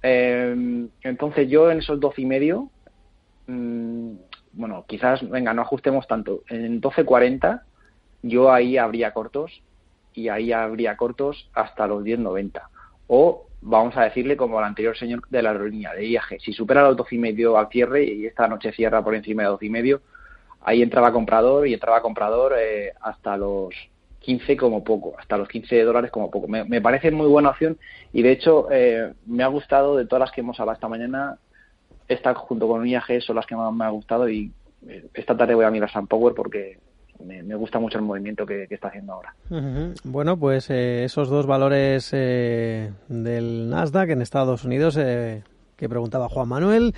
Eh, 0.02 0.86
entonces 1.02 1.50
yo 1.50 1.72
en 1.72 1.80
esos 1.80 2.00
12,5 2.00 2.70
y 3.48 3.52
medio 3.52 4.14
mm, 4.14 4.18
bueno, 4.54 4.86
quizás, 4.88 5.28
venga, 5.30 5.54
no 5.54 5.64
ajustemos 5.64 6.08
tanto. 6.08 6.44
En 6.50 6.80
12.40 6.82 7.62
yo 8.22 8.52
ahí 8.52 8.78
habría 8.78 9.14
cortos 9.14 9.62
y 10.14 10.30
ahí 10.30 10.52
habría 10.52 10.96
cortos 10.96 11.50
hasta 11.54 11.88
los 11.88 12.04
10.90. 12.04 12.62
O 13.08 13.48
vamos 13.62 13.96
a 13.98 14.04
decirle 14.04 14.38
como 14.38 14.60
al 14.60 14.66
anterior 14.66 14.98
señor 14.98 15.28
de 15.30 15.42
la 15.42 15.52
aerolínea 15.52 15.94
de 15.94 16.08
IAG, 16.08 16.40
si 16.40 16.54
supera 16.54 16.84
los 16.84 16.98
12.5 16.98 17.60
al 17.60 17.70
cierre 17.70 18.04
y 18.04 18.26
esta 18.26 18.48
noche 18.48 18.72
cierra 18.74 19.04
por 19.04 19.16
encima 19.16 19.44
de 19.44 19.50
12.5, 19.50 20.00
ahí 20.62 20.82
entraba 20.82 21.12
comprador 21.12 21.68
y 21.68 21.74
entraba 21.74 22.02
comprador 22.02 22.54
eh, 22.58 22.94
hasta 23.02 23.38
los 23.38 23.74
15 24.20 24.58
como 24.58 24.84
poco, 24.84 25.16
hasta 25.18 25.38
los 25.38 25.48
15 25.48 25.84
dólares 25.84 26.12
como 26.12 26.32
poco. 26.32 26.48
Me, 26.48 26.82
parece 26.82 27.12
muy 27.12 27.28
buena 27.28 27.50
opción 27.50 27.78
y 28.12 28.22
de 28.22 28.32
hecho 28.32 28.68
eh, 28.72 29.14
me 29.26 29.44
ha 29.44 29.48
gustado 29.48 29.98
de 29.98 30.06
todas 30.06 30.22
las 30.22 30.32
que 30.32 30.42
hemos 30.42 30.60
hablado 30.60 30.76
esta 30.76 30.88
mañana, 30.88 31.38
esta 32.08 32.34
junto 32.34 32.68
con 32.68 32.86
IAG 32.86 33.22
son 33.22 33.36
las 33.36 33.46
que 33.46 33.56
más 33.56 33.74
me 33.74 33.86
ha 33.86 33.90
gustado 33.90 34.30
y 34.30 34.52
eh, 34.88 35.06
esta 35.14 35.36
tarde 35.36 35.56
voy 35.56 35.66
a 35.66 35.72
mirar 35.72 35.92
Sun 35.92 36.08
Power 36.08 36.34
porque 36.34 36.78
me, 37.24 37.56
gusta 37.56 37.80
mucho 37.80 37.98
el 37.98 38.04
movimiento 38.04 38.46
que, 38.46 38.68
está 38.70 38.90
haciendo 38.90 39.14
ahora. 39.14 39.34
Bueno, 40.04 40.38
pues 40.38 40.70
eh, 40.70 41.06
esos 41.06 41.30
dos 41.30 41.46
valores 41.46 42.10
eh, 42.12 42.92
del 43.08 43.70
Nasdaq 43.70 44.10
en 44.10 44.22
Estados 44.22 44.66
Unidos 44.66 44.96
que 44.96 45.90
preguntaba 45.90 46.28
Juan 46.28 46.50
Manuel, 46.50 46.94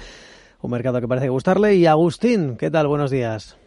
un 0.61 0.71
mercado 0.71 0.99
que 0.99 1.07
parece 1.07 1.29
gustarle. 1.29 1.75
Y 1.75 1.85
Agustín, 1.85 2.57
¿qué 2.57 2.71
tal? 2.71 2.87
Buenos 2.87 3.11
días. 3.11 3.57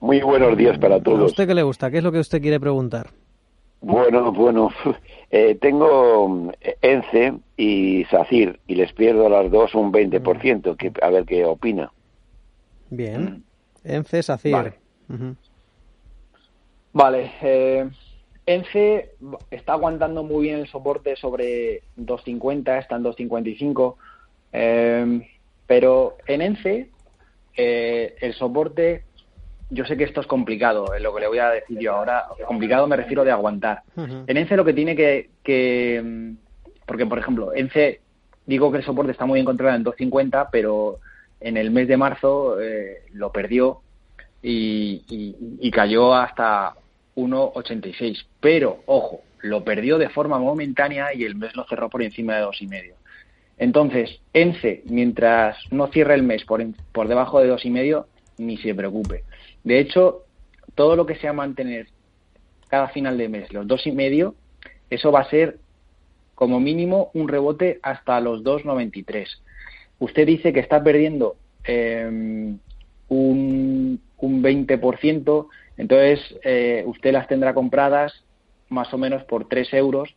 Muy 0.00 0.20
buenos 0.20 0.56
días 0.56 0.78
para 0.78 1.00
todos. 1.00 1.20
¿A 1.20 1.24
usted 1.24 1.46
qué 1.48 1.54
le 1.54 1.62
gusta? 1.62 1.90
¿Qué 1.90 1.98
es 1.98 2.04
lo 2.04 2.12
que 2.12 2.20
usted 2.20 2.40
quiere 2.40 2.60
preguntar? 2.60 3.10
Bueno, 3.80 4.32
bueno, 4.32 4.70
tengo 5.60 6.52
ENCE 6.82 7.34
y 7.56 8.04
SACIR 8.06 8.58
y 8.66 8.74
les 8.74 8.92
pierdo 8.92 9.26
a 9.26 9.30
las 9.30 9.50
dos 9.50 9.74
un 9.74 9.92
20%, 9.92 10.76
que, 10.76 10.92
a 11.00 11.10
ver 11.10 11.24
qué 11.24 11.44
opina. 11.44 11.92
Bien, 12.90 13.44
ENCE, 13.84 14.22
SACIR. 14.22 14.52
Vale, 14.52 14.74
vale 16.92 17.32
eh, 17.42 17.88
ENCE 18.48 19.10
está 19.50 19.74
aguantando 19.74 20.22
muy 20.22 20.46
bien 20.46 20.60
el 20.60 20.68
soporte 20.68 21.16
sobre 21.16 21.82
2.50, 21.98 22.78
está 22.78 22.96
en 22.96 23.04
2.55, 23.04 23.94
eh, 24.52 25.28
pero 25.66 26.16
en 26.26 26.40
ENCE 26.40 26.90
eh, 27.54 28.16
el 28.20 28.32
soporte, 28.32 29.04
yo 29.70 29.84
sé 29.84 29.96
que 29.96 30.04
esto 30.04 30.20
es 30.20 30.26
complicado, 30.26 30.86
lo 30.98 31.14
que 31.14 31.20
le 31.20 31.28
voy 31.28 31.38
a 31.38 31.50
decir 31.50 31.78
yo 31.78 31.94
ahora, 31.94 32.24
complicado 32.46 32.86
me 32.86 32.96
refiero 32.96 33.24
de 33.24 33.30
aguantar. 33.30 33.82
En 33.96 34.36
ENCE 34.36 34.56
lo 34.56 34.64
que 34.64 34.72
tiene 34.72 34.96
que, 34.96 35.30
que 35.42 36.34
porque, 36.88 37.04
por 37.04 37.18
ejemplo, 37.18 37.52
ENCE, 37.54 38.00
digo 38.46 38.72
que 38.72 38.78
el 38.78 38.84
soporte 38.84 39.12
está 39.12 39.26
muy 39.26 39.38
encontrado 39.38 39.76
en 39.76 39.84
2.50, 39.84 40.48
pero 40.50 41.00
en 41.38 41.58
el 41.58 41.70
mes 41.70 41.86
de 41.86 41.98
marzo 41.98 42.58
eh, 42.58 43.02
lo 43.12 43.30
perdió 43.30 43.82
y, 44.42 45.70
cayó 45.70 46.14
hasta 46.14 46.72
1.86. 47.14 48.24
Pero, 48.40 48.82
ojo, 48.86 49.20
lo 49.42 49.64
perdió 49.64 49.98
de 49.98 50.08
forma 50.08 50.38
momentánea 50.38 51.14
y 51.14 51.24
el 51.24 51.34
mes 51.34 51.54
lo 51.54 51.66
cerró 51.66 51.90
por 51.90 52.02
encima 52.02 52.36
de 52.36 52.44
2,5. 52.44 52.94
Entonces, 53.58 54.20
ENCE, 54.32 54.82
mientras 54.86 55.58
no 55.70 55.88
cierre 55.88 56.14
el 56.14 56.22
mes 56.22 56.42
por, 56.44 56.64
por 56.90 57.06
debajo 57.06 57.40
de 57.40 57.52
2,5, 57.52 58.06
ni 58.38 58.56
se 58.56 58.74
preocupe. 58.74 59.24
De 59.68 59.80
hecho, 59.80 60.24
todo 60.74 60.96
lo 60.96 61.04
que 61.04 61.16
sea 61.16 61.34
mantener 61.34 61.88
cada 62.68 62.88
final 62.88 63.18
de 63.18 63.28
mes 63.28 63.52
los 63.52 63.66
2,5, 63.66 64.32
eso 64.88 65.12
va 65.12 65.20
a 65.20 65.28
ser 65.28 65.58
como 66.34 66.58
mínimo 66.58 67.10
un 67.12 67.28
rebote 67.28 67.78
hasta 67.82 68.18
los 68.18 68.42
2,93. 68.42 69.26
Usted 69.98 70.26
dice 70.26 70.54
que 70.54 70.60
está 70.60 70.82
perdiendo 70.82 71.36
em, 71.64 72.58
un, 73.10 74.00
un 74.16 74.42
20%, 74.42 75.48
entonces 75.76 76.38
eh, 76.44 76.82
usted 76.86 77.12
las 77.12 77.28
tendrá 77.28 77.52
compradas 77.52 78.24
más 78.70 78.90
o 78.94 78.96
menos 78.96 79.22
por 79.24 79.48
3 79.48 79.74
euros. 79.74 80.14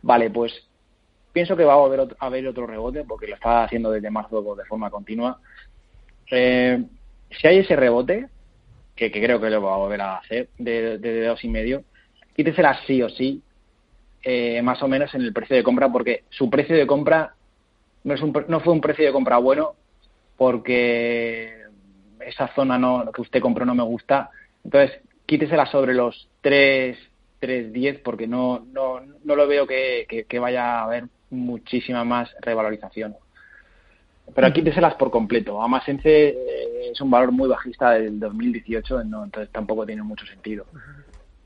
Vale, 0.00 0.30
pues 0.30 0.66
pienso 1.34 1.58
que 1.58 1.64
va 1.64 1.74
a 1.74 1.76
a 1.76 2.26
haber 2.26 2.48
otro 2.48 2.66
rebote 2.66 3.04
porque 3.04 3.26
lo 3.26 3.34
está 3.34 3.64
haciendo 3.64 3.90
desde 3.90 4.10
marzo 4.10 4.54
de 4.54 4.64
forma 4.64 4.88
continua. 4.88 5.40
Eh, 6.30 6.82
si 7.38 7.46
hay 7.46 7.58
ese 7.58 7.76
rebote, 7.76 8.28
que, 8.94 9.10
creo 9.10 9.40
que 9.40 9.50
lo 9.50 9.62
va 9.62 9.74
a 9.74 9.78
volver 9.78 10.00
a 10.00 10.16
hacer, 10.18 10.48
de, 10.58 10.98
de, 10.98 11.26
dos 11.26 11.42
y 11.44 11.48
medio, 11.48 11.84
quítesela 12.34 12.80
sí 12.86 13.02
o 13.02 13.08
sí 13.08 13.42
eh, 14.22 14.62
más 14.62 14.82
o 14.82 14.88
menos 14.88 15.14
en 15.14 15.22
el 15.22 15.32
precio 15.32 15.56
de 15.56 15.62
compra, 15.62 15.90
porque 15.90 16.24
su 16.30 16.48
precio 16.48 16.76
de 16.76 16.86
compra 16.86 17.34
no, 18.04 18.14
es 18.14 18.22
un, 18.22 18.32
no 18.48 18.60
fue 18.60 18.72
un 18.72 18.80
precio 18.80 19.04
de 19.04 19.12
compra 19.12 19.38
bueno, 19.38 19.74
porque 20.36 21.64
esa 22.20 22.48
zona 22.54 22.78
no, 22.78 23.10
que 23.12 23.22
usted 23.22 23.40
compró 23.40 23.64
no 23.64 23.74
me 23.74 23.82
gusta. 23.82 24.30
Entonces, 24.64 25.00
quítesela 25.26 25.66
sobre 25.66 25.94
los 25.94 26.28
3, 26.40 26.96
3.10, 27.40 28.00
porque 28.02 28.26
no, 28.26 28.64
no, 28.72 29.00
no 29.24 29.36
lo 29.36 29.46
veo 29.46 29.66
que, 29.66 30.26
vaya 30.40 30.78
a 30.78 30.84
haber 30.84 31.04
muchísima 31.30 32.04
más 32.04 32.34
revalorización. 32.40 33.16
Pero 34.34 34.52
quíteselas 34.52 34.94
por 34.94 35.10
completo. 35.10 35.60
Además, 35.60 35.88
ENCE 35.88 36.28
eh, 36.28 36.90
es 36.92 37.00
un 37.00 37.10
valor 37.10 37.32
muy 37.32 37.48
bajista 37.48 37.92
del 37.92 38.18
2018, 38.20 39.00
entonces 39.00 39.50
tampoco 39.50 39.84
tiene 39.84 40.02
mucho 40.02 40.24
sentido. 40.26 40.66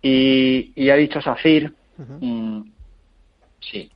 Y, 0.02 0.72
y 0.76 0.90
ha 0.90 0.96
dicho 0.96 1.20
SACIR, 1.20 1.72
Mm, 1.98 2.62
Sí. 3.60 3.90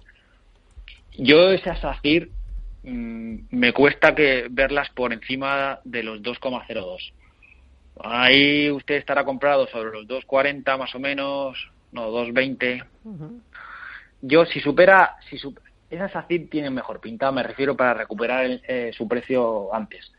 Yo 1.16 1.50
esa 1.52 1.76
SACIR 1.76 2.28
mm, 2.82 3.34
me 3.50 3.72
cuesta 3.72 4.14
que 4.14 4.48
verlas 4.50 4.90
por 4.90 5.12
encima 5.12 5.78
de 5.84 6.02
los 6.02 6.20
2,02. 6.20 7.12
Ahí 8.02 8.70
usted 8.70 8.96
estará 8.96 9.24
comprado 9.24 9.68
sobre 9.68 9.92
los 9.92 10.06
2,40 10.08 10.78
más 10.78 10.94
o 10.94 10.98
menos, 10.98 11.70
no, 11.92 12.10
2,20. 12.10 12.84
Yo 14.22 14.46
si 14.46 14.60
supera, 14.60 15.16
si 15.28 15.38
esa 15.92 16.08
SACIR 16.08 16.48
tiene 16.48 16.70
mejor 16.70 17.00
pinta, 17.00 17.30
me 17.30 17.42
refiero 17.42 17.76
para 17.76 17.92
recuperar 17.92 18.60
eh, 18.66 18.92
su 18.96 19.06
precio 19.06 19.74
antes. 19.74 20.10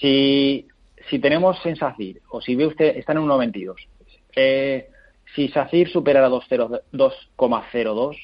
Si, 0.00 0.66
si 1.10 1.18
tenemos 1.18 1.64
en 1.66 1.76
SACIR, 1.76 2.22
o 2.30 2.40
si 2.40 2.56
ve 2.56 2.66
usted, 2.66 2.96
están 2.96 3.18
en 3.18 3.24
1,22, 3.24 3.74
eh, 4.34 4.88
si 5.34 5.48
SACIR 5.48 5.90
supera 5.90 6.26
2,02, 6.28 8.16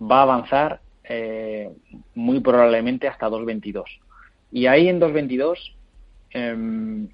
va 0.00 0.18
a 0.18 0.22
avanzar 0.22 0.80
eh, 1.04 1.70
muy 2.16 2.40
probablemente 2.40 3.06
hasta 3.06 3.28
2.22. 3.28 3.84
Y 4.50 4.66
ahí 4.66 4.88
en 4.88 5.00
2.22 5.00 5.56
em, 6.30 7.08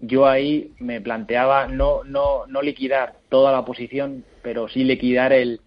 yo 0.00 0.26
ahí 0.26 0.72
me 0.78 1.00
planteaba 1.00 1.66
no, 1.66 2.04
no, 2.04 2.46
no 2.46 2.60
liquidar 2.60 3.14
toda 3.30 3.52
la 3.52 3.64
posición, 3.64 4.22
pero 4.42 4.68
sí 4.68 4.84
liquidar 4.84 5.32
el, 5.32 5.60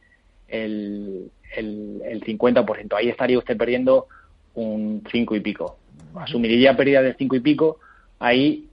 el, 0.48 1.32
el, 1.56 2.22
50%. 2.26 2.94
Ahí 2.96 3.10
estaría 3.10 3.38
usted 3.38 3.58
perdiendo 3.58 4.08
un 4.56 5.04
5 5.12 5.36
y 5.36 5.40
pico. 5.40 5.78
Asumiría 6.16 6.76
pérdida 6.76 7.02
del 7.02 7.16
5 7.16 7.36
y 7.36 7.40
pico 7.40 7.80
ahí 8.20 8.68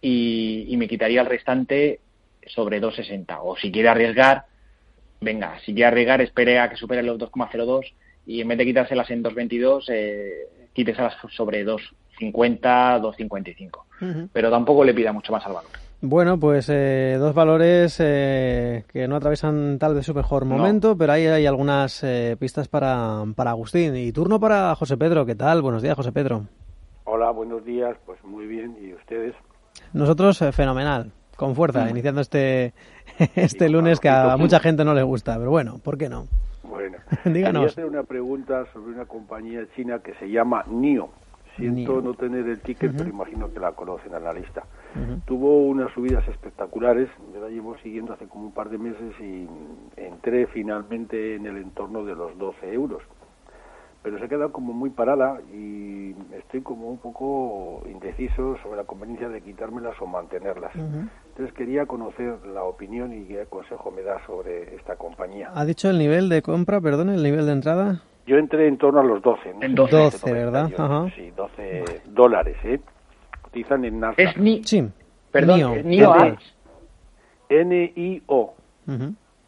y, 0.00 0.66
y 0.68 0.76
me 0.76 0.86
quitaría 0.86 1.20
el 1.20 1.26
restante 1.26 2.00
sobre 2.46 2.80
2,60. 2.80 3.38
O 3.42 3.56
si 3.56 3.72
quiere 3.72 3.88
arriesgar, 3.88 4.44
venga, 5.20 5.58
si 5.60 5.72
quiere 5.72 5.86
arriesgar, 5.86 6.20
espere 6.20 6.58
a 6.58 6.68
que 6.70 6.76
supere 6.76 7.02
los 7.02 7.18
2,02 7.18 7.92
y 8.26 8.40
en 8.40 8.48
vez 8.48 8.58
de 8.58 8.64
quitárselas 8.64 9.10
en 9.10 9.22
2.22, 9.22 9.84
eh, 9.88 10.48
quíteselas 10.72 11.14
sobre 11.30 11.64
2.50, 11.64 13.00
2.55. 13.00 14.28
Pero 14.32 14.50
tampoco 14.50 14.84
le 14.84 14.94
pida 14.94 15.12
mucho 15.12 15.32
más 15.32 15.44
al 15.46 15.54
valor. 15.54 15.70
Bueno, 16.06 16.38
pues 16.38 16.68
eh, 16.68 17.16
dos 17.18 17.34
valores 17.34 17.96
eh, 17.98 18.84
que 18.92 19.08
no 19.08 19.16
atraviesan 19.16 19.78
tal 19.78 19.94
vez 19.94 20.04
su 20.04 20.12
mejor 20.12 20.44
momento, 20.44 20.98
pero 20.98 21.14
ahí 21.14 21.24
hay 21.26 21.46
algunas 21.46 22.04
eh, 22.04 22.36
pistas 22.38 22.68
para, 22.68 23.24
para 23.34 23.52
Agustín. 23.52 23.96
Y 23.96 24.12
turno 24.12 24.38
para 24.38 24.74
José 24.74 24.98
Pedro. 24.98 25.24
¿Qué 25.24 25.34
tal? 25.34 25.62
Buenos 25.62 25.80
días, 25.80 25.96
José 25.96 26.12
Pedro. 26.12 26.42
Hola, 27.04 27.30
buenos 27.30 27.64
días. 27.64 27.96
Pues 28.04 28.22
muy 28.22 28.46
bien. 28.46 28.76
¿Y 28.82 28.92
ustedes? 28.92 29.34
Nosotros, 29.94 30.44
fenomenal. 30.52 31.10
Con 31.38 31.54
fuerza, 31.54 31.86
mm. 31.86 31.88
iniciando 31.88 32.20
este, 32.20 32.74
este 33.34 33.70
lunes 33.70 33.98
que 33.98 34.10
a 34.10 34.36
mucha 34.36 34.60
gente 34.60 34.84
no 34.84 34.92
le 34.92 35.04
gusta. 35.04 35.38
Pero 35.38 35.50
bueno, 35.50 35.78
¿por 35.82 35.96
qué 35.96 36.10
no? 36.10 36.26
Bueno, 36.64 36.98
Díganos. 37.24 37.72
hacer 37.72 37.86
una 37.86 38.02
pregunta 38.02 38.66
sobre 38.74 38.92
una 38.92 39.06
compañía 39.06 39.66
china 39.74 40.00
que 40.00 40.12
se 40.16 40.26
llama 40.26 40.64
NIO. 40.68 41.08
Siento 41.56 42.00
no 42.00 42.14
tener 42.14 42.48
el 42.48 42.60
ticket, 42.60 42.96
pero 42.96 43.08
imagino 43.08 43.52
que 43.52 43.60
la 43.60 43.72
conocen 43.72 44.14
a 44.14 44.20
la 44.20 44.32
lista. 44.32 44.64
Tuvo 45.24 45.66
unas 45.66 45.92
subidas 45.92 46.26
espectaculares, 46.28 47.08
me 47.32 47.40
la 47.40 47.48
llevo 47.48 47.76
siguiendo 47.78 48.12
hace 48.12 48.26
como 48.26 48.46
un 48.46 48.52
par 48.52 48.70
de 48.70 48.78
meses 48.78 49.14
y 49.20 49.48
entré 49.96 50.46
finalmente 50.46 51.36
en 51.36 51.46
el 51.46 51.56
entorno 51.56 52.04
de 52.04 52.14
los 52.14 52.36
12 52.38 52.72
euros 52.72 53.02
pero 54.04 54.18
se 54.18 54.26
ha 54.26 54.28
quedado 54.28 54.52
como 54.52 54.74
muy 54.74 54.90
parada 54.90 55.40
y 55.50 56.14
estoy 56.36 56.60
como 56.60 56.90
un 56.90 56.98
poco 56.98 57.82
indeciso 57.90 58.58
sobre 58.62 58.76
la 58.76 58.84
conveniencia 58.84 59.30
de 59.30 59.40
quitármelas 59.40 59.94
o 59.98 60.06
mantenerlas. 60.06 60.72
Entonces 60.74 61.54
quería 61.56 61.86
conocer 61.86 62.44
la 62.46 62.64
opinión 62.64 63.14
y 63.14 63.24
qué 63.24 63.46
consejo 63.48 63.90
me 63.90 64.02
da 64.02 64.20
sobre 64.26 64.76
esta 64.76 64.96
compañía. 64.96 65.50
¿Ha 65.54 65.64
dicho 65.64 65.88
el 65.88 65.98
nivel 65.98 66.28
de 66.28 66.42
compra, 66.42 66.82
perdón, 66.82 67.08
el 67.08 67.22
nivel 67.22 67.46
de 67.46 67.52
entrada? 67.52 68.02
Yo 68.26 68.36
entré 68.36 68.68
en 68.68 68.78
torno 68.78 69.00
a 69.00 69.04
los 69.04 69.22
12. 69.22 69.54
En 69.60 69.74
12, 69.74 70.32
¿verdad? 70.32 70.70
Sí, 71.14 71.30
12 71.36 72.02
dólares, 72.06 72.56
¿eh? 72.64 72.80
Cotizan 73.42 73.84
en 73.84 74.00
Nasdaq. 74.00 74.28
Es 74.28 74.36
ni... 74.38 74.64
Sí, 74.64 74.82
perdón, 75.30 75.82
NIO. 75.84 76.14
N-I-O. 77.48 78.54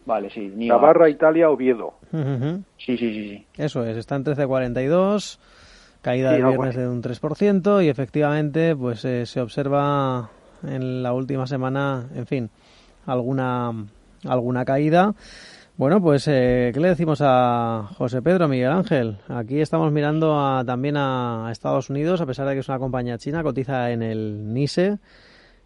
Vale, 0.04 0.30
sí. 0.30 0.52
Navarra, 0.54 1.08
Italia, 1.08 1.50
Oviedo. 1.50 1.94
Sí, 2.12 2.96
sí, 2.96 2.98
sí, 2.98 3.28
sí. 3.28 3.46
Eso 3.56 3.84
es, 3.84 3.96
está 3.96 4.16
en 4.16 4.24
13.42, 4.24 5.38
caída 6.02 6.32
de 6.32 6.44
viernes 6.44 6.76
de 6.76 6.88
un 6.88 7.02
3% 7.02 7.84
y 7.84 7.88
efectivamente 7.88 8.76
pues 8.76 9.04
eh, 9.04 9.26
se 9.26 9.40
observa 9.40 10.30
en 10.62 11.02
la 11.02 11.12
última 11.12 11.46
semana, 11.46 12.06
en 12.14 12.26
fin, 12.26 12.50
alguna, 13.06 13.72
alguna 14.24 14.64
caída. 14.64 15.14
Bueno, 15.76 16.00
pues, 16.00 16.26
eh, 16.26 16.70
¿qué 16.72 16.80
le 16.80 16.88
decimos 16.88 17.20
a 17.22 17.90
José 17.98 18.22
Pedro, 18.22 18.48
Miguel 18.48 18.70
Ángel? 18.70 19.18
Aquí 19.28 19.60
estamos 19.60 19.92
mirando 19.92 20.40
a, 20.40 20.64
también 20.64 20.96
a 20.96 21.50
Estados 21.52 21.90
Unidos, 21.90 22.22
a 22.22 22.26
pesar 22.26 22.48
de 22.48 22.54
que 22.54 22.60
es 22.60 22.68
una 22.70 22.78
compañía 22.78 23.18
china, 23.18 23.42
cotiza 23.42 23.90
en 23.90 24.02
el 24.02 24.54
NISE. 24.54 24.96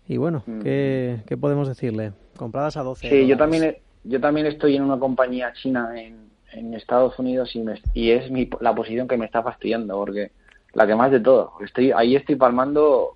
Y 0.08 0.16
bueno, 0.16 0.42
mm. 0.46 0.62
¿qué, 0.62 1.20
¿qué 1.28 1.36
podemos 1.36 1.68
decirle? 1.68 2.12
Compradas 2.36 2.76
a 2.76 2.82
12. 2.82 3.08
Sí, 3.08 3.26
yo 3.28 3.36
también, 3.36 3.76
yo 4.02 4.20
también 4.20 4.46
estoy 4.46 4.74
en 4.74 4.82
una 4.82 4.98
compañía 4.98 5.52
china 5.52 5.92
en, 5.94 6.28
en 6.54 6.74
Estados 6.74 7.16
Unidos 7.20 7.54
y, 7.54 7.64
y 7.94 8.10
es 8.10 8.32
mi, 8.32 8.50
la 8.60 8.74
posición 8.74 9.06
que 9.06 9.16
me 9.16 9.26
está 9.26 9.44
fastidiando, 9.44 9.96
porque 9.96 10.32
la 10.72 10.88
que 10.88 10.96
más 10.96 11.12
de 11.12 11.20
todo. 11.20 11.52
Estoy, 11.64 11.92
ahí 11.92 12.16
estoy 12.16 12.34
palmando, 12.34 13.12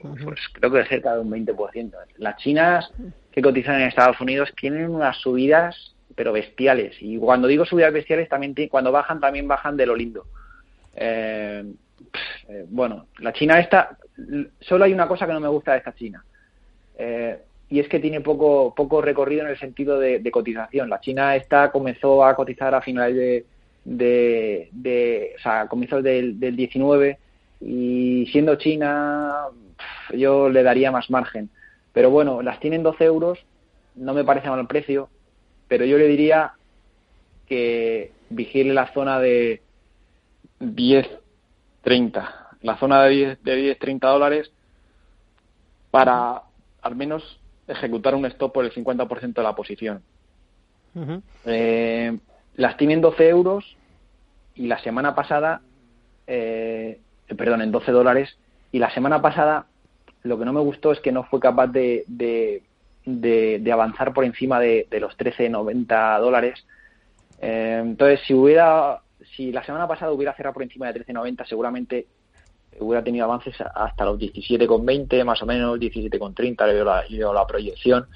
pues 0.00 0.40
creo 0.54 0.72
que 0.72 0.84
cerca 0.86 1.14
de 1.14 1.20
un 1.20 1.30
20%. 1.30 1.92
Las 2.16 2.36
chinas 2.38 2.90
que 3.30 3.42
cotizan 3.42 3.80
en 3.80 3.86
Estados 3.86 4.20
Unidos 4.20 4.50
tienen 4.60 4.90
unas 4.90 5.16
subidas, 5.18 5.91
pero 6.14 6.32
bestiales. 6.32 6.96
Y 7.00 7.18
cuando 7.18 7.48
digo 7.48 7.64
subidas 7.64 7.92
bestiales, 7.92 8.28
también 8.28 8.54
cuando 8.68 8.92
bajan, 8.92 9.20
también 9.20 9.48
bajan 9.48 9.76
de 9.76 9.86
lo 9.86 9.96
lindo. 9.96 10.26
Eh, 10.94 11.64
eh, 12.48 12.66
bueno, 12.68 13.06
la 13.20 13.32
China 13.32 13.58
esta, 13.58 13.96
solo 14.60 14.84
hay 14.84 14.92
una 14.92 15.08
cosa 15.08 15.26
que 15.26 15.32
no 15.32 15.40
me 15.40 15.48
gusta 15.48 15.72
de 15.72 15.78
esta 15.78 15.94
China. 15.94 16.24
Eh, 16.98 17.38
y 17.70 17.80
es 17.80 17.88
que 17.88 18.00
tiene 18.00 18.20
poco, 18.20 18.74
poco 18.74 19.00
recorrido 19.00 19.42
en 19.42 19.48
el 19.48 19.58
sentido 19.58 19.98
de, 19.98 20.30
cotización. 20.30 20.90
La 20.90 21.00
China 21.00 21.36
esta 21.36 21.70
comenzó 21.70 22.24
a 22.24 22.36
cotizar 22.36 22.74
a 22.74 22.82
finales 22.82 23.16
de, 23.16 23.46
de, 23.84 24.68
de 24.72 25.34
o 25.38 25.42
sea, 25.42 25.66
comienzos 25.68 26.02
del, 26.02 26.38
del 26.38 26.54
19 26.54 27.18
y 27.62 28.26
siendo 28.30 28.56
China 28.56 29.46
yo 30.14 30.50
le 30.50 30.62
daría 30.62 30.90
más 30.90 31.10
margen. 31.10 31.48
Pero 31.92 32.10
bueno, 32.10 32.42
las 32.42 32.60
tienen 32.60 32.82
12 32.82 33.04
euros, 33.04 33.38
no 33.94 34.14
me 34.14 34.24
parece 34.24 34.48
mal 34.48 34.66
precio, 34.66 35.08
pero 35.72 35.86
yo 35.86 35.96
le 35.96 36.06
diría 36.06 36.52
que 37.46 38.12
vigile 38.28 38.74
la 38.74 38.92
zona 38.92 39.18
de 39.18 39.62
10-30, 40.60 41.08
la 42.60 42.76
zona 42.76 43.02
de 43.04 43.08
10, 43.08 43.42
de 43.42 43.78
10-30 43.80 44.00
dólares 44.00 44.52
para 45.90 46.42
al 46.82 46.94
menos 46.94 47.40
ejecutar 47.66 48.14
un 48.14 48.26
stop 48.26 48.52
por 48.52 48.66
el 48.66 48.74
50% 48.74 49.32
de 49.32 49.42
la 49.42 49.56
posición. 49.56 50.02
eh, 51.46 52.18
las 52.56 52.76
tienen 52.76 53.00
12 53.00 53.30
euros 53.30 53.78
y 54.54 54.66
la 54.66 54.78
semana 54.82 55.14
pasada, 55.14 55.62
eh, 56.26 57.00
perdón, 57.34 57.62
en 57.62 57.72
12 57.72 57.92
dólares, 57.92 58.36
y 58.72 58.78
la 58.78 58.92
semana 58.92 59.22
pasada 59.22 59.64
lo 60.22 60.38
que 60.38 60.44
no 60.44 60.52
me 60.52 60.60
gustó 60.60 60.92
es 60.92 61.00
que 61.00 61.12
no 61.12 61.24
fue 61.24 61.40
capaz 61.40 61.68
de, 61.68 62.04
de, 62.08 62.62
de, 63.04 63.70
avanzar 63.72 64.12
por 64.12 64.24
encima 64.24 64.60
de, 64.60 64.86
los 65.00 65.16
13,90 65.16 66.20
dólares. 66.20 66.64
Eh, 67.40 67.80
entonces, 67.82 68.20
si 68.26 68.34
hubiera, 68.34 69.00
si 69.36 69.52
la 69.52 69.64
semana 69.64 69.86
pasada 69.88 70.12
hubiera 70.12 70.34
cerrado 70.34 70.54
por 70.54 70.62
encima 70.62 70.92
de 70.92 71.04
13,90, 71.04 71.46
seguramente 71.46 72.06
hubiera 72.78 73.04
tenido 73.04 73.24
avances 73.24 73.54
hasta 73.60 74.04
los 74.04 74.18
17,20, 74.18 75.24
más 75.24 75.42
o 75.42 75.46
menos, 75.46 75.78
17,30, 75.78 76.66
le 76.66 76.72
veo 76.74 76.84
la, 76.84 77.32
la 77.32 77.46
proyección. 77.46 78.06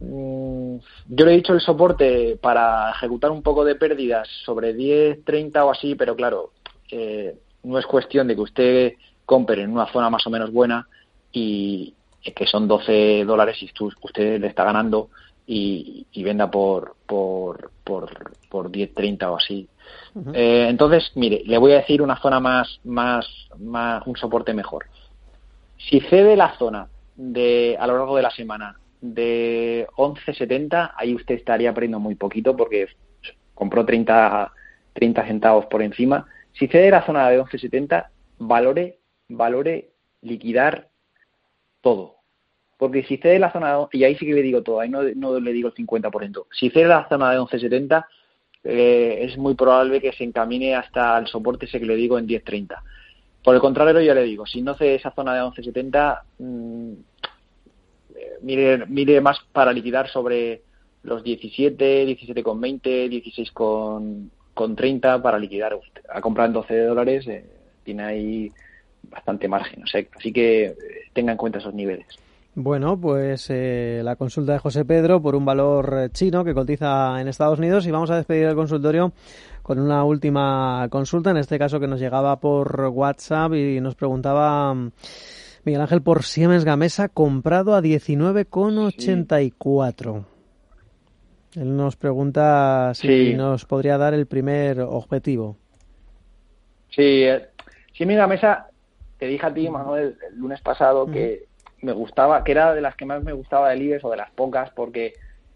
Mm, 0.00 0.76
yo 1.08 1.26
le 1.26 1.32
he 1.32 1.36
dicho 1.36 1.52
el 1.52 1.60
soporte 1.60 2.38
para 2.40 2.90
ejecutar 2.90 3.30
un 3.30 3.42
poco 3.42 3.64
de 3.64 3.74
pérdidas 3.74 4.28
sobre 4.44 4.72
10, 4.72 5.24
30 5.24 5.64
o 5.64 5.70
así, 5.70 5.94
pero 5.94 6.16
claro, 6.16 6.52
eh, 6.90 7.36
no 7.62 7.78
es 7.78 7.86
cuestión 7.86 8.26
de 8.26 8.34
que 8.34 8.40
usted 8.40 8.92
compre 9.26 9.62
en 9.62 9.70
una 9.70 9.86
zona 9.92 10.10
más 10.10 10.26
o 10.26 10.30
menos 10.30 10.50
buena 10.52 10.88
y 11.32 11.94
que 12.22 12.46
son 12.46 12.68
12 12.68 13.24
dólares 13.24 13.56
y 13.62 13.70
usted 14.02 14.40
le 14.40 14.46
está 14.46 14.64
ganando 14.64 15.10
y, 15.46 16.22
venda 16.22 16.50
por, 16.50 16.94
por, 17.06 17.72
por, 17.82 18.10
por 18.48 18.70
10, 18.70 18.94
30 18.94 19.30
o 19.30 19.36
así. 19.36 19.68
Eh, 20.32 20.66
entonces, 20.68 21.10
mire, 21.16 21.42
le 21.44 21.58
voy 21.58 21.72
a 21.72 21.76
decir 21.76 22.02
una 22.02 22.20
zona 22.20 22.38
más, 22.38 22.80
más, 22.84 23.26
más, 23.58 24.06
un 24.06 24.16
soporte 24.16 24.54
mejor. 24.54 24.86
Si 25.76 26.00
cede 26.00 26.36
la 26.36 26.56
zona 26.56 26.88
de, 27.16 27.76
a 27.80 27.86
lo 27.86 27.96
largo 27.96 28.16
de 28.16 28.22
la 28.22 28.30
semana 28.30 28.76
de 29.00 29.88
11.70, 29.96 30.92
ahí 30.96 31.14
usted 31.14 31.34
estaría 31.34 31.72
perdiendo 31.72 31.98
muy 31.98 32.14
poquito 32.14 32.56
porque 32.56 32.86
compró 33.54 33.84
30, 33.84 34.52
30 34.92 35.26
centavos 35.26 35.66
por 35.66 35.82
encima. 35.82 36.26
Si 36.52 36.68
cede 36.68 36.90
la 36.90 37.04
zona 37.04 37.28
de 37.28 37.40
11.70, 37.40 38.06
valore, 38.38 38.98
valore 39.28 39.90
liquidar 40.22 40.89
todo. 41.80 42.16
Porque 42.76 43.04
si 43.04 43.18
cede 43.18 43.38
la 43.38 43.52
zona, 43.52 43.76
y 43.92 44.04
ahí 44.04 44.16
sí 44.16 44.26
que 44.26 44.32
le 44.32 44.42
digo 44.42 44.62
todo, 44.62 44.80
ahí 44.80 44.88
no, 44.88 45.02
no 45.02 45.38
le 45.38 45.52
digo 45.52 45.68
el 45.68 45.74
50%. 45.74 46.46
Si 46.50 46.70
cede 46.70 46.86
la 46.86 47.08
zona 47.08 47.30
de 47.30 47.38
11.70, 47.38 48.06
eh, 48.64 49.18
es 49.22 49.36
muy 49.36 49.54
probable 49.54 50.00
que 50.00 50.12
se 50.12 50.24
encamine 50.24 50.74
hasta 50.74 51.18
el 51.18 51.26
soporte 51.26 51.66
ese 51.66 51.78
que 51.78 51.86
le 51.86 51.96
digo 51.96 52.18
en 52.18 52.26
10.30. 52.26 52.76
Por 53.42 53.54
el 53.54 53.60
contrario, 53.60 54.00
ya 54.00 54.14
le 54.14 54.24
digo, 54.24 54.46
si 54.46 54.62
no 54.62 54.72
hace 54.72 54.94
esa 54.94 55.12
zona 55.12 55.34
de 55.34 55.42
11.70, 55.42 56.22
mmm, 56.38 56.92
mire, 58.42 58.86
mire 58.86 59.20
más 59.20 59.38
para 59.52 59.72
liquidar 59.72 60.08
sobre 60.08 60.62
los 61.02 61.22
17, 61.22 62.06
17,20, 62.06 63.08
16 63.08 63.52
con, 63.52 64.30
con 64.52 64.76
30 64.76 65.22
para 65.22 65.38
liquidar. 65.38 65.78
Ha 66.10 66.20
comprado 66.20 66.48
en 66.48 66.54
12 66.54 66.78
dólares, 66.84 67.26
eh, 67.26 67.44
tiene 67.84 68.02
ahí 68.02 68.52
bastante 69.04 69.48
margen. 69.48 69.84
así 69.84 70.32
que 70.32 70.64
eh, 70.64 70.74
tenga 71.20 71.32
en 71.32 71.38
cuenta 71.38 71.58
esos 71.58 71.74
niveles. 71.74 72.06
Bueno, 72.54 72.98
pues 72.98 73.50
eh, 73.50 74.00
la 74.02 74.16
consulta 74.16 74.54
de 74.54 74.58
José 74.58 74.86
Pedro 74.86 75.22
por 75.22 75.36
un 75.36 75.44
valor 75.44 76.10
chino 76.12 76.42
que 76.44 76.54
cotiza 76.54 77.20
en 77.20 77.28
Estados 77.28 77.58
Unidos 77.58 77.86
y 77.86 77.90
vamos 77.90 78.10
a 78.10 78.16
despedir 78.16 78.46
el 78.46 78.56
consultorio 78.56 79.12
con 79.62 79.78
una 79.78 80.02
última 80.02 80.88
consulta, 80.90 81.30
en 81.30 81.36
este 81.36 81.58
caso 81.58 81.78
que 81.78 81.86
nos 81.86 82.00
llegaba 82.00 82.40
por 82.40 82.90
WhatsApp 82.92 83.52
y 83.54 83.80
nos 83.80 83.94
preguntaba 83.94 84.74
mm, 84.74 84.90
Miguel 85.64 85.82
Ángel 85.82 86.02
por 86.02 86.24
Siemens 86.24 86.64
Gamesa 86.64 87.08
comprado 87.08 87.76
a 87.76 87.82
19,84. 87.82 90.24
Él 91.56 91.76
nos 91.76 91.96
pregunta 91.96 92.92
si 92.94 93.34
nos 93.34 93.66
podría 93.66 93.98
dar 93.98 94.14
el 94.14 94.26
primer 94.26 94.80
objetivo. 94.80 95.58
Sí, 96.88 97.24
eh, 97.24 97.48
Siemens 97.92 98.18
Gamesa, 98.18 98.69
te 99.20 99.26
dije 99.26 99.46
a 99.46 99.52
ti, 99.52 99.68
Manuel, 99.68 100.16
el 100.28 100.38
lunes 100.38 100.62
pasado 100.62 101.06
que 101.06 101.44
me 101.82 101.92
gustaba, 101.92 102.42
que 102.42 102.52
era 102.52 102.74
de 102.74 102.80
las 102.80 102.96
que 102.96 103.04
más 103.04 103.22
me 103.22 103.34
gustaba 103.34 103.68
del 103.68 103.82
IBEX 103.82 104.02
o 104.04 104.10
de 104.10 104.16
las 104.16 104.30
pocas, 104.30 104.70
porque 104.70 105.12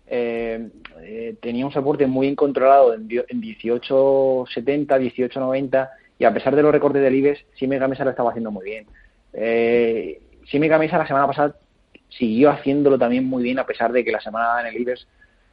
eh, 0.06 0.68
eh, 1.00 1.34
tenía 1.40 1.64
un 1.64 1.72
soporte 1.72 2.06
muy 2.06 2.26
incontrolado 2.26 2.92
en, 2.92 3.08
en 3.10 3.42
18.70, 3.42 4.86
18.90 4.86 5.90
y 6.18 6.24
a 6.24 6.34
pesar 6.34 6.54
de 6.54 6.62
los 6.62 6.72
recortes 6.72 7.00
del 7.00 7.14
IBEX, 7.14 7.40
Siemens 7.58 7.80
Gamesa 7.80 8.04
lo 8.04 8.10
estaba 8.10 8.30
haciendo 8.30 8.50
muy 8.50 8.66
bien. 8.66 8.86
Eh, 9.32 10.20
Siemens 10.46 10.70
Gamesa 10.70 10.98
la 10.98 11.06
semana 11.06 11.26
pasada 11.26 11.56
siguió 12.10 12.50
haciéndolo 12.50 12.98
también 12.98 13.24
muy 13.24 13.42
bien 13.42 13.58
a 13.58 13.66
pesar 13.66 13.92
de 13.92 14.04
que 14.04 14.12
la 14.12 14.20
semana 14.20 14.60
en 14.60 14.66
el 14.66 14.80
IBEX 14.82 15.06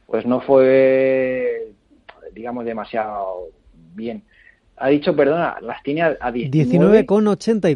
pues 0.06 0.26
no 0.26 0.42
fue, 0.42 1.72
digamos, 2.34 2.66
demasiado 2.66 3.48
bien. 3.94 4.22
Ha 4.76 4.88
dicho, 4.88 5.14
perdona, 5.14 5.56
las 5.60 5.82
tiene 5.82 6.02
a, 6.02 6.18
19,84. 6.18 7.70